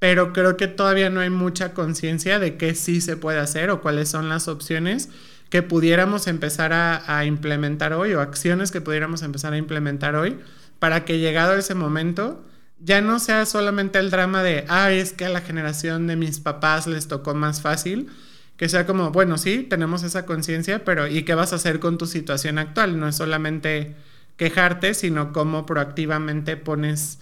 Pero 0.00 0.32
creo 0.32 0.56
que 0.56 0.66
todavía 0.66 1.08
no 1.08 1.20
hay 1.20 1.30
mucha 1.30 1.72
conciencia 1.72 2.38
de 2.38 2.56
qué 2.58 2.74
sí 2.74 3.00
se 3.00 3.16
puede 3.16 3.38
hacer 3.38 3.70
o 3.70 3.80
cuáles 3.80 4.08
son 4.08 4.28
las 4.28 4.48
opciones 4.48 5.08
que 5.50 5.62
pudiéramos 5.62 6.26
empezar 6.26 6.72
a, 6.72 7.24
implementar 7.24 7.92
hoy 7.92 8.12
o 8.12 8.20
acciones 8.20 8.72
que 8.72 8.80
pudiéramos 8.80 9.22
empezar 9.22 9.52
a 9.52 9.56
implementar 9.56 10.16
hoy 10.16 10.38
para 10.80 11.04
que 11.04 11.20
llegado 11.20 11.54
ese 11.54 11.74
momento 11.74 12.44
ya 12.80 13.00
no 13.00 13.20
sea 13.20 13.46
solamente 13.46 14.00
el 14.00 14.10
drama 14.10 14.42
de, 14.42 14.64
ah, 14.68 14.90
es 14.90 15.12
que 15.12 15.24
a 15.24 15.30
la 15.30 15.40
generación 15.40 16.08
de 16.08 16.16
mis 16.16 16.40
papás 16.40 16.88
les 16.88 17.08
tocó 17.08 17.34
más 17.34 17.62
fácil, 17.62 18.10
que 18.56 18.68
sea 18.68 18.86
como, 18.86 19.10
bueno, 19.10 19.38
sí, 19.38 19.66
tenemos 19.68 20.02
esa 20.02 20.24
conciencia, 20.24 20.84
pero 20.84 21.06
¿y 21.06 21.24
qué 21.24 21.34
vas 21.34 21.52
a 21.52 21.56
hacer 21.56 21.78
con 21.80 21.98
tu 21.98 22.06
situación 22.06 22.58
actual? 22.58 22.98
No 22.98 23.08
es 23.08 23.16
solamente 23.16 23.96
quejarte, 24.36 24.94
sino 24.94 25.32
cómo 25.32 25.66
proactivamente 25.66 26.56
pones 26.56 27.18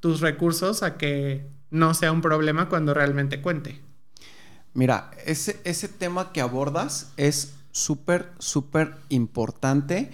tus 0.00 0.20
recursos 0.20 0.82
a 0.82 0.96
que 0.96 1.46
no 1.70 1.92
sea 1.94 2.12
un 2.12 2.22
problema 2.22 2.68
cuando 2.68 2.94
realmente 2.94 3.42
cuente. 3.42 3.80
Mira, 4.74 5.10
ese, 5.26 5.60
ese 5.64 5.88
tema 5.88 6.32
que 6.32 6.40
abordas 6.40 7.12
es 7.16 7.54
súper, 7.72 8.30
súper 8.38 8.94
importante. 9.08 10.10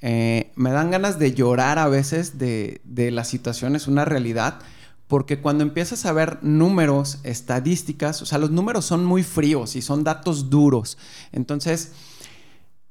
Eh, 0.00 0.52
me 0.56 0.70
dan 0.70 0.90
ganas 0.90 1.18
de 1.18 1.34
llorar 1.34 1.78
a 1.78 1.88
veces 1.88 2.38
de, 2.38 2.80
de 2.84 3.10
la 3.10 3.24
situación, 3.24 3.76
es 3.76 3.86
una 3.86 4.04
realidad 4.04 4.58
porque 5.08 5.40
cuando 5.40 5.62
empiezas 5.62 6.04
a 6.06 6.12
ver 6.12 6.38
números, 6.42 7.18
estadísticas, 7.22 8.22
o 8.22 8.26
sea, 8.26 8.38
los 8.38 8.50
números 8.50 8.84
son 8.84 9.04
muy 9.04 9.22
fríos 9.22 9.76
y 9.76 9.82
son 9.82 10.02
datos 10.02 10.50
duros. 10.50 10.98
Entonces, 11.32 11.92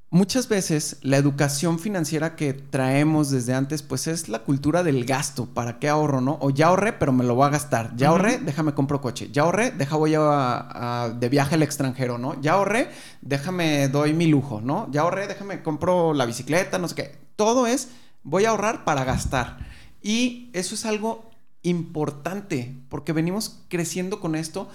muchas 0.09 0.47
veces 0.47 0.97
la 1.01 1.17
educación 1.17 1.77
financiera 1.77 2.37
que 2.37 2.53
traemos 2.53 3.31
desde 3.31 3.53
antes, 3.53 3.81
pues 3.81 4.07
es 4.07 4.29
la 4.29 4.39
cultura 4.39 4.81
del 4.81 5.03
gasto. 5.03 5.45
¿Para 5.47 5.77
qué 5.77 5.89
ahorro, 5.89 6.21
no? 6.21 6.37
O 6.39 6.51
ya 6.51 6.67
ahorré, 6.67 6.93
pero 6.93 7.11
me 7.11 7.25
lo 7.25 7.35
voy 7.35 7.47
a 7.47 7.49
gastar. 7.49 7.93
Ya 7.97 8.09
ahorré, 8.09 8.37
déjame 8.37 8.73
compro 8.73 9.01
coche. 9.01 9.29
Ya 9.33 9.41
ahorré, 9.41 9.71
deja 9.71 9.97
voy 9.97 10.13
a, 10.17 11.13
de 11.19 11.27
viaje 11.27 11.55
al 11.55 11.63
extranjero, 11.63 12.17
¿no? 12.17 12.39
Ya 12.41 12.53
ahorré, 12.53 12.91
déjame 13.21 13.89
doy 13.89 14.13
mi 14.13 14.27
lujo, 14.27 14.61
¿no? 14.61 14.87
Ya 14.89 15.01
ahorré, 15.01 15.27
déjame 15.27 15.61
compro 15.61 16.13
la 16.13 16.25
bicicleta, 16.25 16.79
no 16.79 16.87
sé 16.87 16.95
qué. 16.95 17.17
Todo 17.35 17.67
es, 17.67 17.89
voy 18.23 18.45
a 18.45 18.51
ahorrar 18.51 18.85
para 18.85 19.03
gastar. 19.03 19.57
Y 20.01 20.49
eso 20.53 20.75
es 20.75 20.85
algo 20.85 21.29
importante, 21.65 22.75
porque 22.89 23.13
venimos 23.13 23.59
creciendo 23.69 24.19
con 24.19 24.35
esto. 24.35 24.69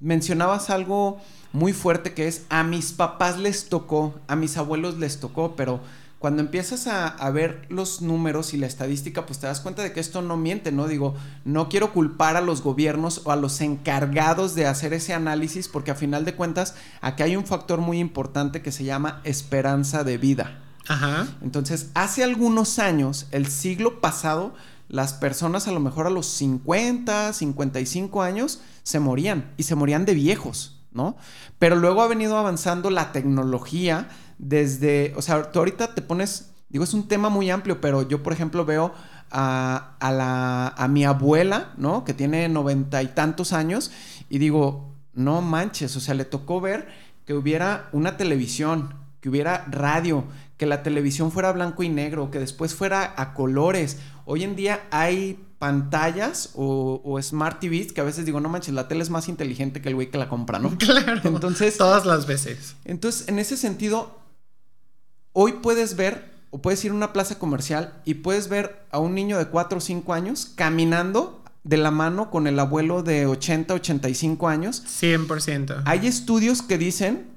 Mencionabas 0.00 0.70
algo 0.70 1.18
muy 1.52 1.72
fuerte 1.72 2.14
que 2.14 2.28
es 2.28 2.44
a 2.48 2.64
mis 2.64 2.92
papás 2.92 3.38
les 3.38 3.68
tocó, 3.68 4.14
a 4.28 4.36
mis 4.36 4.56
abuelos 4.56 4.98
les 4.98 5.20
tocó, 5.20 5.56
pero 5.56 5.80
cuando 6.18 6.40
empiezas 6.40 6.86
a, 6.86 7.30
ver 7.30 7.66
los 7.68 8.00
números 8.00 8.54
y 8.54 8.56
la 8.56 8.66
estadística, 8.66 9.26
pues 9.26 9.38
te 9.38 9.46
das 9.46 9.60
cuenta 9.60 9.82
de 9.82 9.92
que 9.92 10.00
esto 10.00 10.22
no 10.22 10.36
miente, 10.36 10.72
¿no? 10.72 10.88
Digo, 10.88 11.14
no 11.44 11.68
quiero 11.68 11.92
culpar 11.92 12.36
a 12.36 12.40
los 12.40 12.62
gobiernos 12.62 13.20
o 13.24 13.32
a 13.32 13.36
los 13.36 13.60
encargados 13.60 14.54
de 14.54 14.66
hacer 14.66 14.94
ese 14.94 15.12
análisis, 15.12 15.68
porque 15.68 15.90
a 15.90 15.94
final 15.94 16.24
de 16.24 16.34
cuentas, 16.34 16.74
aquí 17.02 17.22
hay 17.22 17.36
un 17.36 17.44
factor 17.44 17.80
muy 17.80 17.98
importante 17.98 18.62
que 18.62 18.72
se 18.72 18.84
llama 18.84 19.20
esperanza 19.24 20.04
de 20.04 20.16
vida. 20.16 20.62
Ajá. 20.88 21.26
Entonces, 21.42 21.90
hace 21.94 22.24
algunos 22.24 22.78
años, 22.78 23.26
el 23.30 23.46
siglo 23.46 24.00
pasado, 24.00 24.54
las 24.96 25.12
personas 25.12 25.68
a 25.68 25.72
lo 25.72 25.78
mejor 25.78 26.06
a 26.06 26.10
los 26.10 26.26
50, 26.26 27.34
55 27.34 28.22
años 28.22 28.62
se 28.82 28.98
morían 28.98 29.52
y 29.58 29.64
se 29.64 29.74
morían 29.74 30.06
de 30.06 30.14
viejos, 30.14 30.80
¿no? 30.90 31.18
Pero 31.58 31.76
luego 31.76 32.00
ha 32.00 32.08
venido 32.08 32.38
avanzando 32.38 32.88
la 32.88 33.12
tecnología 33.12 34.08
desde, 34.38 35.12
o 35.14 35.20
sea, 35.20 35.52
tú 35.52 35.58
ahorita 35.58 35.94
te 35.94 36.00
pones, 36.00 36.52
digo, 36.70 36.82
es 36.82 36.94
un 36.94 37.08
tema 37.08 37.28
muy 37.28 37.50
amplio, 37.50 37.78
pero 37.78 38.08
yo, 38.08 38.22
por 38.22 38.32
ejemplo, 38.32 38.64
veo 38.64 38.94
a, 39.30 39.98
la, 40.00 40.68
a 40.68 40.88
mi 40.88 41.04
abuela, 41.04 41.74
¿no? 41.76 42.04
Que 42.04 42.14
tiene 42.14 42.48
noventa 42.48 43.02
y 43.02 43.08
tantos 43.08 43.52
años 43.52 43.90
y 44.30 44.38
digo, 44.38 44.94
no 45.12 45.42
manches, 45.42 45.94
o 45.96 46.00
sea, 46.00 46.14
le 46.14 46.24
tocó 46.24 46.62
ver 46.62 46.88
que 47.26 47.34
hubiera 47.34 47.90
una 47.92 48.16
televisión, 48.16 48.94
que 49.20 49.28
hubiera 49.28 49.66
radio, 49.68 50.24
que 50.56 50.66
la 50.66 50.82
televisión 50.82 51.30
fuera 51.32 51.52
blanco 51.52 51.82
y 51.82 51.90
negro, 51.90 52.30
que 52.30 52.38
después 52.38 52.74
fuera 52.74 53.12
a 53.16 53.34
colores. 53.34 53.98
Hoy 54.28 54.42
en 54.42 54.56
día 54.56 54.88
hay 54.90 55.38
pantallas 55.60 56.50
o, 56.54 57.18
smart 57.22 57.60
TVs 57.60 57.92
que 57.92 58.00
a 58.00 58.04
veces 58.04 58.26
digo, 58.26 58.40
no 58.40 58.48
manches, 58.48 58.74
la 58.74 58.88
tele 58.88 59.02
es 59.02 59.08
más 59.08 59.28
inteligente 59.28 59.80
que 59.80 59.88
el 59.88 59.94
güey 59.94 60.10
que 60.10 60.18
la 60.18 60.28
compra, 60.28 60.58
¿no? 60.58 60.76
Claro. 60.78 61.20
Entonces. 61.22 61.78
Todas 61.78 62.04
las 62.04 62.26
veces. 62.26 62.74
Entonces, 62.84 63.28
en 63.28 63.38
ese 63.38 63.56
sentido, 63.56 64.18
hoy 65.32 65.52
puedes 65.62 65.94
ver 65.94 66.34
o 66.50 66.60
puedes 66.60 66.84
ir 66.84 66.90
a 66.90 66.94
una 66.94 67.12
plaza 67.12 67.38
comercial 67.38 68.02
y 68.04 68.14
puedes 68.14 68.48
ver 68.48 68.84
a 68.90 68.98
un 68.98 69.14
niño 69.14 69.38
de 69.38 69.46
4 69.46 69.78
o 69.78 69.80
5 69.80 70.12
años 70.12 70.52
caminando 70.56 71.44
de 71.62 71.76
la 71.76 71.92
mano 71.92 72.30
con 72.32 72.48
el 72.48 72.58
abuelo 72.58 73.04
de 73.04 73.26
80, 73.26 73.74
85 73.74 74.48
años. 74.48 74.82
100%. 75.00 75.82
Hay 75.84 76.08
estudios 76.08 76.62
que 76.62 76.78
dicen 76.78 77.35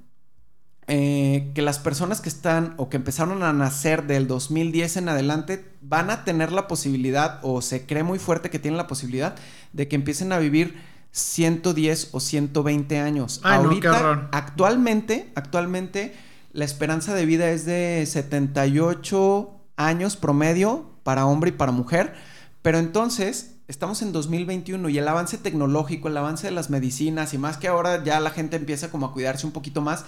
eh, 0.92 1.52
que 1.54 1.62
las 1.62 1.78
personas 1.78 2.20
que 2.20 2.30
están 2.30 2.74
o 2.78 2.90
que 2.90 2.98
empezaron 2.98 3.44
a 3.44 3.54
nacer 3.54 4.08
del 4.08 4.26
2010 4.26 4.98
en 4.98 5.10
adelante 5.10 5.64
van 5.82 6.10
a 6.10 6.24
tener 6.24 6.52
la 6.52 6.68
posibilidad 6.68 7.38
o 7.44 7.62
se 7.62 7.86
cree 7.86 8.02
muy 8.02 8.18
fuerte 8.18 8.50
que 8.50 8.58
tienen 8.58 8.80
la 8.80 8.88
posibilidad 8.88 9.36
de 9.72 9.88
que 9.88 9.96
empiecen 9.96 10.32
a 10.32 10.40
vivir 10.40 10.82
110 11.12 12.10
o 12.12 12.20
120 12.20 13.00
años. 13.00 13.40
Ahorita, 13.44 14.30
actualmente, 14.32 15.32
actualmente 15.36 16.16
la 16.54 16.66
esperanza 16.66 17.14
de 17.14 17.28
vida 17.28 17.52
es 17.52 17.66
de 17.66 18.04
78 18.08 19.52
años 19.78 20.18
promedio 20.18 20.90
para 21.04 21.28
hombre 21.28 21.52
y 21.52 21.54
para 21.54 21.72
mujer, 21.72 22.16
pero 22.64 22.80
entonces 22.80 23.58
estamos 23.68 24.02
en 24.02 24.12
2021 24.12 24.90
y 24.90 24.98
el 24.98 25.08
avance 25.08 25.38
tecnológico, 25.38 26.08
el 26.08 26.18
avance 26.18 26.48
de 26.48 26.52
las 26.52 26.72
medicinas 26.72 27.36
y 27.36 27.38
más 27.38 27.58
que 27.58 27.68
ahora 27.68 28.04
ya 28.04 28.20
la 28.20 28.32
gente 28.32 28.56
empieza 28.58 28.90
como 28.90 29.06
a 29.06 29.14
cuidarse 29.14 29.46
un 29.46 29.54
poquito 29.54 29.82
más, 29.82 30.06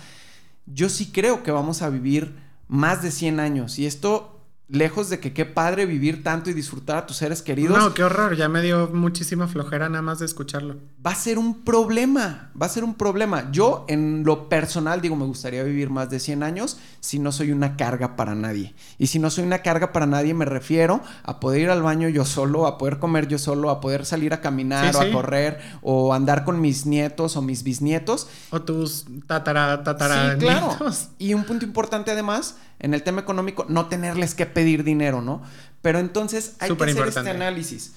yo 0.66 0.90
sí 0.90 1.12
creo 1.12 1.44
que 1.44 1.52
vamos 1.52 1.82
a 1.82 1.90
vivir 1.90 2.36
más 2.68 3.02
de 3.02 3.12
100 3.12 3.40
años 3.40 3.80
y 3.80 3.86
esto 3.86 4.41
lejos 4.72 5.10
de 5.10 5.20
que 5.20 5.34
qué 5.34 5.46
padre 5.46 5.86
vivir 5.86 6.24
tanto 6.24 6.50
y 6.50 6.54
disfrutar 6.54 6.98
a 6.98 7.06
tus 7.06 7.18
seres 7.18 7.42
queridos. 7.42 7.78
No, 7.78 7.94
qué 7.94 8.04
horror, 8.04 8.38
ya 8.38 8.48
me 8.48 8.62
dio 8.62 8.90
muchísima 8.94 9.48
flojera 9.48 9.90
nada 9.90 10.02
más 10.02 10.20
de 10.20 10.26
escucharlo. 10.26 10.78
Va 11.06 11.12
a 11.12 11.16
ser 11.16 11.38
un 11.38 11.62
problema, 11.64 12.52
va 12.60 12.68
a 12.68 12.70
ser 12.70 12.86
un 12.86 12.96
problema. 12.96 13.52
Yo 13.52 13.86
en 13.90 14.24
lo 14.24 14.48
personal 14.48 15.02
digo, 15.02 15.16
me 15.18 15.26
gustaría 15.26 15.64
vivir 15.64 15.90
más 15.90 16.10
de 16.10 16.20
100 16.20 16.44
años 16.44 16.78
si 17.02 17.20
no 17.20 17.34
soy 17.34 17.52
una 17.52 17.76
carga 17.76 18.16
para 18.16 18.34
nadie. 18.34 18.74
Y 18.98 19.08
si 19.08 19.20
no 19.20 19.30
soy 19.30 19.44
una 19.44 19.60
carga 19.60 19.92
para 19.92 20.06
nadie 20.06 20.34
me 20.34 20.46
refiero 20.46 21.02
a 21.24 21.42
poder 21.42 21.62
ir 21.62 21.70
al 21.70 21.82
baño 21.82 22.08
yo 22.08 22.24
solo, 22.24 22.66
a 22.66 22.78
poder 22.78 22.98
comer 23.00 23.28
yo 23.28 23.38
solo, 23.38 23.70
a 23.72 23.82
poder 23.82 24.06
salir 24.06 24.34
a 24.34 24.40
caminar 24.40 24.96
o 24.96 25.02
a 25.02 25.12
correr 25.12 25.60
o 25.82 26.14
andar 26.14 26.46
con 26.46 26.62
mis 26.62 26.86
nietos 26.86 27.36
o 27.36 27.42
mis 27.42 27.64
bisnietos. 27.64 28.30
O 28.52 28.62
tus 28.62 29.06
tatara, 29.28 29.84
tatara. 29.84 30.34
Sí, 30.34 30.40
claro. 30.40 30.78
Y 31.18 31.34
un 31.34 31.44
punto 31.44 31.66
importante 31.66 32.12
además 32.12 32.56
en 32.82 32.94
el 32.94 33.04
tema 33.04 33.22
económico, 33.22 33.66
no 33.70 33.88
tenerles 33.88 34.36
que 34.36 34.46
pedir 34.46 34.84
dinero, 34.84 35.22
¿no? 35.22 35.42
Pero 35.82 36.00
entonces 36.00 36.56
hay 36.60 36.76
que 36.76 36.84
hacer 36.84 37.08
este 37.08 37.30
análisis. 37.30 37.94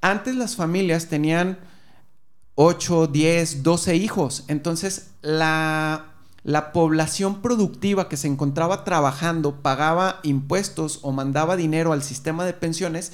Antes 0.00 0.36
las 0.36 0.56
familias 0.56 1.08
tenían 1.08 1.58
8, 2.54 3.08
10, 3.08 3.62
12 3.62 3.96
hijos. 3.96 4.44
Entonces 4.48 5.10
la, 5.22 6.06
la 6.44 6.72
población 6.72 7.42
productiva 7.42 8.08
que 8.08 8.16
se 8.16 8.28
encontraba 8.28 8.84
trabajando 8.84 9.60
pagaba 9.60 10.20
impuestos 10.22 11.00
o 11.02 11.12
mandaba 11.12 11.56
dinero 11.56 11.92
al 11.92 12.02
sistema 12.02 12.44
de 12.44 12.52
pensiones 12.52 13.12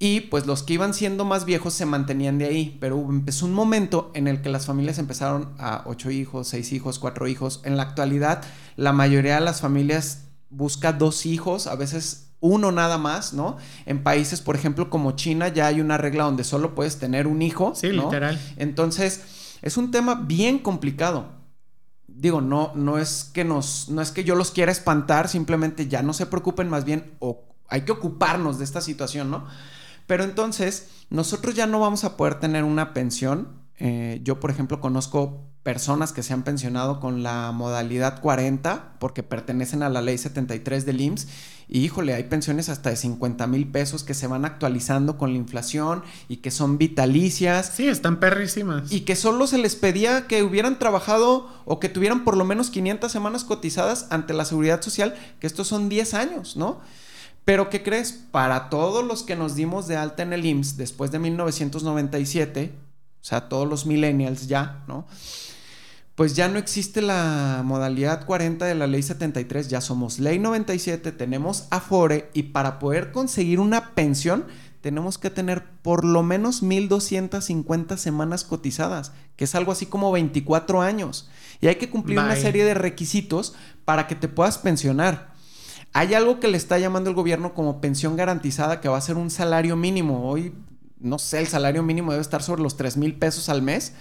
y 0.00 0.22
pues 0.22 0.46
los 0.46 0.62
que 0.62 0.72
iban 0.72 0.94
siendo 0.94 1.24
más 1.24 1.44
viejos 1.44 1.74
se 1.74 1.84
mantenían 1.84 2.38
de 2.38 2.46
ahí. 2.46 2.76
Pero 2.80 2.98
empezó 3.08 3.46
un 3.46 3.52
momento 3.52 4.10
en 4.14 4.26
el 4.26 4.40
que 4.40 4.48
las 4.48 4.66
familias 4.66 4.98
empezaron 4.98 5.50
a 5.58 5.82
8 5.86 6.10
hijos, 6.10 6.48
6 6.48 6.72
hijos, 6.72 6.98
4 6.98 7.28
hijos. 7.28 7.60
En 7.64 7.76
la 7.76 7.84
actualidad 7.84 8.42
la 8.76 8.92
mayoría 8.92 9.34
de 9.34 9.42
las 9.42 9.60
familias 9.60 10.29
busca 10.50 10.92
dos 10.92 11.24
hijos, 11.26 11.66
a 11.66 11.76
veces 11.76 12.30
uno 12.40 12.72
nada 12.72 12.98
más, 12.98 13.32
¿no? 13.32 13.56
En 13.86 14.02
países, 14.02 14.40
por 14.40 14.56
ejemplo, 14.56 14.90
como 14.90 15.12
China, 15.12 15.48
ya 15.48 15.66
hay 15.66 15.80
una 15.80 15.98
regla 15.98 16.24
donde 16.24 16.44
solo 16.44 16.74
puedes 16.74 16.98
tener 16.98 17.26
un 17.26 17.42
hijo. 17.42 17.74
Sí, 17.74 17.90
literal. 17.90 18.40
Entonces, 18.56 19.58
es 19.62 19.76
un 19.76 19.90
tema 19.90 20.14
bien 20.26 20.58
complicado. 20.58 21.26
Digo, 22.06 22.40
no, 22.40 22.72
no 22.74 22.98
es 22.98 23.30
que 23.32 23.44
nos, 23.44 23.88
no 23.88 24.02
es 24.02 24.10
que 24.10 24.24
yo 24.24 24.34
los 24.34 24.50
quiera 24.50 24.72
espantar, 24.72 25.28
simplemente 25.28 25.86
ya 25.86 26.02
no 26.02 26.12
se 26.12 26.26
preocupen, 26.26 26.68
más 26.68 26.84
bien 26.84 27.14
o, 27.18 27.44
hay 27.68 27.82
que 27.82 27.92
ocuparnos 27.92 28.58
de 28.58 28.64
esta 28.64 28.80
situación, 28.80 29.30
¿no? 29.30 29.46
Pero 30.06 30.24
entonces, 30.24 30.88
nosotros 31.08 31.54
ya 31.54 31.66
no 31.66 31.78
vamos 31.78 32.04
a 32.04 32.16
poder 32.16 32.40
tener 32.40 32.64
una 32.64 32.92
pensión. 32.92 33.48
Eh, 33.78 34.20
yo, 34.24 34.40
por 34.40 34.50
ejemplo, 34.50 34.80
conozco 34.80 35.49
personas 35.62 36.12
que 36.12 36.22
se 36.22 36.32
han 36.32 36.42
pensionado 36.42 37.00
con 37.00 37.22
la 37.22 37.52
modalidad 37.52 38.20
40 38.20 38.94
porque 38.98 39.22
pertenecen 39.22 39.82
a 39.82 39.90
la 39.90 40.00
ley 40.00 40.16
73 40.16 40.86
del 40.86 41.00
IMSS 41.00 41.28
y 41.72 41.84
híjole, 41.84 42.14
hay 42.14 42.24
pensiones 42.24 42.68
hasta 42.68 42.90
de 42.90 42.96
50 42.96 43.46
mil 43.46 43.70
pesos 43.70 44.02
que 44.02 44.12
se 44.12 44.26
van 44.26 44.44
actualizando 44.44 45.16
con 45.16 45.30
la 45.30 45.38
inflación 45.38 46.02
y 46.28 46.38
que 46.38 46.50
son 46.50 46.78
vitalicias. 46.78 47.72
Sí, 47.76 47.86
están 47.86 48.18
perrísimas. 48.18 48.90
Y 48.90 49.02
que 49.02 49.14
solo 49.14 49.46
se 49.46 49.56
les 49.56 49.76
pedía 49.76 50.26
que 50.26 50.42
hubieran 50.42 50.80
trabajado 50.80 51.48
o 51.66 51.78
que 51.78 51.88
tuvieran 51.88 52.24
por 52.24 52.36
lo 52.36 52.44
menos 52.44 52.70
500 52.70 53.12
semanas 53.12 53.44
cotizadas 53.44 54.08
ante 54.10 54.34
la 54.34 54.46
seguridad 54.46 54.82
social, 54.82 55.14
que 55.38 55.46
estos 55.46 55.68
son 55.68 55.88
10 55.88 56.14
años, 56.14 56.56
¿no? 56.56 56.80
Pero 57.44 57.70
¿qué 57.70 57.84
crees? 57.84 58.12
Para 58.12 58.68
todos 58.68 59.04
los 59.04 59.22
que 59.22 59.36
nos 59.36 59.54
dimos 59.54 59.86
de 59.86 59.96
alta 59.96 60.24
en 60.24 60.32
el 60.32 60.44
IMSS 60.44 60.76
después 60.76 61.12
de 61.12 61.20
1997, 61.20 62.74
o 63.20 63.24
sea, 63.24 63.48
todos 63.48 63.68
los 63.68 63.86
millennials 63.86 64.48
ya, 64.48 64.82
¿no? 64.88 65.06
Pues 66.20 66.36
ya 66.36 66.48
no 66.48 66.58
existe 66.58 67.00
la 67.00 67.62
modalidad 67.64 68.26
40 68.26 68.66
de 68.66 68.74
la 68.74 68.86
ley 68.86 69.02
73, 69.02 69.70
ya 69.70 69.80
somos 69.80 70.18
ley 70.18 70.38
97, 70.38 71.12
tenemos 71.12 71.66
Afore 71.70 72.28
y 72.34 72.42
para 72.42 72.78
poder 72.78 73.10
conseguir 73.10 73.58
una 73.58 73.94
pensión 73.94 74.44
tenemos 74.82 75.16
que 75.16 75.30
tener 75.30 75.64
por 75.80 76.04
lo 76.04 76.22
menos 76.22 76.62
1250 76.62 77.96
semanas 77.96 78.44
cotizadas, 78.44 79.12
que 79.36 79.44
es 79.44 79.54
algo 79.54 79.72
así 79.72 79.86
como 79.86 80.12
24 80.12 80.82
años. 80.82 81.30
Y 81.62 81.68
hay 81.68 81.76
que 81.76 81.88
cumplir 81.88 82.18
una 82.18 82.36
serie 82.36 82.66
de 82.66 82.74
requisitos 82.74 83.54
para 83.86 84.06
que 84.06 84.14
te 84.14 84.28
puedas 84.28 84.58
pensionar. 84.58 85.32
Hay 85.94 86.12
algo 86.12 86.38
que 86.38 86.48
le 86.48 86.58
está 86.58 86.78
llamando 86.78 87.08
el 87.08 87.16
gobierno 87.16 87.54
como 87.54 87.80
pensión 87.80 88.16
garantizada, 88.16 88.82
que 88.82 88.90
va 88.90 88.98
a 88.98 89.00
ser 89.00 89.16
un 89.16 89.30
salario 89.30 89.74
mínimo. 89.74 90.28
Hoy, 90.28 90.52
no 90.98 91.18
sé, 91.18 91.40
el 91.40 91.46
salario 91.46 91.82
mínimo 91.82 92.10
debe 92.10 92.20
estar 92.20 92.42
sobre 92.42 92.60
los 92.60 92.76
3 92.76 92.98
mil 92.98 93.14
pesos 93.14 93.48
al 93.48 93.62
mes, 93.62 93.94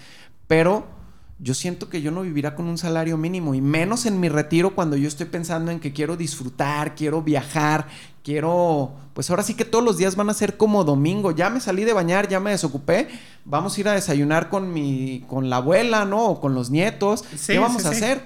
pero 0.48 0.99
yo 1.42 1.54
siento 1.54 1.88
que 1.90 2.02
yo 2.02 2.12
no 2.12 2.22
vivirá 2.22 2.54
con 2.54 2.68
un 2.68 2.78
salario 2.78 3.16
mínimo 3.16 3.56
y 3.56 3.62
menos 3.62 4.06
en 4.06 4.20
mi 4.20 4.28
retiro 4.28 4.76
cuando 4.76 4.98
yo 4.98 5.08
estoy 5.08 5.26
pensando 5.26 5.72
en 5.72 5.80
que 5.80 5.94
quiero 5.94 6.18
disfrutar, 6.18 6.96
quiero 6.96 7.22
viajar, 7.22 7.88
quiero, 8.24 8.92
pues 9.14 9.30
ahora 9.30 9.44
sí 9.44 9.54
que 9.54 9.64
todos 9.64 9.84
los 9.84 9.98
días 9.98 10.18
van 10.18 10.30
a 10.30 10.34
ser 10.34 10.58
como 10.58 10.84
domingo, 10.84 11.32
ya 11.32 11.50
me 11.50 11.62
salí 11.62 11.86
de 11.86 11.94
bañar, 11.94 12.28
ya 12.28 12.42
me 12.42 12.52
desocupé, 12.52 13.08
vamos 13.46 13.78
a 13.78 13.80
ir 13.80 13.88
a 13.88 13.94
desayunar 13.94 14.50
con 14.50 14.74
mi 14.74 15.24
con 15.28 15.50
la 15.50 15.58
abuela, 15.58 16.04
¿no? 16.04 16.26
O 16.26 16.42
con 16.42 16.56
los 16.56 16.72
nietos, 16.72 17.24
¿qué 17.48 17.58
vamos 17.58 17.86
a 17.86 17.90
hacer? 17.90 18.22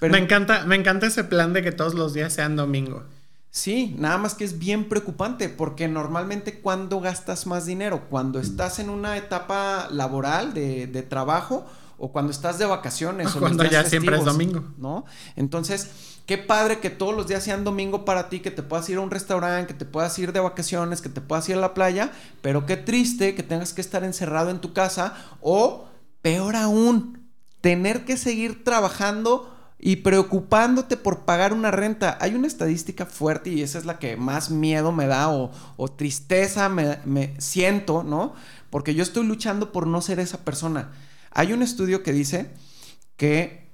Me 0.00 0.18
encanta 0.18 0.64
me 0.64 0.76
encanta 0.76 1.06
ese 1.06 1.24
plan 1.24 1.52
de 1.54 1.62
que 1.62 1.72
todos 1.72 1.94
los 1.94 2.14
días 2.14 2.32
sean 2.32 2.54
domingo. 2.54 3.02
Sí, 3.50 3.94
nada 3.98 4.18
más 4.18 4.34
que 4.34 4.44
es 4.44 4.58
bien 4.58 4.88
preocupante 4.88 5.48
porque 5.48 5.86
normalmente 5.86 6.60
cuando 6.60 7.00
gastas 7.00 7.46
más 7.46 7.66
dinero, 7.66 8.02
cuando 8.10 8.40
estás 8.40 8.80
en 8.80 8.90
una 8.90 9.16
etapa 9.16 9.88
laboral 9.92 10.54
de, 10.54 10.88
de 10.88 11.02
trabajo, 11.02 11.64
o 11.98 12.12
cuando 12.12 12.32
estás 12.32 12.58
de 12.58 12.66
vacaciones. 12.66 13.28
O, 13.36 13.40
cuando 13.40 13.64
ya 13.64 13.84
siempre 13.84 14.16
es 14.16 14.24
domingo. 14.24 14.64
¿No? 14.78 15.04
Entonces, 15.36 15.90
qué 16.26 16.38
padre 16.38 16.80
que 16.80 16.90
todos 16.90 17.14
los 17.14 17.26
días 17.26 17.42
sean 17.42 17.64
domingo 17.64 18.04
para 18.04 18.28
ti, 18.28 18.40
que 18.40 18.50
te 18.50 18.62
puedas 18.62 18.88
ir 18.88 18.98
a 18.98 19.00
un 19.00 19.10
restaurante, 19.10 19.72
que 19.72 19.78
te 19.78 19.84
puedas 19.84 20.18
ir 20.18 20.32
de 20.32 20.40
vacaciones, 20.40 21.00
que 21.00 21.08
te 21.08 21.20
puedas 21.20 21.48
ir 21.48 21.56
a 21.56 21.60
la 21.60 21.74
playa, 21.74 22.12
pero 22.42 22.66
qué 22.66 22.76
triste 22.76 23.34
que 23.34 23.42
tengas 23.42 23.72
que 23.72 23.80
estar 23.80 24.04
encerrado 24.04 24.50
en 24.50 24.60
tu 24.60 24.72
casa 24.72 25.14
o, 25.40 25.86
peor 26.22 26.56
aún, 26.56 27.30
tener 27.60 28.04
que 28.04 28.16
seguir 28.16 28.62
trabajando 28.64 29.50
y 29.78 29.96
preocupándote 29.96 30.96
por 30.96 31.24
pagar 31.24 31.52
una 31.52 31.70
renta. 31.70 32.16
Hay 32.20 32.34
una 32.34 32.46
estadística 32.46 33.04
fuerte 33.04 33.50
y 33.50 33.62
esa 33.62 33.78
es 33.78 33.84
la 33.84 33.98
que 33.98 34.16
más 34.16 34.50
miedo 34.50 34.92
me 34.92 35.06
da 35.06 35.28
o, 35.28 35.50
tristeza 35.96 36.68
me, 36.68 36.98
me 37.04 37.38
siento, 37.38 38.02
¿no? 38.02 38.34
Porque 38.70 38.94
yo 38.94 39.02
estoy 39.02 39.26
luchando 39.26 39.72
por 39.72 39.86
no 39.86 40.00
ser 40.00 40.20
esa 40.20 40.38
persona. 40.38 40.92
Hay 41.34 41.52
un 41.52 41.62
estudio 41.62 42.02
que 42.02 42.12
dice 42.12 42.50
que 43.16 43.68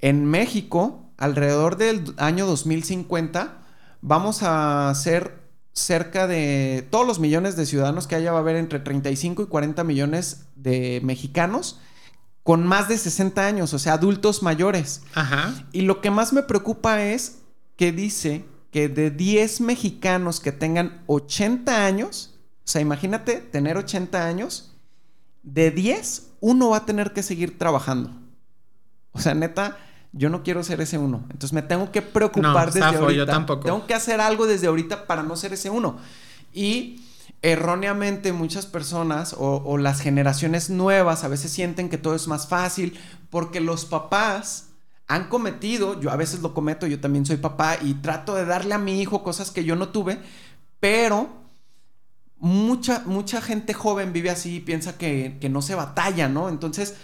en 0.00 0.24
México, 0.24 1.10
alrededor 1.16 1.76
del 1.76 2.14
año 2.16 2.46
2050, 2.46 3.58
vamos 4.00 4.42
a 4.42 4.92
ser 4.94 5.44
cerca 5.72 6.26
de 6.28 6.86
todos 6.90 7.06
los 7.06 7.18
millones 7.18 7.56
de 7.56 7.66
ciudadanos 7.66 8.06
que 8.06 8.14
haya, 8.14 8.30
va 8.30 8.38
a 8.38 8.40
haber 8.40 8.56
entre 8.56 8.78
35 8.78 9.42
y 9.42 9.46
40 9.46 9.82
millones 9.84 10.46
de 10.54 11.00
mexicanos 11.02 11.80
con 12.44 12.66
más 12.66 12.88
de 12.88 12.98
60 12.98 13.44
años, 13.44 13.74
o 13.74 13.78
sea, 13.78 13.94
adultos 13.94 14.42
mayores. 14.42 15.02
Ajá. 15.14 15.64
Y 15.72 15.82
lo 15.82 16.00
que 16.00 16.10
más 16.10 16.32
me 16.32 16.42
preocupa 16.42 17.02
es 17.02 17.38
que 17.76 17.90
dice 17.90 18.44
que 18.70 18.88
de 18.88 19.10
10 19.10 19.62
mexicanos 19.62 20.40
que 20.40 20.52
tengan 20.52 21.02
80 21.06 21.86
años, 21.86 22.34
o 22.58 22.68
sea, 22.68 22.82
imagínate 22.82 23.36
tener 23.36 23.76
80 23.78 24.26
años, 24.26 24.76
de 25.42 25.70
10, 25.70 26.33
uno 26.44 26.68
va 26.68 26.76
a 26.76 26.84
tener 26.84 27.14
que 27.14 27.22
seguir 27.22 27.58
trabajando. 27.58 28.10
O 29.12 29.18
sea, 29.18 29.32
neta, 29.32 29.78
yo 30.12 30.28
no 30.28 30.42
quiero 30.42 30.62
ser 30.62 30.78
ese 30.82 30.98
uno. 30.98 31.22
Entonces 31.30 31.54
me 31.54 31.62
tengo 31.62 31.90
que 31.90 32.02
preocupar 32.02 32.70
desde 32.70 32.84
ahorita. 32.84 33.12
Yo 33.14 33.24
tampoco. 33.24 33.64
Tengo 33.64 33.86
que 33.86 33.94
hacer 33.94 34.20
algo 34.20 34.46
desde 34.46 34.66
ahorita 34.66 35.06
para 35.06 35.22
no 35.22 35.36
ser 35.36 35.54
ese 35.54 35.70
uno. 35.70 35.96
Y 36.52 37.00
erróneamente 37.40 38.34
muchas 38.34 38.66
personas 38.66 39.32
o, 39.32 39.62
o, 39.64 39.78
las 39.78 40.02
generaciones 40.02 40.68
nuevas 40.68 41.24
a 41.24 41.28
veces 41.28 41.50
sienten 41.50 41.88
que 41.88 41.96
todo 41.96 42.14
es 42.14 42.28
más 42.28 42.46
fácil 42.46 42.98
porque 43.30 43.60
los 43.60 43.86
papás 43.86 44.66
han 45.06 45.28
cometido, 45.28 45.98
yo 45.98 46.10
a 46.10 46.16
veces 46.16 46.40
lo 46.40 46.52
cometo, 46.52 46.86
yo 46.86 47.00
también 47.00 47.24
soy 47.24 47.38
papá 47.38 47.78
y 47.80 47.94
trato 47.94 48.34
de 48.34 48.44
darle 48.44 48.74
a 48.74 48.78
mi 48.78 49.00
hijo 49.00 49.22
cosas 49.22 49.50
que 49.50 49.64
yo 49.64 49.76
no 49.76 49.88
tuve, 49.88 50.18
pero 50.78 51.43
mucha, 52.44 53.02
mucha 53.06 53.40
gente 53.40 53.72
joven 53.72 54.12
vive 54.12 54.28
así 54.28 54.56
y 54.56 54.60
piensa 54.60 54.98
que, 54.98 55.38
no 55.50 55.62
se 55.62 55.74
batalla, 55.74 56.28
¿no? 56.28 56.50
Entonces, 56.50 56.94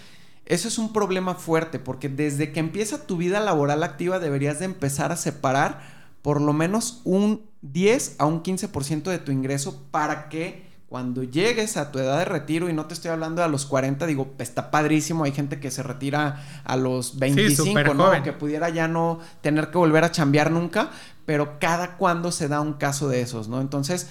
eso 0.44 0.68
es 0.68 0.76
un 0.76 0.92
problema 0.92 1.34
fuerte, 1.34 1.78
porque 1.78 2.10
desde 2.10 2.52
que 2.52 2.60
empieza 2.60 3.06
tu 3.06 3.16
vida 3.16 3.40
laboral 3.40 3.82
activa 3.82 4.18
deberías 4.18 4.58
de 4.58 4.66
empezar 4.66 5.12
a 5.12 5.16
separar 5.16 5.80
por 6.20 6.42
lo 6.42 6.52
menos 6.52 7.00
un 7.04 7.46
10 7.62 8.16
a 8.18 8.26
un 8.26 8.42
15% 8.42 9.04
de 9.04 9.18
tu 9.18 9.32
ingreso 9.32 9.82
para 9.90 10.28
que 10.28 10.68
cuando 10.90 11.22
llegues 11.22 11.78
a 11.78 11.90
tu 11.90 12.00
edad 12.00 12.18
de 12.18 12.26
retiro, 12.26 12.68
y 12.68 12.74
no 12.74 12.84
te 12.84 12.92
estoy 12.92 13.10
hablando 13.10 13.42
a 13.42 13.48
los 13.48 13.64
40, 13.64 14.04
digo, 14.06 14.34
está 14.40 14.70
padrísimo, 14.70 15.24
hay 15.24 15.32
gente 15.32 15.58
que 15.58 15.70
se 15.70 15.82
retira 15.82 16.44
a 16.64 16.76
los 16.76 17.18
25, 17.18 17.94
¿no? 17.94 18.22
Que 18.22 18.34
pudiera 18.34 18.68
ya 18.68 18.88
no 18.88 19.20
tener 19.40 19.70
que 19.70 19.78
volver 19.78 20.04
a 20.04 20.12
chambear 20.12 20.50
nunca, 20.50 20.90
pero 21.24 21.58
cada 21.58 21.96
cuando 21.96 22.30
se 22.30 22.48
da 22.48 22.60
un 22.60 22.74
caso 22.74 23.08
de 23.08 23.22
esos, 23.22 23.48
¿no? 23.48 23.62
Entonces, 23.62 24.08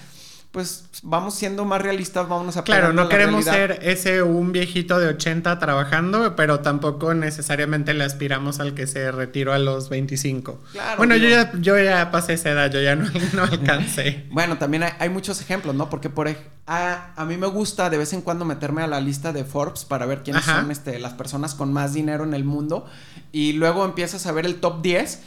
pues 0.51 0.85
vamos 1.03 1.35
siendo 1.35 1.63
más 1.63 1.79
realistas, 1.79 2.27
vamos 2.27 2.57
a 2.57 2.63
Claro, 2.63 2.91
no 2.91 3.07
queremos 3.07 3.45
ser 3.45 3.79
ese 3.83 4.23
un 4.23 4.51
viejito 4.51 4.99
de 4.99 5.07
80 5.09 5.59
trabajando, 5.59 6.35
pero 6.35 6.61
tampoco 6.61 7.13
necesariamente 7.13 7.93
le 7.93 8.03
aspiramos 8.03 8.59
al 8.59 8.73
que 8.73 8.87
se 8.87 9.11
retiró 9.11 9.53
a 9.53 9.59
los 9.59 9.89
25. 9.89 10.59
bueno, 10.97 11.15
yo, 11.15 11.29
ya, 11.29 11.51
yo 11.59 11.77
ya 11.77 12.09
pasé 12.09 12.33
esa 12.33 12.49
edad, 12.49 12.71
yo 12.71 12.81
ya 12.81 12.95
no, 12.95 13.07
no 13.33 13.43
alcancé. 13.51 14.25
bueno, 14.31 14.57
también 14.57 14.85
hay, 14.97 15.09
muchos 15.09 15.39
ejemplos, 15.39 15.75
¿no? 15.75 15.87
Porque 15.87 16.09
por 16.09 16.27
a, 16.65 17.13
a, 17.15 17.25
mí 17.25 17.37
me 17.37 17.47
gusta 17.47 17.91
de 17.91 17.97
vez 17.97 18.13
en 18.13 18.21
cuando 18.21 18.43
meterme 18.43 18.81
a 18.81 18.87
la 18.87 19.01
lista 19.01 19.31
de 19.31 19.43
Forbes 19.43 19.85
para 19.85 20.07
ver 20.07 20.23
quiénes 20.23 20.45
son 20.45 20.71
este, 20.71 20.97
las 20.97 21.13
personas 21.13 21.53
con 21.53 21.71
más 21.73 21.93
dinero 21.93 22.23
en 22.23 22.33
el 22.33 22.43
mundo 22.43 22.87
y 23.31 23.53
luego 23.53 23.85
empiezas 23.85 24.25
a 24.25 24.31
ver 24.31 24.45
el 24.47 24.55
top 24.55 24.81
10 24.81 25.19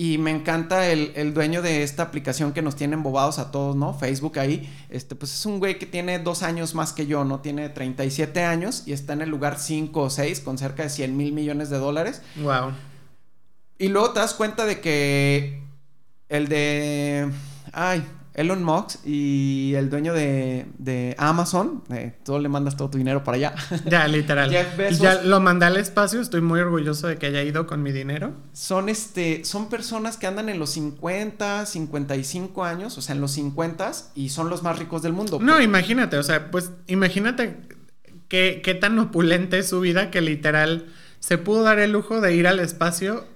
y 0.00 0.16
me 0.16 0.30
encanta 0.30 0.88
el, 0.88 1.34
dueño 1.34 1.60
de 1.60 1.82
esta 1.82 2.04
aplicación 2.04 2.54
que 2.54 2.62
nos 2.62 2.74
tiene 2.74 2.94
embobados 2.94 3.38
a 3.38 3.50
todos, 3.50 3.76
¿no? 3.76 3.92
Facebook 3.92 4.38
ahí. 4.38 4.66
Este, 4.88 5.14
pues 5.14 5.34
es 5.34 5.44
un 5.44 5.58
güey 5.58 5.78
que 5.78 5.84
tiene 5.84 6.18
dos 6.18 6.42
años 6.42 6.74
más 6.74 6.94
que 6.94 7.06
yo, 7.06 7.22
¿no? 7.26 7.40
Tiene 7.40 7.68
37 7.68 8.42
años 8.42 8.84
y 8.86 8.94
está 8.94 9.12
en 9.12 9.20
el 9.20 9.28
lugar 9.28 9.58
5 9.58 10.00
o 10.00 10.08
6 10.08 10.40
con 10.40 10.56
cerca 10.56 10.84
de 10.84 10.88
100 10.88 11.14
mil 11.14 11.34
millones 11.34 11.68
de 11.68 11.76
dólares. 11.76 12.22
Wow. 12.36 12.72
Y 13.76 13.88
luego 13.88 14.14
te 14.14 14.20
das 14.20 14.32
cuenta 14.32 14.64
de 14.64 14.80
que 14.80 15.62
el 16.30 16.48
de... 16.48 17.30
Ay, 17.74 18.02
Elon 18.40 18.64
Musk 18.64 19.04
y 19.04 19.74
el 19.74 19.90
dueño 19.90 20.14
de, 20.14 21.14
Amazon, 21.18 21.82
eh, 21.90 22.16
tú 22.24 22.38
le 22.38 22.48
mandas 22.48 22.76
todo 22.76 22.90
tu 22.90 22.98
dinero 22.98 23.22
para 23.22 23.36
allá. 23.36 23.54
Ya, 23.86 24.06
literal. 24.08 24.50
Ya 25.00 25.22
lo 25.22 25.40
mandé 25.40 25.66
al 25.66 25.76
espacio, 25.76 26.20
estoy 26.20 26.40
muy 26.40 26.60
orgulloso 26.60 27.06
de 27.06 27.16
que 27.16 27.26
haya 27.26 27.42
ido 27.42 27.66
con 27.66 27.82
mi 27.82 27.92
dinero. 27.92 28.34
Son 28.52 28.88
este, 28.88 29.44
son 29.44 29.68
personas 29.68 30.16
que 30.16 30.26
andan 30.26 30.48
en 30.48 30.58
los 30.58 30.70
50, 30.70 31.66
55 31.66 32.64
años, 32.64 32.98
o 32.98 33.02
sea, 33.02 33.14
en 33.14 33.20
los 33.20 33.32
50 33.32 33.92
y 34.14 34.28
son 34.30 34.50
los 34.50 34.62
más 34.62 34.78
ricos 34.78 35.02
del 35.02 35.12
mundo. 35.12 35.38
No, 35.40 35.60
imagínate, 35.60 36.16
o 36.18 36.22
sea, 36.22 36.50
pues 36.50 36.70
imagínate 36.86 37.56
qué, 38.28 38.60
qué 38.62 38.74
tan 38.74 38.98
opulente 38.98 39.58
es 39.58 39.68
su 39.68 39.80
vida 39.80 40.10
que 40.10 40.20
literal 40.20 40.86
se 41.18 41.38
pudo 41.38 41.62
dar 41.62 41.78
el 41.78 41.92
lujo 41.92 42.20
de 42.20 42.34
ir 42.34 42.46
al 42.46 42.60
espacio 42.60 43.26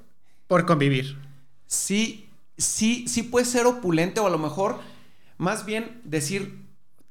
por 0.47 0.67
convivir. 0.67 1.19
Sí, 1.67 2.29
sí, 2.57 3.07
sí 3.09 3.23
puede 3.23 3.47
ser 3.47 3.67
opulente 3.67 4.21
o 4.21 4.27
a 4.27 4.31
lo 4.31 4.39
mejor 4.39 4.79
más 5.39 5.67
bien 5.67 6.01
decir, 6.05 6.65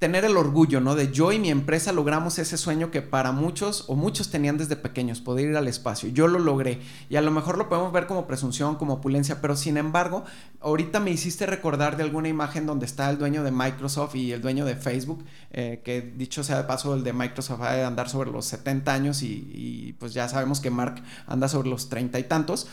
tener 0.04 0.26
el 0.26 0.36
orgullo, 0.36 0.82
¿no? 0.82 0.96
De 0.96 1.10
yo 1.12 1.32
y 1.32 1.38
mi 1.38 1.50
empresa 1.50 1.90
logramos 1.90 2.38
ese 2.38 2.58
sueño 2.58 2.90
que 2.90 3.00
para 3.00 3.32
muchos 3.32 3.84
o 3.88 3.94
muchos 3.94 4.30
tenían 4.30 4.58
desde 4.58 4.76
pequeños, 4.76 5.22
poder 5.22 5.48
ir 5.48 5.56
al 5.56 5.66
espacio. 5.66 6.10
Yo 6.10 6.26
lo 6.26 6.38
logré 6.38 6.80
y 7.08 7.16
a 7.16 7.22
lo 7.22 7.30
mejor 7.30 7.56
lo 7.56 7.70
podemos 7.70 7.90
ver 7.90 8.06
como 8.06 8.26
presunción, 8.26 8.74
como 8.74 8.92
opulencia, 8.92 9.40
pero 9.40 9.56
sin 9.56 9.78
embargo, 9.78 10.24
ahorita 10.60 11.00
me 11.00 11.10
hiciste 11.10 11.46
recordar 11.46 11.96
de 11.96 12.02
alguna 12.02 12.28
imagen 12.28 12.66
donde 12.66 12.84
está 12.84 13.08
el 13.08 13.16
dueño 13.16 13.44
de 13.44 13.50
Microsoft 13.50 14.14
y 14.16 14.32
el 14.32 14.42
dueño 14.42 14.66
de 14.66 14.76
Facebook, 14.76 15.24
eh, 15.52 15.80
que 15.82 16.02
dicho 16.02 16.44
sea 16.44 16.58
de 16.58 16.64
paso, 16.64 16.94
el 16.94 17.02
de 17.02 17.14
Microsoft 17.14 17.62
va 17.62 17.70
a 17.70 17.86
andar 17.86 18.10
sobre 18.10 18.30
los 18.30 18.44
70 18.44 18.92
años 18.92 19.22
y, 19.22 19.50
y 19.54 19.92
pues 19.94 20.12
ya 20.12 20.28
sabemos 20.28 20.60
que 20.60 20.68
Mark 20.68 21.02
anda 21.26 21.48
sobre 21.48 21.70
los 21.70 21.88
30 21.88 22.18
y 22.18 22.24
tantos 22.24 22.66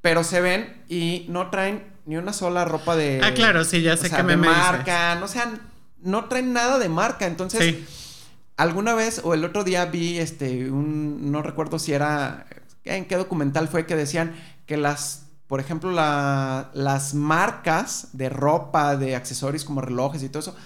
pero 0.00 0.24
se 0.24 0.40
ven 0.40 0.82
y 0.88 1.26
no 1.28 1.50
traen 1.50 1.84
ni 2.10 2.16
una 2.16 2.32
sola 2.32 2.64
ropa 2.64 2.96
de. 2.96 3.20
Ah, 3.22 3.32
claro, 3.34 3.64
sí, 3.64 3.82
ya 3.82 3.96
sé 3.96 4.10
que 4.10 4.24
me, 4.24 4.32
de 4.32 4.36
marca, 4.36 5.14
no 5.14 5.28
sean, 5.28 5.60
no 6.02 6.24
traen 6.24 6.52
nada 6.52 6.80
de 6.80 6.88
marca. 6.88 7.24
Entonces, 7.24 7.76
alguna 8.56 8.94
vez 8.94 9.20
o 9.22 9.32
el 9.32 9.44
otro 9.44 9.62
día 9.62 9.84
vi 9.84 10.18
este, 10.18 10.72
un, 10.72 11.30
no 11.30 11.40
recuerdo 11.40 11.78
si 11.78 11.92
era, 11.92 12.46
en 12.82 13.04
qué 13.04 13.14
documental 13.14 13.68
fue 13.68 13.86
que 13.86 13.94
decían 13.94 14.34
que 14.66 14.76
las, 14.76 15.26
por 15.46 15.60
ejemplo, 15.60 15.92
la, 15.92 16.72
las 16.74 17.14
marcas 17.14 18.08
de 18.12 18.28
ropa, 18.28 18.96
de 18.96 19.14
accesorios 19.14 19.64
como 19.64 19.80
relojes 19.80 20.24
y 20.24 20.28
todo 20.28 20.40
eso, 20.40 20.56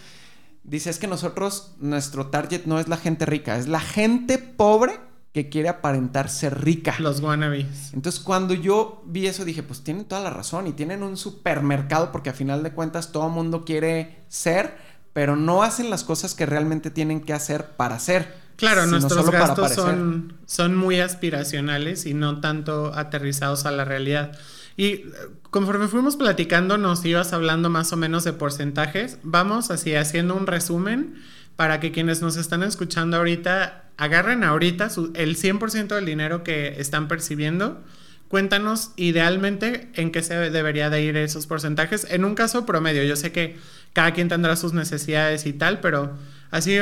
dice 0.63 0.89
es 0.89 0.99
que 0.99 1.09
nosotros, 1.09 1.75
nuestro 1.79 2.29
target 2.29 2.65
no 2.65 2.81
es 2.81 2.89
la 2.89 2.97
gente 2.97 3.27
rica, 3.27 3.59
es 3.59 3.69
la 3.69 3.81
gente 3.81 4.39
pobre 4.39 4.99
que 5.35 5.49
quiere 5.49 5.69
aparentar 5.69 6.31
ser 6.31 6.63
rica. 6.63 6.95
Los 7.01 7.21
wannabes. 7.21 7.93
Entonces, 7.93 8.21
cuando 8.21 8.55
yo 8.55 9.03
vi 9.05 9.27
eso, 9.27 9.45
dije, 9.45 9.65
pues 9.65 9.83
tienen 9.83 10.05
toda 10.05 10.23
la 10.23 10.31
razón 10.31 10.69
y 10.69 10.73
tienen 10.73 11.03
un 11.03 11.17
supermercado 11.17 12.13
porque 12.13 12.31
a 12.31 12.33
final 12.33 12.63
de 12.63 12.71
cuentas 12.71 13.11
todo 13.11 13.29
mundo 13.29 13.65
quiere 13.65 14.23
ser, 14.29 14.77
pero 15.13 15.35
no 15.35 15.65
hacen 15.65 15.91
las 15.91 16.05
cosas 16.05 16.37
que 16.37 16.47
realmente 16.47 16.93
tienen 16.93 17.21
que 17.21 17.33
hacer 17.33 17.71
para 17.77 17.99
ser. 17.99 18.33
Claro, 18.55 18.87
nuestros 18.87 19.29
gastos 19.29 19.73
son, 19.73 20.35
son 20.47 20.77
muy 20.77 21.01
aspiracionales 21.01 22.07
y 22.07 22.15
no 22.15 22.41
tanto 22.41 22.95
aterrizados 22.95 23.67
a 23.67 23.73
la 23.73 23.85
realidad. 23.85 24.39
Y 24.77 24.87
eh, 24.87 25.05
conforme 25.51 25.89
fuimos 25.89 26.15
platicando, 26.15 26.79
nos 26.79 27.05
ibas 27.05 27.33
hablando 27.33 27.71
más 27.71 27.93
o 27.93 27.97
menos 27.97 28.23
de 28.23 28.35
porcentajes. 28.35 29.19
Vamos 29.25 29.73
así 29.73 29.97
haciendo 29.97 30.37
un 30.37 30.47
resumen 30.47 31.17
para 31.57 31.81
que 31.81 31.91
quienes 31.91 32.23
nos 32.23 32.37
están 32.37 32.63
escuchando 32.63 33.17
ahorita 33.17 33.84
agarren 33.97 34.45
ahorita 34.45 34.89
el 35.15 35.37
100% 35.37 35.95
del 35.95 36.07
dinero 36.07 36.43
que 36.43 36.81
están 36.81 37.09
percibiendo. 37.09 37.83
Cuéntanos 38.29 38.93
idealmente 38.97 39.89
en 39.95 40.11
qué 40.11 40.23
se 40.23 40.35
debería 40.51 40.91
de 40.91 41.03
ir 41.03 41.17
esos 41.17 41.47
porcentajes. 41.47 42.07
En 42.11 42.25
un 42.25 42.35
caso 42.35 42.67
promedio, 42.67 43.05
yo 43.05 43.17
sé 43.17 43.31
que 43.33 43.57
cada 43.93 44.13
quien 44.13 44.29
tendrá 44.29 44.57
sus 44.57 44.73
necesidades 44.73 45.47
y 45.47 45.53
tal, 45.53 45.81
pero 45.81 46.17
así 46.51 46.77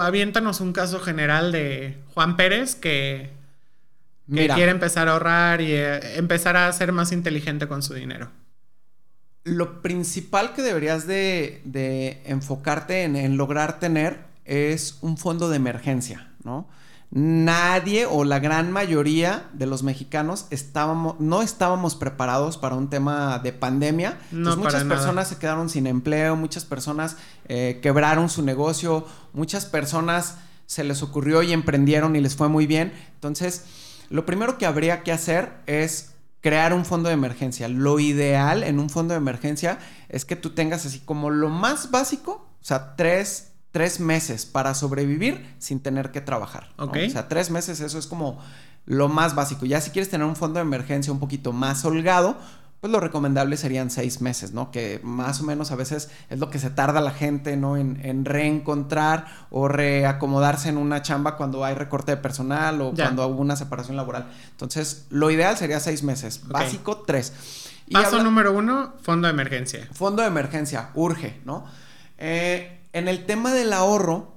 aviéntanos 0.00 0.60
un 0.60 0.72
caso 0.72 1.00
general 1.00 1.50
de 1.50 1.96
Juan 2.14 2.36
Pérez 2.36 2.76
que, 2.76 3.30
quiere 4.28 4.70
empezar 4.70 5.08
a 5.08 5.12
ahorrar 5.12 5.60
y 5.60 5.72
eh, 5.72 6.16
empezar 6.16 6.56
a 6.56 6.72
ser 6.72 6.92
más 6.92 7.10
inteligente 7.12 7.66
con 7.66 7.82
su 7.82 7.94
dinero. 7.94 8.30
Lo 9.44 9.82
principal 9.82 10.54
que 10.54 10.62
deberías 10.62 11.08
de, 11.08 12.22
enfocarte 12.24 13.02
en 13.02 13.36
lograr 13.36 13.80
tener 13.80 14.32
es 14.44 14.98
un 15.00 15.16
fondo 15.18 15.50
de 15.50 15.56
emergencia, 15.56 16.31
¿no? 16.44 16.66
Nadie 17.14 18.06
o 18.06 18.24
la 18.24 18.38
gran 18.38 18.72
mayoría 18.72 19.50
de 19.52 19.66
los 19.66 19.82
mexicanos 19.82 20.46
estábamos, 20.48 21.20
no 21.20 21.42
estábamos 21.42 21.94
preparados 21.94 22.56
para 22.56 22.74
un 22.74 22.88
tema 22.88 23.38
de 23.38 23.52
pandemia. 23.52 24.18
muchas 24.30 24.84
personas 24.84 25.28
se 25.28 25.36
quedaron 25.36 25.68
sin 25.68 25.86
empleo, 25.86 26.36
muchas 26.36 26.64
personas 26.64 27.18
eh, 27.48 27.80
quebraron 27.82 28.30
su 28.30 28.42
negocio, 28.42 29.06
muchas 29.34 29.66
personas 29.66 30.38
se 30.64 30.84
les 30.84 31.02
ocurrió 31.02 31.42
y 31.42 31.52
emprendieron 31.52 32.16
y 32.16 32.20
les 32.20 32.34
fue 32.34 32.48
muy 32.48 32.66
bien. 32.66 32.94
Entonces, 33.16 33.66
lo 34.08 34.24
primero 34.24 34.56
que 34.56 34.64
habría 34.64 35.02
que 35.02 35.12
hacer 35.12 35.52
es 35.66 36.14
crear 36.40 36.72
un 36.72 36.86
fondo 36.86 37.08
de 37.08 37.14
emergencia. 37.14 37.68
Lo 37.68 38.00
ideal 38.00 38.62
en 38.62 38.78
un 38.78 38.88
fondo 38.88 39.12
de 39.12 39.18
emergencia 39.18 39.78
es 40.08 40.24
que 40.24 40.36
tú 40.36 40.50
tengas 40.50 40.86
así 40.86 41.00
como 41.00 41.28
lo 41.28 41.50
más 41.50 41.90
básico, 41.90 42.48
o 42.58 42.64
sea, 42.64 42.96
tres 42.96 43.51
tres 43.72 44.00
meses 44.00 44.46
para 44.46 44.74
sobrevivir 44.74 45.54
sin 45.58 45.80
tener 45.80 46.12
que 46.12 46.20
trabajar. 46.20 46.68
O 46.76 46.92
sea, 46.92 47.28
tres 47.28 47.50
meses, 47.50 47.80
eso 47.80 47.98
es 47.98 48.06
como 48.06 48.38
lo 48.84 49.08
más 49.08 49.34
básico. 49.34 49.66
Ya 49.66 49.80
si 49.80 49.90
quieres 49.90 50.10
tener 50.10 50.26
un 50.26 50.36
fondo 50.36 50.60
de 50.60 50.62
emergencia 50.62 51.12
un 51.12 51.18
poquito 51.18 51.52
más 51.52 51.84
holgado, 51.84 52.36
pues 52.82 52.90
lo 52.92 52.98
recomendable 52.98 53.56
serían 53.56 53.90
seis 53.90 54.20
meses, 54.20 54.52
¿no? 54.52 54.72
Que 54.72 55.00
más 55.04 55.40
o 55.40 55.44
menos 55.44 55.70
a 55.70 55.76
veces 55.76 56.10
es 56.28 56.38
lo 56.40 56.50
que 56.50 56.58
se 56.58 56.68
tarda 56.68 57.00
la 57.00 57.12
gente, 57.12 57.56
¿no? 57.56 57.76
En, 57.76 58.24
reencontrar 58.24 59.26
o 59.50 59.68
reacomodarse 59.68 60.68
en 60.68 60.78
una 60.78 61.00
chamba 61.00 61.36
cuando 61.36 61.64
hay 61.64 61.76
recorte 61.76 62.10
de 62.10 62.16
personal 62.16 62.82
o 62.82 62.92
cuando 62.92 63.26
hubo 63.28 63.40
una 63.40 63.54
separación 63.54 63.96
laboral. 63.96 64.26
Entonces, 64.50 65.06
lo 65.10 65.30
ideal 65.30 65.56
sería 65.56 65.78
seis 65.78 66.02
meses. 66.02 66.46
Básico, 66.48 66.98
tres. 67.06 67.32
Paso 67.90 68.22
número 68.22 68.52
uno, 68.52 68.94
fondo 69.00 69.28
de 69.28 69.32
emergencia. 69.32 69.88
Fondo 69.92 70.22
de 70.22 70.28
emergencia, 70.28 70.90
urge, 70.94 71.40
¿no? 71.44 71.64
Eh, 72.18 72.81
en 72.92 73.08
el 73.08 73.26
tema 73.26 73.52
del 73.52 73.72
ahorro, 73.72 74.34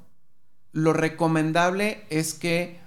lo 0.72 0.94
recomendable 0.94 2.06
es 2.10 2.34
que 2.34 2.80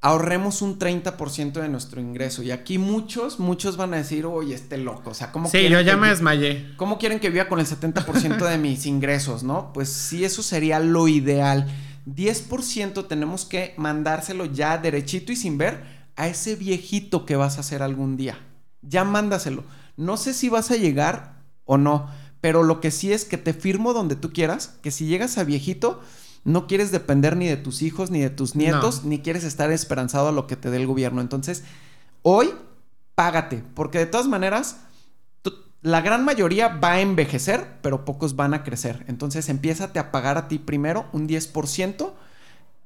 ahorremos 0.00 0.62
un 0.62 0.78
30% 0.78 1.52
de 1.52 1.68
nuestro 1.68 2.00
ingreso. 2.00 2.42
Y 2.42 2.50
aquí 2.50 2.76
muchos, 2.76 3.38
muchos 3.38 3.76
van 3.76 3.94
a 3.94 3.98
decir, 3.98 4.26
oye, 4.26 4.54
este 4.54 4.76
loco. 4.76 5.10
O 5.10 5.14
sea, 5.14 5.30
¿cómo 5.30 5.48
Sí, 5.48 5.68
yo 5.68 5.80
ya 5.80 5.96
me 5.96 6.08
desmayé. 6.08 6.74
¿Cómo 6.76 6.98
quieren 6.98 7.20
que 7.20 7.30
viva 7.30 7.48
con 7.48 7.60
el 7.60 7.66
70% 7.66 8.48
de 8.48 8.58
mis 8.58 8.84
ingresos, 8.86 9.44
no? 9.44 9.72
Pues 9.72 9.88
sí, 9.88 10.24
eso 10.24 10.42
sería 10.42 10.80
lo 10.80 11.06
ideal. 11.06 11.70
10% 12.06 13.06
tenemos 13.06 13.44
que 13.44 13.74
mandárselo 13.76 14.44
ya 14.46 14.76
derechito 14.76 15.30
y 15.30 15.36
sin 15.36 15.56
ver 15.56 15.84
a 16.16 16.26
ese 16.26 16.56
viejito 16.56 17.24
que 17.24 17.36
vas 17.36 17.56
a 17.56 17.60
hacer 17.60 17.82
algún 17.82 18.16
día. 18.16 18.38
Ya 18.82 19.04
mándaselo. 19.04 19.62
No 19.96 20.16
sé 20.16 20.34
si 20.34 20.48
vas 20.48 20.72
a 20.72 20.76
llegar 20.76 21.36
o 21.64 21.78
no, 21.78 22.10
pero 22.42 22.64
lo 22.64 22.80
que 22.80 22.90
sí 22.90 23.12
es 23.12 23.24
que 23.24 23.38
te 23.38 23.54
firmo 23.54 23.94
donde 23.94 24.16
tú 24.16 24.32
quieras, 24.32 24.74
que 24.82 24.90
si 24.90 25.06
llegas 25.06 25.38
a 25.38 25.44
viejito, 25.44 26.02
no 26.44 26.66
quieres 26.66 26.90
depender 26.90 27.36
ni 27.36 27.46
de 27.46 27.56
tus 27.56 27.82
hijos, 27.82 28.10
ni 28.10 28.20
de 28.20 28.30
tus 28.30 28.56
nietos, 28.56 29.04
ni 29.04 29.20
quieres 29.20 29.44
estar 29.44 29.70
esperanzado 29.70 30.28
a 30.28 30.32
lo 30.32 30.48
que 30.48 30.56
te 30.56 30.68
dé 30.68 30.78
el 30.78 30.88
gobierno. 30.88 31.20
Entonces, 31.20 31.62
hoy, 32.22 32.50
págate, 33.14 33.62
porque 33.74 33.98
de 33.98 34.06
todas 34.06 34.26
maneras, 34.26 34.80
la 35.82 36.00
gran 36.00 36.24
mayoría 36.24 36.66
va 36.66 36.94
a 36.94 37.00
envejecer, 37.00 37.78
pero 37.80 38.04
pocos 38.04 38.34
van 38.34 38.54
a 38.54 38.64
crecer. 38.64 39.04
Entonces, 39.06 39.48
empiézate 39.48 40.00
a 40.00 40.10
pagar 40.10 40.36
a 40.36 40.48
ti 40.48 40.58
primero 40.58 41.06
un 41.12 41.28
10% 41.28 42.12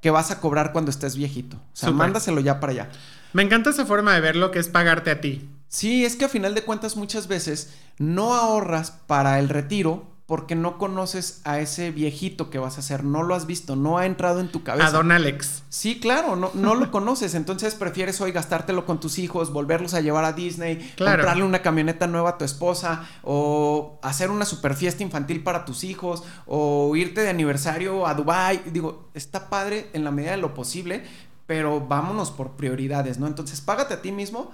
que 0.02 0.10
vas 0.10 0.30
a 0.30 0.38
cobrar 0.38 0.72
cuando 0.72 0.90
estés 0.90 1.16
viejito. 1.16 1.56
O 1.56 1.76
sea, 1.76 1.92
mándaselo 1.92 2.42
ya 2.42 2.60
para 2.60 2.72
allá. 2.72 2.90
Me 3.32 3.42
encanta 3.42 3.70
esa 3.70 3.86
forma 3.86 4.12
de 4.12 4.20
verlo 4.20 4.50
que 4.50 4.58
es 4.58 4.68
pagarte 4.68 5.10
a 5.10 5.22
ti. 5.22 5.48
Sí, 5.68 6.04
es 6.04 6.16
que 6.16 6.24
a 6.24 6.28
final 6.28 6.54
de 6.54 6.62
cuentas 6.62 6.96
muchas 6.96 7.28
veces 7.28 7.74
no 7.98 8.34
ahorras 8.34 8.90
para 8.90 9.38
el 9.38 9.48
retiro 9.48 10.16
porque 10.26 10.56
no 10.56 10.76
conoces 10.76 11.40
a 11.44 11.60
ese 11.60 11.92
viejito 11.92 12.50
que 12.50 12.58
vas 12.58 12.76
a 12.76 12.80
hacer, 12.80 13.04
no 13.04 13.22
lo 13.22 13.36
has 13.36 13.46
visto, 13.46 13.76
no 13.76 13.96
ha 13.96 14.06
entrado 14.06 14.40
en 14.40 14.50
tu 14.50 14.64
cabeza. 14.64 14.88
A 14.88 14.90
Don 14.90 15.12
Alex. 15.12 15.62
Sí, 15.68 16.00
claro, 16.00 16.34
no, 16.34 16.50
no 16.54 16.74
lo 16.74 16.90
conoces, 16.90 17.36
entonces 17.36 17.76
prefieres 17.76 18.20
hoy 18.20 18.32
gastártelo 18.32 18.84
con 18.86 18.98
tus 18.98 19.20
hijos, 19.20 19.52
volverlos 19.52 19.94
a 19.94 20.00
llevar 20.00 20.24
a 20.24 20.32
Disney, 20.32 20.92
comprarle 20.98 21.44
una 21.44 21.62
camioneta 21.62 22.08
nueva 22.08 22.30
a 22.30 22.38
tu 22.38 22.44
esposa, 22.44 23.08
o 23.22 24.00
hacer 24.02 24.32
una 24.32 24.44
super 24.44 24.74
fiesta 24.74 25.04
infantil 25.04 25.44
para 25.44 25.64
tus 25.64 25.84
hijos, 25.84 26.24
o 26.46 26.96
irte 26.96 27.20
de 27.20 27.30
aniversario 27.30 28.04
a 28.08 28.14
Dubai. 28.14 28.62
Digo, 28.72 29.10
está 29.14 29.48
padre 29.48 29.90
en 29.92 30.02
la 30.02 30.10
medida 30.10 30.32
de 30.32 30.38
lo 30.38 30.54
posible, 30.54 31.04
pero 31.46 31.86
vámonos 31.86 32.32
por 32.32 32.56
prioridades, 32.56 33.20
¿no? 33.20 33.28
Entonces, 33.28 33.60
págate 33.60 33.94
a 33.94 34.02
ti 34.02 34.10
mismo, 34.10 34.50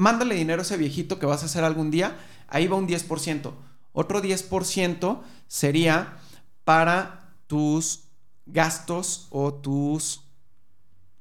mándale 0.00 0.34
dinero 0.34 0.62
a 0.62 0.64
ese 0.64 0.78
viejito 0.78 1.18
que 1.18 1.26
vas 1.26 1.42
a 1.42 1.46
hacer 1.46 1.62
algún 1.62 1.90
día, 1.90 2.16
ahí 2.48 2.66
va 2.66 2.76
un 2.76 2.88
10%. 2.88 3.52
Otro 3.92 4.22
10% 4.22 5.20
sería 5.46 6.16
para 6.64 7.34
tus 7.46 8.04
gastos 8.46 9.26
o 9.30 9.52
tus 9.52 10.22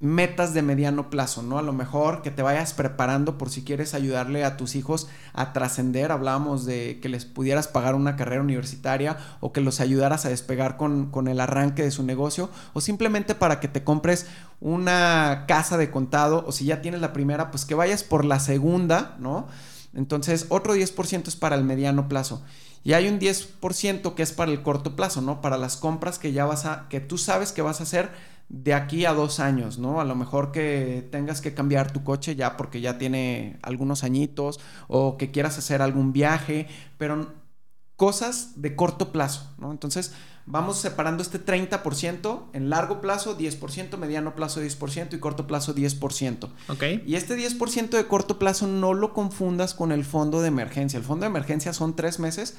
metas 0.02 0.54
de 0.54 0.62
mediano 0.62 1.10
plazo, 1.10 1.44
¿no? 1.44 1.58
A 1.58 1.62
lo 1.62 1.74
mejor 1.74 2.22
que 2.22 2.32
te 2.32 2.42
vayas 2.42 2.74
preparando 2.74 3.38
por 3.38 3.50
si 3.50 3.64
quieres 3.64 3.94
ayudarle 3.94 4.46
a 4.46 4.56
tus 4.56 4.76
hijos 4.76 5.10
a 5.34 5.52
trascender. 5.52 6.14
Hablábamos 6.14 6.66
de 6.66 7.00
que 7.02 7.10
les 7.10 7.26
pudieras 7.26 7.68
pagar 7.68 7.96
una 7.96 8.16
carrera 8.16 8.42
universitaria 8.42 9.18
o 9.42 9.52
que 9.52 9.60
los 9.60 9.82
ayudaras 9.82 10.26
a 10.26 10.30
despegar 10.30 10.78
con, 10.78 11.12
con, 11.12 11.28
el 11.28 11.42
arranque 11.42 11.84
de 11.84 11.92
su 11.92 12.04
negocio 12.04 12.50
o 12.74 12.80
simplemente 12.80 13.36
para 13.36 13.60
que 13.60 13.68
te 13.68 13.84
compres 13.84 14.28
una 14.62 15.44
casa 15.48 15.78
de 15.78 15.92
contado 15.92 16.46
o 16.48 16.54
si 16.54 16.66
ya 16.66 16.82
tienes 16.82 17.02
la 17.02 17.12
primera, 17.12 17.52
pues 17.52 17.66
que 17.66 17.76
vayas 17.76 18.04
por 18.04 18.24
la 18.24 18.40
segunda, 18.40 19.18
¿no? 19.20 19.48
Entonces, 19.94 20.46
otro 20.50 20.76
10% 20.76 21.28
es 21.28 21.36
para 21.36 21.56
el 21.56 21.64
mediano 21.66 22.08
plazo. 22.08 22.42
Y 22.84 22.94
hay 22.94 23.10
un 23.10 23.20
10% 23.20 24.14
que 24.14 24.24
es 24.24 24.32
para 24.32 24.52
el 24.52 24.62
corto 24.62 24.96
plazo, 24.96 25.22
¿no? 25.22 25.42
Para 25.42 25.58
las 25.58 25.76
compras 25.76 26.20
que 26.20 26.32
ya 26.32 26.46
vas 26.46 26.66
a, 26.66 26.88
que 26.90 27.02
tú 27.02 27.18
sabes 27.18 27.52
que 27.52 27.62
vas 27.62 27.82
a 27.82 27.84
hacer 27.84 28.12
de 28.50 28.74
aquí 28.74 29.06
a 29.06 29.14
dos 29.14 29.40
años, 29.40 29.78
¿no? 29.78 30.02
A 30.02 30.06
lo 30.06 30.16
mejor 30.16 30.52
que 30.52 31.08
tengas 31.12 31.40
que 31.40 31.54
cambiar 31.54 31.94
tu 31.94 32.04
coche 32.04 32.36
ya 32.36 32.58
porque 32.58 32.82
ya 32.82 32.98
tiene 32.98 33.60
algunos 33.62 34.04
añitos 34.04 34.60
o 34.88 35.18
que 35.18 35.30
quieras 35.30 35.58
hacer 35.60 35.84
algún 35.84 36.14
viaje, 36.14 36.68
pero 36.98 37.32
cosas 37.96 38.54
de 38.56 38.76
corto 38.76 39.12
plazo, 39.12 39.54
¿no? 39.60 39.72
Entonces, 39.72 40.14
vamos 40.48 40.80
separando 40.80 41.22
este 41.22 41.44
30% 41.44 42.46
en 42.54 42.70
largo 42.72 43.02
plazo 43.02 43.38
10%, 43.38 43.98
mediano 43.98 44.36
plazo 44.36 44.62
10% 44.64 45.14
y 45.14 45.20
corto 45.20 45.46
plazo 45.46 45.76
10%. 45.76 46.50
Ok. 46.70 46.84
Y 47.06 47.16
este 47.16 47.38
10% 47.38 47.90
de 47.90 48.08
corto 48.08 48.40
plazo 48.40 48.66
no 48.66 48.96
lo 48.96 49.14
confundas 49.14 49.76
con 49.76 49.92
el 49.92 50.06
fondo 50.06 50.42
de 50.42 50.48
emergencia. 50.48 50.98
El 50.98 51.04
fondo 51.04 51.26
de 51.26 51.30
emergencia 51.30 51.72
son 51.72 51.96
tres 51.96 52.18
meses 52.18 52.58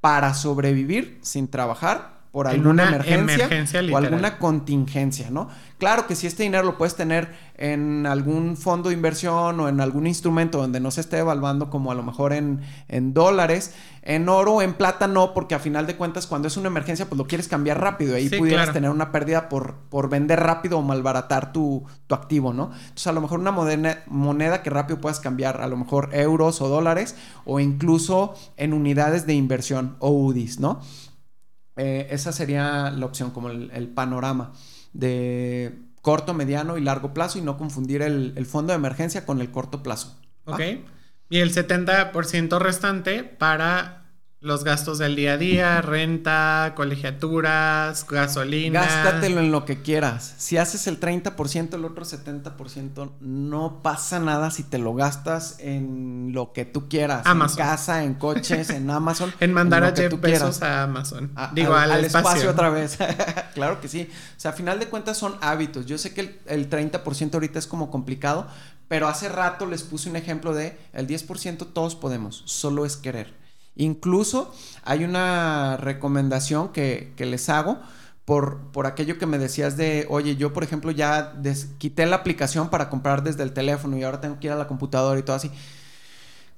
para 0.00 0.34
sobrevivir 0.34 1.18
sin 1.22 1.48
trabajar 1.48 2.21
por 2.32 2.48
alguna 2.48 2.88
emergencia, 2.88 3.46
o 3.92 3.96
alguna 3.98 4.38
contingencia, 4.38 5.30
¿no? 5.30 5.50
Claro 5.76 6.06
que 6.06 6.16
si 6.16 6.26
este 6.26 6.44
dinero 6.44 6.64
lo 6.64 6.78
puedes 6.78 6.94
tener 6.94 7.28
en 7.58 8.06
algún 8.06 8.56
fondo 8.56 8.88
de 8.88 8.94
inversión 8.94 9.60
o 9.60 9.68
en 9.68 9.82
algún 9.82 10.06
instrumento 10.06 10.56
donde 10.56 10.80
no 10.80 10.90
se 10.90 11.02
esté 11.02 11.18
evaluando 11.18 11.68
como 11.68 11.92
a 11.92 11.94
lo 11.94 12.02
mejor 12.02 12.32
en, 12.32 12.62
en 12.88 13.12
dólares, 13.12 13.74
en 14.00 14.30
oro 14.30 14.54
o 14.54 14.62
en 14.62 14.72
plata 14.72 15.08
no, 15.08 15.34
porque 15.34 15.54
a 15.54 15.58
final 15.58 15.86
de 15.86 15.96
cuentas 15.96 16.26
cuando 16.26 16.48
es 16.48 16.56
una 16.56 16.68
emergencia 16.68 17.06
pues 17.06 17.18
lo 17.18 17.26
quieres 17.26 17.48
cambiar 17.48 17.82
rápido, 17.82 18.16
ahí 18.16 18.30
pudieras 18.30 18.72
tener 18.72 18.88
una 18.88 19.12
pérdida 19.12 19.50
por, 19.50 19.74
por 19.90 20.08
vender 20.08 20.40
rápido 20.40 20.78
o 20.78 20.82
malbaratar 20.82 21.52
tu, 21.52 21.84
tu 22.06 22.14
activo, 22.14 22.54
¿no? 22.54 22.70
Entonces 22.72 23.08
a 23.08 23.12
lo 23.12 23.20
mejor 23.20 23.40
una 23.40 23.52
moneda, 23.52 24.04
moneda 24.06 24.62
que 24.62 24.70
rápido 24.70 25.02
puedas 25.02 25.20
cambiar, 25.20 25.60
a 25.60 25.66
lo 25.66 25.76
mejor 25.76 26.08
euros 26.12 26.62
o 26.62 26.68
dólares 26.68 27.14
o 27.44 27.60
incluso 27.60 28.34
en 28.56 28.72
unidades 28.72 29.26
de 29.26 29.34
inversión 29.34 29.96
o 29.98 30.10
UDIs, 30.10 30.60
¿no? 30.60 30.80
Eh, 31.76 32.08
esa 32.10 32.32
sería 32.32 32.90
la 32.90 33.06
opción, 33.06 33.30
como 33.30 33.50
el, 33.50 33.88
panorama 33.88 34.52
de 34.92 35.78
corto, 36.02 36.34
mediano 36.34 36.76
y 36.76 36.82
largo 36.82 37.14
plazo 37.14 37.38
y 37.38 37.42
no 37.42 37.56
confundir 37.56 38.02
el, 38.02 38.46
fondo 38.46 38.72
de 38.72 38.76
emergencia 38.76 39.24
con 39.24 39.40
el 39.40 39.50
corto 39.50 39.82
plazo. 39.82 40.18
Ok. 40.44 40.60
Y 41.30 41.38
el 41.38 41.54
70% 41.54 42.58
restante 42.58 43.24
para 43.24 44.01
los 44.42 44.64
gastos 44.64 44.98
del 44.98 45.14
día 45.14 45.34
a 45.34 45.38
día, 45.38 45.80
renta, 45.82 46.72
colegiaturas, 46.74 48.04
gasolina. 48.08 48.80
Gástatelo 48.80 49.38
en 49.38 49.52
lo 49.52 49.64
que 49.64 49.82
quieras. 49.82 50.34
Si 50.36 50.56
haces 50.56 50.88
el 50.88 50.98
30%, 50.98 51.74
el 51.74 51.84
otro 51.84 52.04
70%, 52.04 53.12
no 53.20 53.82
pasa 53.82 54.18
nada 54.18 54.50
si 54.50 54.64
te 54.64 54.78
lo 54.78 54.94
gastas 54.94 55.56
en 55.60 56.32
lo 56.32 56.52
que 56.52 56.64
tú 56.64 56.88
quieras. 56.88 57.24
Amazon. 57.24 57.60
En 57.60 57.66
casa, 57.66 58.04
en 58.04 58.14
coches, 58.14 58.70
en 58.70 58.90
Amazon. 58.90 59.32
en 59.38 59.52
mandar 59.52 59.84
a 59.84 59.94
Jeff 59.94 60.20
Bezos 60.20 60.60
a 60.60 60.82
Amazon. 60.82 61.32
Digo, 61.52 61.74
al, 61.74 62.04
espacio. 62.04 62.50
otra 62.50 62.68
vez. 62.68 62.98
claro 63.54 63.80
que 63.80 63.86
sí. 63.86 64.08
O 64.36 64.40
sea, 64.40 64.50
a 64.50 64.54
final 64.54 64.80
de 64.80 64.88
cuentas 64.88 65.16
son 65.16 65.36
hábitos. 65.40 65.86
Yo 65.86 65.98
sé 65.98 66.12
que 66.12 66.20
el, 66.20 66.40
el 66.46 66.68
30% 66.68 67.34
ahorita 67.34 67.60
es 67.60 67.68
como 67.68 67.92
complicado, 67.92 68.48
pero 68.88 69.06
hace 69.06 69.28
rato 69.28 69.66
les 69.66 69.84
puse 69.84 70.10
un 70.10 70.16
ejemplo 70.16 70.52
de 70.52 70.76
el 70.92 71.06
10% 71.06 71.68
todos 71.72 71.94
podemos, 71.94 72.42
solo 72.46 72.84
es 72.84 72.96
querer. 72.96 73.41
Incluso 73.76 74.52
hay 74.84 75.04
una 75.04 75.76
recomendación 75.78 76.72
que, 76.72 77.12
les 77.18 77.48
hago 77.48 77.80
por, 78.24 78.58
por, 78.72 78.86
aquello 78.86 79.18
que 79.18 79.26
me 79.26 79.38
decías 79.38 79.76
de, 79.76 80.06
oye, 80.10 80.36
yo 80.36 80.52
por 80.52 80.62
ejemplo 80.62 80.90
ya 80.90 81.34
quité 81.78 82.06
la 82.06 82.16
aplicación 82.16 82.68
para 82.68 82.90
comprar 82.90 83.22
desde 83.22 83.42
el 83.42 83.52
teléfono 83.52 83.96
y 83.96 84.02
ahora 84.02 84.20
tengo 84.20 84.38
que 84.38 84.48
ir 84.48 84.52
a 84.52 84.56
la 84.56 84.68
computadora 84.68 85.18
y 85.18 85.22
todo 85.22 85.36
así. 85.36 85.50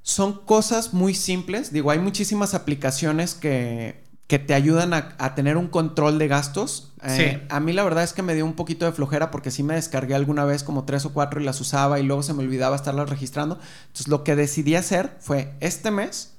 Son 0.02 0.44
cosas 0.44 0.92
muy 0.92 1.14
simples, 1.14 1.72
digo, 1.72 1.90
hay 1.90 1.98
muchísimas 1.98 2.52
aplicaciones 2.52 3.34
que, 3.34 4.04
que 4.26 4.38
te 4.38 4.52
ayudan 4.54 4.92
a, 4.92 5.34
tener 5.34 5.56
un 5.56 5.68
control 5.68 6.18
de 6.18 6.28
gastos. 6.28 6.92
Eh, 7.04 7.46
a 7.48 7.60
mí 7.60 7.72
la 7.72 7.84
verdad 7.84 8.04
es 8.04 8.12
que 8.12 8.22
me 8.22 8.34
dio 8.34 8.44
un 8.44 8.54
poquito 8.54 8.86
de 8.86 8.92
flojera 8.92 9.30
porque 9.30 9.50
sí 9.50 9.62
me 9.62 9.74
descargué 9.74 10.14
alguna 10.14 10.44
vez 10.44 10.64
como 10.64 10.84
tres 10.84 11.04
o 11.04 11.12
cuatro 11.12 11.40
y 11.40 11.44
las 11.44 11.60
usaba 11.60 12.00
y 12.00 12.02
luego 12.02 12.22
se 12.22 12.34
me 12.34 12.42
olvidaba 12.42 12.74
estarlas 12.74 13.08
registrando. 13.08 13.58
Entonces 13.86 14.08
lo 14.08 14.24
que 14.24 14.34
decidí 14.34 14.74
hacer 14.76 15.16
fue 15.20 15.54
este 15.60 15.90
mes 15.90 16.33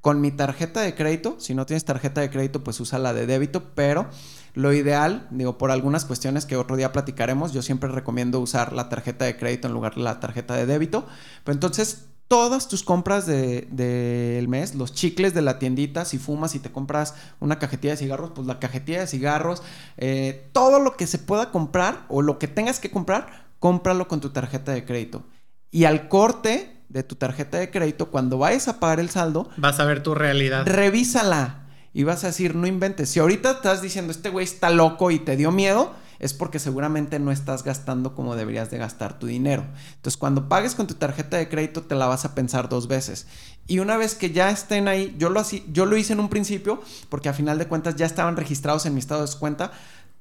con 0.00 0.20
mi 0.20 0.30
tarjeta 0.30 0.80
de 0.80 0.94
crédito, 0.94 1.36
si 1.38 1.54
no 1.54 1.66
tienes 1.66 1.84
tarjeta 1.84 2.20
de 2.20 2.30
crédito, 2.30 2.62
pues 2.62 2.78
usa 2.80 2.98
la 2.98 3.12
de 3.12 3.26
débito, 3.26 3.74
pero 3.74 4.08
lo 4.54 4.72
ideal, 4.72 5.26
digo, 5.30 5.58
por 5.58 5.70
algunas 5.70 6.04
cuestiones 6.04 6.46
que 6.46 6.56
otro 6.56 6.76
día 6.76 6.92
platicaremos, 6.92 7.52
yo 7.52 7.62
siempre 7.62 7.90
recomiendo 7.90 8.40
usar 8.40 8.72
la 8.72 8.88
tarjeta 8.88 9.24
de 9.24 9.36
crédito 9.36 9.68
en 9.68 9.74
lugar 9.74 9.94
de 9.94 10.02
la 10.02 10.20
tarjeta 10.20 10.54
de 10.54 10.66
débito. 10.66 11.06
Pero 11.44 11.54
entonces, 11.54 12.06
todas 12.28 12.68
tus 12.68 12.82
compras 12.82 13.26
del 13.26 13.68
de, 13.70 14.44
mes, 14.48 14.74
los 14.74 14.92
chicles 14.92 15.34
de 15.34 15.42
la 15.42 15.58
tiendita, 15.58 16.04
si 16.04 16.18
fumas 16.18 16.54
y 16.54 16.60
te 16.60 16.70
compras 16.70 17.14
una 17.40 17.58
cajetilla 17.58 17.92
de 17.92 17.98
cigarros, 17.98 18.32
pues 18.34 18.46
la 18.46 18.58
cajetilla 18.58 19.00
de 19.00 19.06
cigarros, 19.06 19.62
eh, 19.96 20.48
todo 20.52 20.78
lo 20.78 20.96
que 20.96 21.06
se 21.06 21.18
pueda 21.18 21.50
comprar 21.50 22.04
o 22.08 22.22
lo 22.22 22.38
que 22.38 22.48
tengas 22.48 22.80
que 22.80 22.90
comprar, 22.90 23.48
cómpralo 23.58 24.08
con 24.08 24.20
tu 24.20 24.30
tarjeta 24.30 24.72
de 24.72 24.84
crédito. 24.84 25.24
Y 25.70 25.84
al 25.84 26.08
corte, 26.08 26.77
de 26.88 27.02
tu 27.02 27.14
tarjeta 27.16 27.58
de 27.58 27.70
crédito, 27.70 28.10
cuando 28.10 28.38
vayas 28.38 28.68
a 28.68 28.80
pagar 28.80 29.00
el 29.00 29.10
saldo, 29.10 29.48
vas 29.56 29.78
a 29.80 29.84
ver 29.84 30.02
tu 30.02 30.14
realidad. 30.14 30.66
Revísala 30.66 31.66
y 31.92 32.04
vas 32.04 32.24
a 32.24 32.28
decir, 32.28 32.54
no 32.54 32.66
inventes. 32.66 33.10
Si 33.10 33.20
ahorita 33.20 33.50
estás 33.50 33.82
diciendo, 33.82 34.12
este 34.12 34.30
güey 34.30 34.44
está 34.44 34.70
loco 34.70 35.10
y 35.10 35.18
te 35.18 35.36
dio 35.36 35.50
miedo, 35.50 35.94
es 36.18 36.34
porque 36.34 36.58
seguramente 36.58 37.18
no 37.18 37.30
estás 37.30 37.62
gastando 37.62 38.14
como 38.14 38.36
deberías 38.36 38.70
de 38.70 38.78
gastar 38.78 39.18
tu 39.18 39.26
dinero. 39.26 39.64
Entonces, 39.96 40.16
cuando 40.16 40.48
pagues 40.48 40.74
con 40.74 40.86
tu 40.86 40.94
tarjeta 40.94 41.36
de 41.36 41.48
crédito, 41.48 41.82
te 41.82 41.94
la 41.94 42.06
vas 42.06 42.24
a 42.24 42.34
pensar 42.34 42.68
dos 42.68 42.88
veces. 42.88 43.26
Y 43.66 43.78
una 43.78 43.96
vez 43.96 44.14
que 44.14 44.30
ya 44.30 44.50
estén 44.50 44.88
ahí, 44.88 45.14
yo 45.18 45.30
lo, 45.30 45.42
yo 45.72 45.86
lo 45.86 45.96
hice 45.96 46.14
en 46.14 46.20
un 46.20 46.28
principio, 46.28 46.82
porque 47.08 47.28
a 47.28 47.34
final 47.34 47.58
de 47.58 47.68
cuentas 47.68 47.96
ya 47.96 48.06
estaban 48.06 48.36
registrados 48.36 48.86
en 48.86 48.94
mi 48.94 49.00
estado 49.00 49.24
de 49.24 49.38
cuenta 49.38 49.72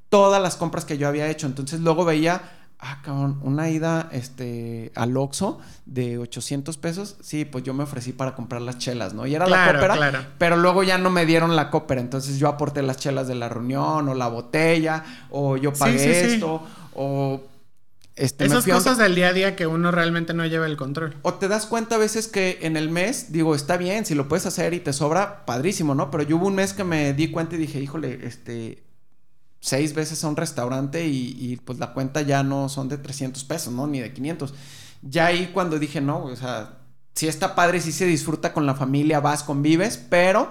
todas 0.09 0.41
las 0.41 0.55
compras 0.55 0.85
que 0.85 0.97
yo 0.97 1.07
había 1.07 1.29
hecho. 1.29 1.47
Entonces, 1.47 1.79
luego 1.79 2.05
veía 2.05 2.56
ah, 2.79 3.01
cabrón, 3.03 3.39
una 3.43 3.69
ida 3.69 4.09
este, 4.11 4.91
al 4.95 5.15
Oxxo 5.17 5.59
de 5.85 6.17
800 6.17 6.77
pesos, 6.77 7.17
sí, 7.21 7.45
pues 7.45 7.63
yo 7.63 7.73
me 7.73 7.83
ofrecí 7.83 8.13
para 8.13 8.35
comprar 8.35 8.61
las 8.61 8.77
chelas, 8.77 9.13
¿no? 9.13 9.25
Y 9.25 9.35
era 9.35 9.47
la 9.47 9.73
cópera, 9.73 10.29
pero 10.37 10.57
luego 10.57 10.83
ya 10.83 10.97
no 10.97 11.09
me 11.09 11.25
dieron 11.25 11.55
la 11.55 11.69
cópera, 11.69 12.01
entonces 12.01 12.37
yo 12.37 12.47
aporté 12.47 12.81
las 12.81 12.97
chelas 12.97 13.27
de 13.27 13.35
la 13.35 13.49
reunión 13.49 14.07
o 14.07 14.13
la 14.13 14.27
botella, 14.27 15.03
o 15.29 15.57
yo 15.57 15.73
pagué 15.73 16.33
esto, 16.33 16.61
o... 16.93 17.41
Este, 18.15 18.45
Esas 18.45 18.65
cosas 18.65 18.97
del 18.97 19.13
día 19.13 19.27
a 19.27 19.33
día 19.33 19.55
que 19.55 19.67
uno 19.67 19.91
realmente 19.91 20.33
no 20.33 20.43
lleva 20.47 20.65
el 20.65 20.75
control. 20.75 21.15
O 21.21 21.35
te 21.35 21.47
das 21.47 21.67
cuenta 21.67 21.95
a 21.95 21.97
veces 21.99 22.27
que 22.27 22.57
en 22.63 22.75
el 22.75 22.89
mes, 22.89 23.31
digo, 23.31 23.53
está 23.53 23.77
bien, 23.77 24.07
si 24.07 24.15
lo 24.15 24.27
puedes 24.27 24.47
hacer 24.47 24.73
y 24.73 24.79
te 24.79 24.91
sobra, 24.91 25.45
padrísimo, 25.45 25.93
¿no? 25.93 26.09
Pero 26.09 26.23
yo 26.23 26.37
hubo 26.37 26.47
un 26.47 26.55
mes 26.55 26.73
que 26.73 26.83
me 26.83 27.13
di 27.13 27.29
cuenta 27.29 27.53
y 27.53 27.59
dije, 27.59 27.79
híjole, 27.79 28.21
este, 28.23 28.86
seis 29.59 29.93
veces 29.93 30.23
a 30.23 30.27
un 30.27 30.35
restaurante 30.35 31.07
y, 31.07 31.59
pues 31.65 31.79
la 31.79 31.93
cuenta 31.93 32.21
ya 32.21 32.43
no 32.43 32.69
son 32.69 32.89
de 32.89 32.97
300 32.97 33.43
pesos, 33.43 33.73
¿no? 33.73 33.87
Ni 33.87 33.99
de 33.99 34.13
500. 34.13 34.53
Ya 35.01 35.27
ahí 35.27 35.51
cuando 35.53 35.79
dije, 35.79 36.01
no, 36.01 36.23
o 36.23 36.35
sea, 36.35 36.79
si 37.15 37.27
está 37.27 37.55
padre, 37.55 37.81
si 37.81 37.91
se 37.91 38.05
disfruta 38.05 38.53
con 38.53 38.65
la 38.65 38.75
familia, 38.75 39.19
vas, 39.19 39.43
convives, 39.43 39.97
pero 39.97 40.49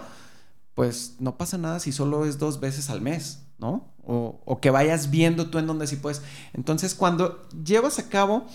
pues 0.74 1.16
no 1.20 1.38
pasa 1.38 1.56
nada 1.56 1.80
si 1.80 1.92
solo 1.92 2.26
es 2.26 2.38
dos 2.38 2.60
veces 2.60 2.90
al 2.90 3.00
mes, 3.00 3.42
¿no? 3.58 3.94
O, 4.04 4.40
o 4.44 4.60
que 4.60 4.70
vayas 4.70 5.10
viendo 5.10 5.48
tú 5.48 5.58
en 5.58 5.66
donde 5.66 5.86
sí 5.86 5.96
puedes. 5.96 6.22
Entonces, 6.52 6.94
cuando 6.94 7.48
llevas 7.64 7.98
a 7.98 8.08
cabo 8.08 8.46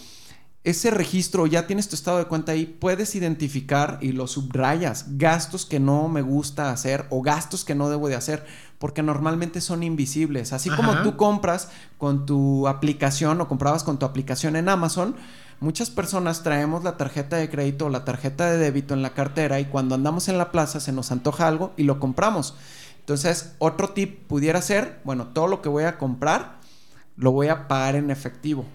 ese 0.64 0.92
registro, 0.92 1.48
ya 1.48 1.66
tienes 1.66 1.90
tu 1.90 1.96
estado 1.96 2.20
de 2.20 2.26
cuenta 2.26 2.52
ahí, 2.52 2.68
puedes 2.68 3.16
identificar 3.16 3.98
y 4.00 4.12
lo 4.12 4.28
subrayas, 4.28 5.18
gastos 5.18 5.66
que 5.66 5.80
no 5.80 6.08
me 6.08 6.22
gusta 6.22 6.72
hacer 6.72 7.08
o 7.10 7.24
gastos 7.24 7.66
que 7.66 7.74
no 7.74 7.90
debo 7.90 8.10
de 8.10 8.16
hacer, 8.16 8.46
porque 8.78 9.02
normalmente 9.02 9.60
son 9.60 9.82
invisibles. 9.82 10.54
Así 10.54 10.70
como 10.70 11.02
tú 11.02 11.18
compras 11.18 11.70
con 11.98 12.28
tu 12.28 12.68
aplicación 12.68 13.42
o 13.42 13.48
comprabas 13.48 13.84
con 13.84 13.98
tu 13.98 14.06
aplicación 14.06 14.56
en 14.56 14.70
Amazon, 14.70 15.16
muchas 15.62 15.90
personas 15.90 16.44
traemos 16.44 16.84
la 16.84 16.96
tarjeta 16.96 17.38
de 17.38 17.50
crédito 17.50 17.88
o 17.88 17.90
la 17.90 18.06
tarjeta 18.06 18.52
de 18.52 18.60
débito 18.60 18.94
en 18.94 19.02
la 19.02 19.16
cartera 19.16 19.60
y 19.60 19.66
cuando 19.66 19.96
andamos 19.96 20.28
en 20.28 20.38
la 20.38 20.52
plaza 20.52 20.80
se 20.80 20.92
nos 20.92 21.12
antoja 21.12 21.48
algo 21.48 21.74
y 21.76 21.84
lo 21.84 22.00
compramos. 22.00 22.54
Entonces, 23.00 23.56
otro 23.58 23.90
tip 23.90 24.28
pudiera 24.28 24.62
ser, 24.62 25.00
bueno, 25.06 25.30
todo 25.30 25.48
lo 25.48 25.64
que 25.64 25.70
voy 25.70 25.86
a 25.86 25.98
comprar 25.98 26.60
lo 27.18 27.32
voy 27.32 27.48
a 27.48 27.68
pagar 27.68 27.96
en 27.96 28.12
efectivo. 28.12 28.66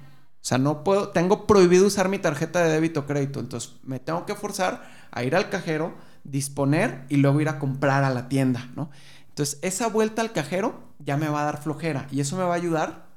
O 0.47 0.49
sea, 0.49 0.59
no 0.59 0.85
puedo, 0.85 1.09
tengo 1.09 1.45
prohibido 1.45 1.89
usar 1.89 2.09
mi 2.09 2.21
tarjeta 2.21 2.63
de 2.63 2.71
débito 2.71 3.01
o 3.01 3.07
crédito. 3.07 3.41
Entonces, 3.41 3.73
me 3.83 3.99
tengo 3.99 4.27
que 4.27 4.37
forzar 4.37 4.89
a 5.11 5.25
ir 5.25 5.35
al 5.35 5.51
cajero, 5.51 5.97
disponer 6.23 7.03
y 7.09 7.17
luego 7.17 7.41
ir 7.41 7.49
a 7.49 7.59
comprar 7.59 8.05
a 8.05 8.11
la 8.11 8.29
tienda, 8.29 8.71
¿no? 8.77 8.89
Entonces, 9.29 9.59
esa 9.63 9.89
vuelta 9.89 10.23
al 10.23 10.31
cajero 10.31 10.85
ya 11.01 11.17
me 11.17 11.29
va 11.29 11.43
a 11.43 11.47
dar 11.47 11.61
flojera 11.61 12.07
y 12.13 12.21
eso 12.21 12.37
me 12.37 12.45
va 12.45 12.53
a 12.53 12.57
ayudar 12.59 13.09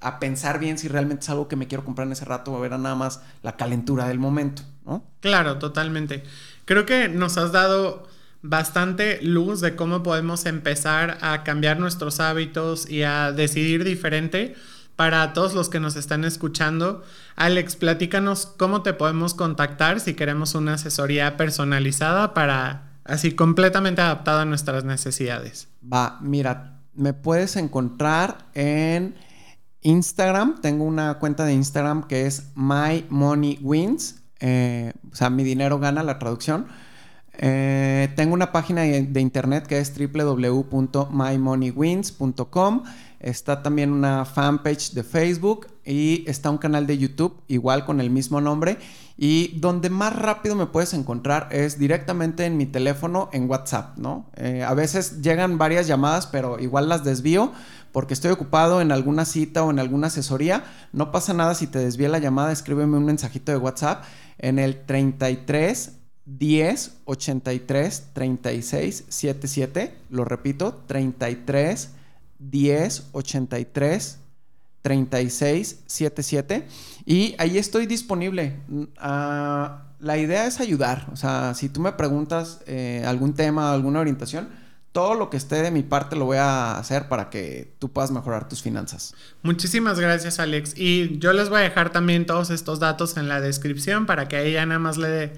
a, 0.00 0.18
pensar 0.18 0.58
bien 0.58 0.76
si 0.76 0.88
realmente 0.88 1.22
es 1.22 1.30
algo 1.30 1.46
que 1.46 1.54
me 1.54 1.68
quiero 1.68 1.84
comprar 1.84 2.08
en 2.08 2.14
ese 2.14 2.24
rato 2.24 2.52
o 2.52 2.56
a 2.56 2.60
ver 2.60 2.72
nada 2.72 2.96
más 2.96 3.20
la 3.44 3.56
calentura 3.56 4.08
del 4.08 4.18
momento, 4.18 4.62
¿no? 4.84 5.04
Claro, 5.20 5.60
totalmente. 5.60 6.24
Creo 6.64 6.84
que 6.84 7.08
nos 7.08 7.38
has 7.38 7.52
dado 7.52 8.08
bastante 8.42 9.22
luz 9.22 9.60
de 9.60 9.76
cómo 9.76 10.02
podemos 10.02 10.46
empezar 10.46 11.18
a 11.20 11.44
cambiar 11.44 11.78
nuestros 11.78 12.18
hábitos 12.18 12.90
y 12.90 13.04
a 13.04 13.30
decidir 13.30 13.84
diferente 13.84 14.56
para 14.96 15.32
todos 15.34 15.54
los 15.54 15.68
que 15.68 15.78
nos 15.78 15.94
están 15.94 16.24
escuchando, 16.24 17.04
Alex, 17.36 17.76
platícanos 17.76 18.46
cómo 18.46 18.82
te 18.82 18.94
podemos 18.94 19.34
contactar 19.34 20.00
si 20.00 20.14
queremos 20.14 20.54
una 20.54 20.72
asesoría 20.74 21.36
personalizada 21.36 22.34
para 22.34 22.94
así 23.04 23.32
completamente 23.32 24.00
adaptada 24.00 24.42
a 24.42 24.46
nuestras 24.46 24.84
necesidades. 24.84 25.68
Va, 25.82 26.18
mira, 26.22 26.80
me 26.94 27.12
puedes 27.12 27.56
encontrar 27.56 28.38
en 28.54 29.14
Instagram. 29.82 30.60
Tengo 30.60 30.84
una 30.84 31.18
cuenta 31.18 31.44
de 31.44 31.52
Instagram 31.52 32.06
que 32.08 32.26
es 32.26 32.50
My 32.54 33.04
Money 33.08 33.58
Wins. 33.62 34.22
Eh, 34.40 34.92
o 35.12 35.14
sea, 35.14 35.30
mi 35.30 35.44
dinero 35.44 35.78
gana 35.78 36.02
la 36.02 36.18
traducción. 36.18 36.66
Eh, 37.38 38.08
tengo 38.16 38.32
una 38.32 38.50
página 38.50 38.80
de 38.82 39.20
internet 39.20 39.66
que 39.66 39.78
es 39.78 39.92
www.mymoneywins.com. 39.94 42.82
Está 43.26 43.60
también 43.60 43.90
una 43.90 44.24
fanpage 44.24 44.92
de 44.92 45.02
Facebook 45.02 45.66
y 45.84 46.22
está 46.30 46.48
un 46.48 46.58
canal 46.58 46.86
de 46.86 46.96
YouTube 46.96 47.42
igual 47.48 47.84
con 47.84 48.00
el 48.00 48.08
mismo 48.08 48.40
nombre. 48.40 48.78
Y 49.18 49.58
donde 49.58 49.90
más 49.90 50.14
rápido 50.14 50.54
me 50.54 50.66
puedes 50.66 50.94
encontrar 50.94 51.48
es 51.50 51.76
directamente 51.76 52.44
en 52.44 52.56
mi 52.56 52.66
teléfono 52.66 53.28
en 53.32 53.50
WhatsApp, 53.50 53.98
¿no? 53.98 54.30
Eh, 54.36 54.62
a 54.62 54.74
veces 54.74 55.22
llegan 55.22 55.58
varias 55.58 55.88
llamadas, 55.88 56.28
pero 56.28 56.60
igual 56.60 56.88
las 56.88 57.02
desvío 57.02 57.50
porque 57.90 58.14
estoy 58.14 58.30
ocupado 58.30 58.80
en 58.80 58.92
alguna 58.92 59.24
cita 59.24 59.64
o 59.64 59.72
en 59.72 59.80
alguna 59.80 60.06
asesoría. 60.06 60.62
No 60.92 61.10
pasa 61.10 61.34
nada 61.34 61.56
si 61.56 61.66
te 61.66 61.80
desvía 61.80 62.08
la 62.08 62.20
llamada, 62.20 62.52
escríbeme 62.52 62.96
un 62.96 63.06
mensajito 63.06 63.50
de 63.50 63.58
WhatsApp 63.58 64.04
en 64.38 64.60
el 64.60 64.84
33 64.86 65.94
10 66.26 66.92
83 67.06 68.04
36 68.12 69.04
77. 69.08 69.96
Lo 70.10 70.24
repito, 70.24 70.84
33 70.86 71.90
10 72.38 73.08
83 73.12 74.18
36 74.82 75.80
77 75.86 76.66
y 77.04 77.34
ahí 77.38 77.58
estoy 77.58 77.86
disponible. 77.86 78.60
Uh, 78.70 79.86
la 79.98 80.18
idea 80.18 80.46
es 80.46 80.60
ayudar, 80.60 81.08
o 81.12 81.16
sea, 81.16 81.54
si 81.54 81.68
tú 81.68 81.80
me 81.80 81.92
preguntas 81.92 82.60
eh, 82.66 83.02
algún 83.06 83.34
tema, 83.34 83.72
alguna 83.72 84.00
orientación, 84.00 84.48
todo 84.92 85.14
lo 85.14 85.28
que 85.28 85.36
esté 85.36 85.56
de 85.62 85.70
mi 85.70 85.82
parte 85.82 86.16
lo 86.16 86.24
voy 86.24 86.38
a 86.38 86.78
hacer 86.78 87.08
para 87.08 87.28
que 87.28 87.74
tú 87.78 87.90
puedas 87.90 88.10
mejorar 88.10 88.48
tus 88.48 88.62
finanzas. 88.62 89.14
Muchísimas 89.42 90.00
gracias, 90.00 90.38
Alex. 90.38 90.74
Y 90.76 91.18
yo 91.18 91.32
les 91.32 91.48
voy 91.48 91.58
a 91.58 91.62
dejar 91.62 91.90
también 91.90 92.24
todos 92.24 92.50
estos 92.50 92.78
datos 92.78 93.16
en 93.16 93.28
la 93.28 93.40
descripción 93.40 94.06
para 94.06 94.28
que 94.28 94.36
ahí 94.36 94.52
ya 94.52 94.64
nada 94.64 94.78
más 94.78 94.96
le 94.96 95.32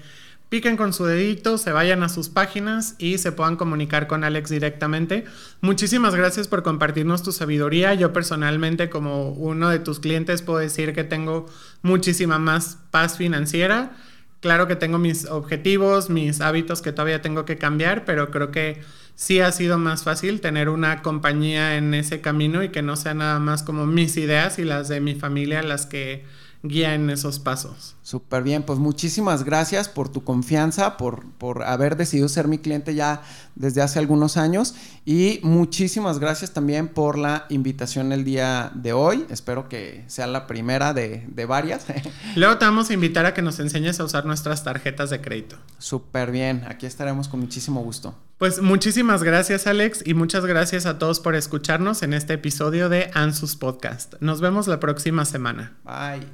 piquen 0.49 0.77
con 0.77 0.93
su 0.93 1.05
dedito, 1.05 1.57
se 1.57 1.71
vayan 1.71 2.03
a 2.03 2.09
sus 2.09 2.29
páginas 2.29 2.95
y 2.97 3.19
se 3.19 3.31
puedan 3.31 3.55
comunicar 3.55 4.07
con 4.07 4.23
Alex 4.23 4.49
directamente. 4.49 5.25
Muchísimas 5.61 6.15
gracias 6.15 6.47
por 6.47 6.63
compartirnos 6.63 7.23
tu 7.23 7.31
sabiduría. 7.31 7.93
Yo 7.93 8.11
personalmente 8.13 8.89
como 8.89 9.29
uno 9.29 9.69
de 9.69 9.79
tus 9.79 9.99
clientes 9.99 10.41
puedo 10.41 10.59
decir 10.59 10.93
que 10.93 11.03
tengo 11.03 11.45
muchísima 11.83 12.39
más 12.39 12.79
paz 12.89 13.17
financiera. 13.17 13.95
Claro 14.41 14.67
que 14.67 14.75
tengo 14.75 14.97
mis 14.97 15.25
objetivos, 15.25 16.09
mis 16.09 16.41
hábitos 16.41 16.81
que 16.81 16.93
todavía 16.93 17.21
tengo 17.21 17.45
que 17.45 17.57
cambiar, 17.57 18.05
pero 18.05 18.31
creo 18.31 18.51
que 18.51 18.81
sí 19.15 19.41
ha 19.41 19.51
sido 19.51 19.77
más 19.77 20.03
fácil 20.03 20.39
tener 20.39 20.69
una 20.69 21.01
compañía 21.01 21.75
en 21.75 21.93
ese 21.93 22.21
camino 22.21 22.63
y 22.63 22.69
que 22.69 22.81
no 22.81 22.95
sea 22.95 23.13
nada 23.13 23.37
más 23.39 23.63
como 23.63 23.85
mis 23.85 24.15
ideas 24.15 24.57
y 24.57 24.63
las 24.63 24.87
de 24.87 25.01
mi 25.01 25.13
familia 25.13 25.61
las 25.61 25.85
que 25.85 26.23
guía 26.63 26.93
en 26.93 27.09
esos 27.09 27.39
pasos. 27.39 27.95
Súper 28.01 28.43
bien, 28.43 28.63
pues 28.63 28.79
muchísimas 28.79 29.43
gracias 29.43 29.87
por 29.87 30.09
tu 30.09 30.23
confianza, 30.23 30.97
por, 30.97 31.25
por 31.37 31.63
haber 31.63 31.95
decidido 31.95 32.27
ser 32.27 32.47
mi 32.47 32.57
cliente 32.57 32.95
ya 32.95 33.21
desde 33.55 33.81
hace 33.81 33.99
algunos 33.99 34.37
años 34.37 34.75
y 35.05 35.39
muchísimas 35.43 36.19
gracias 36.19 36.51
también 36.51 36.87
por 36.89 37.17
la 37.17 37.45
invitación 37.49 38.11
el 38.11 38.23
día 38.23 38.71
de 38.75 38.93
hoy. 38.93 39.25
Espero 39.29 39.69
que 39.69 40.03
sea 40.07 40.27
la 40.27 40.47
primera 40.47 40.93
de, 40.93 41.25
de 41.27 41.45
varias. 41.45 41.85
Luego 42.35 42.57
te 42.57 42.65
vamos 42.65 42.89
a 42.89 42.93
invitar 42.93 43.25
a 43.25 43.33
que 43.33 43.41
nos 43.41 43.59
enseñes 43.59 43.99
a 43.99 44.03
usar 44.03 44.25
nuestras 44.25 44.63
tarjetas 44.63 45.09
de 45.09 45.21
crédito. 45.21 45.57
Súper 45.77 46.31
bien, 46.31 46.65
aquí 46.67 46.85
estaremos 46.85 47.27
con 47.27 47.39
muchísimo 47.39 47.81
gusto. 47.81 48.15
Pues 48.39 48.61
muchísimas 48.61 49.21
gracias 49.21 49.67
Alex 49.67 50.01
y 50.05 50.13
muchas 50.13 50.45
gracias 50.45 50.85
a 50.85 50.97
todos 50.97 51.19
por 51.19 51.35
escucharnos 51.35 52.03
en 52.03 52.13
este 52.13 52.35
episodio 52.35 52.87
de 52.87 53.11
Ansus 53.13 53.57
Podcast. 53.57 54.13
Nos 54.21 54.39
vemos 54.39 54.65
la 54.67 54.79
próxima 54.79 55.25
semana. 55.25 55.77
Bye. 55.83 56.25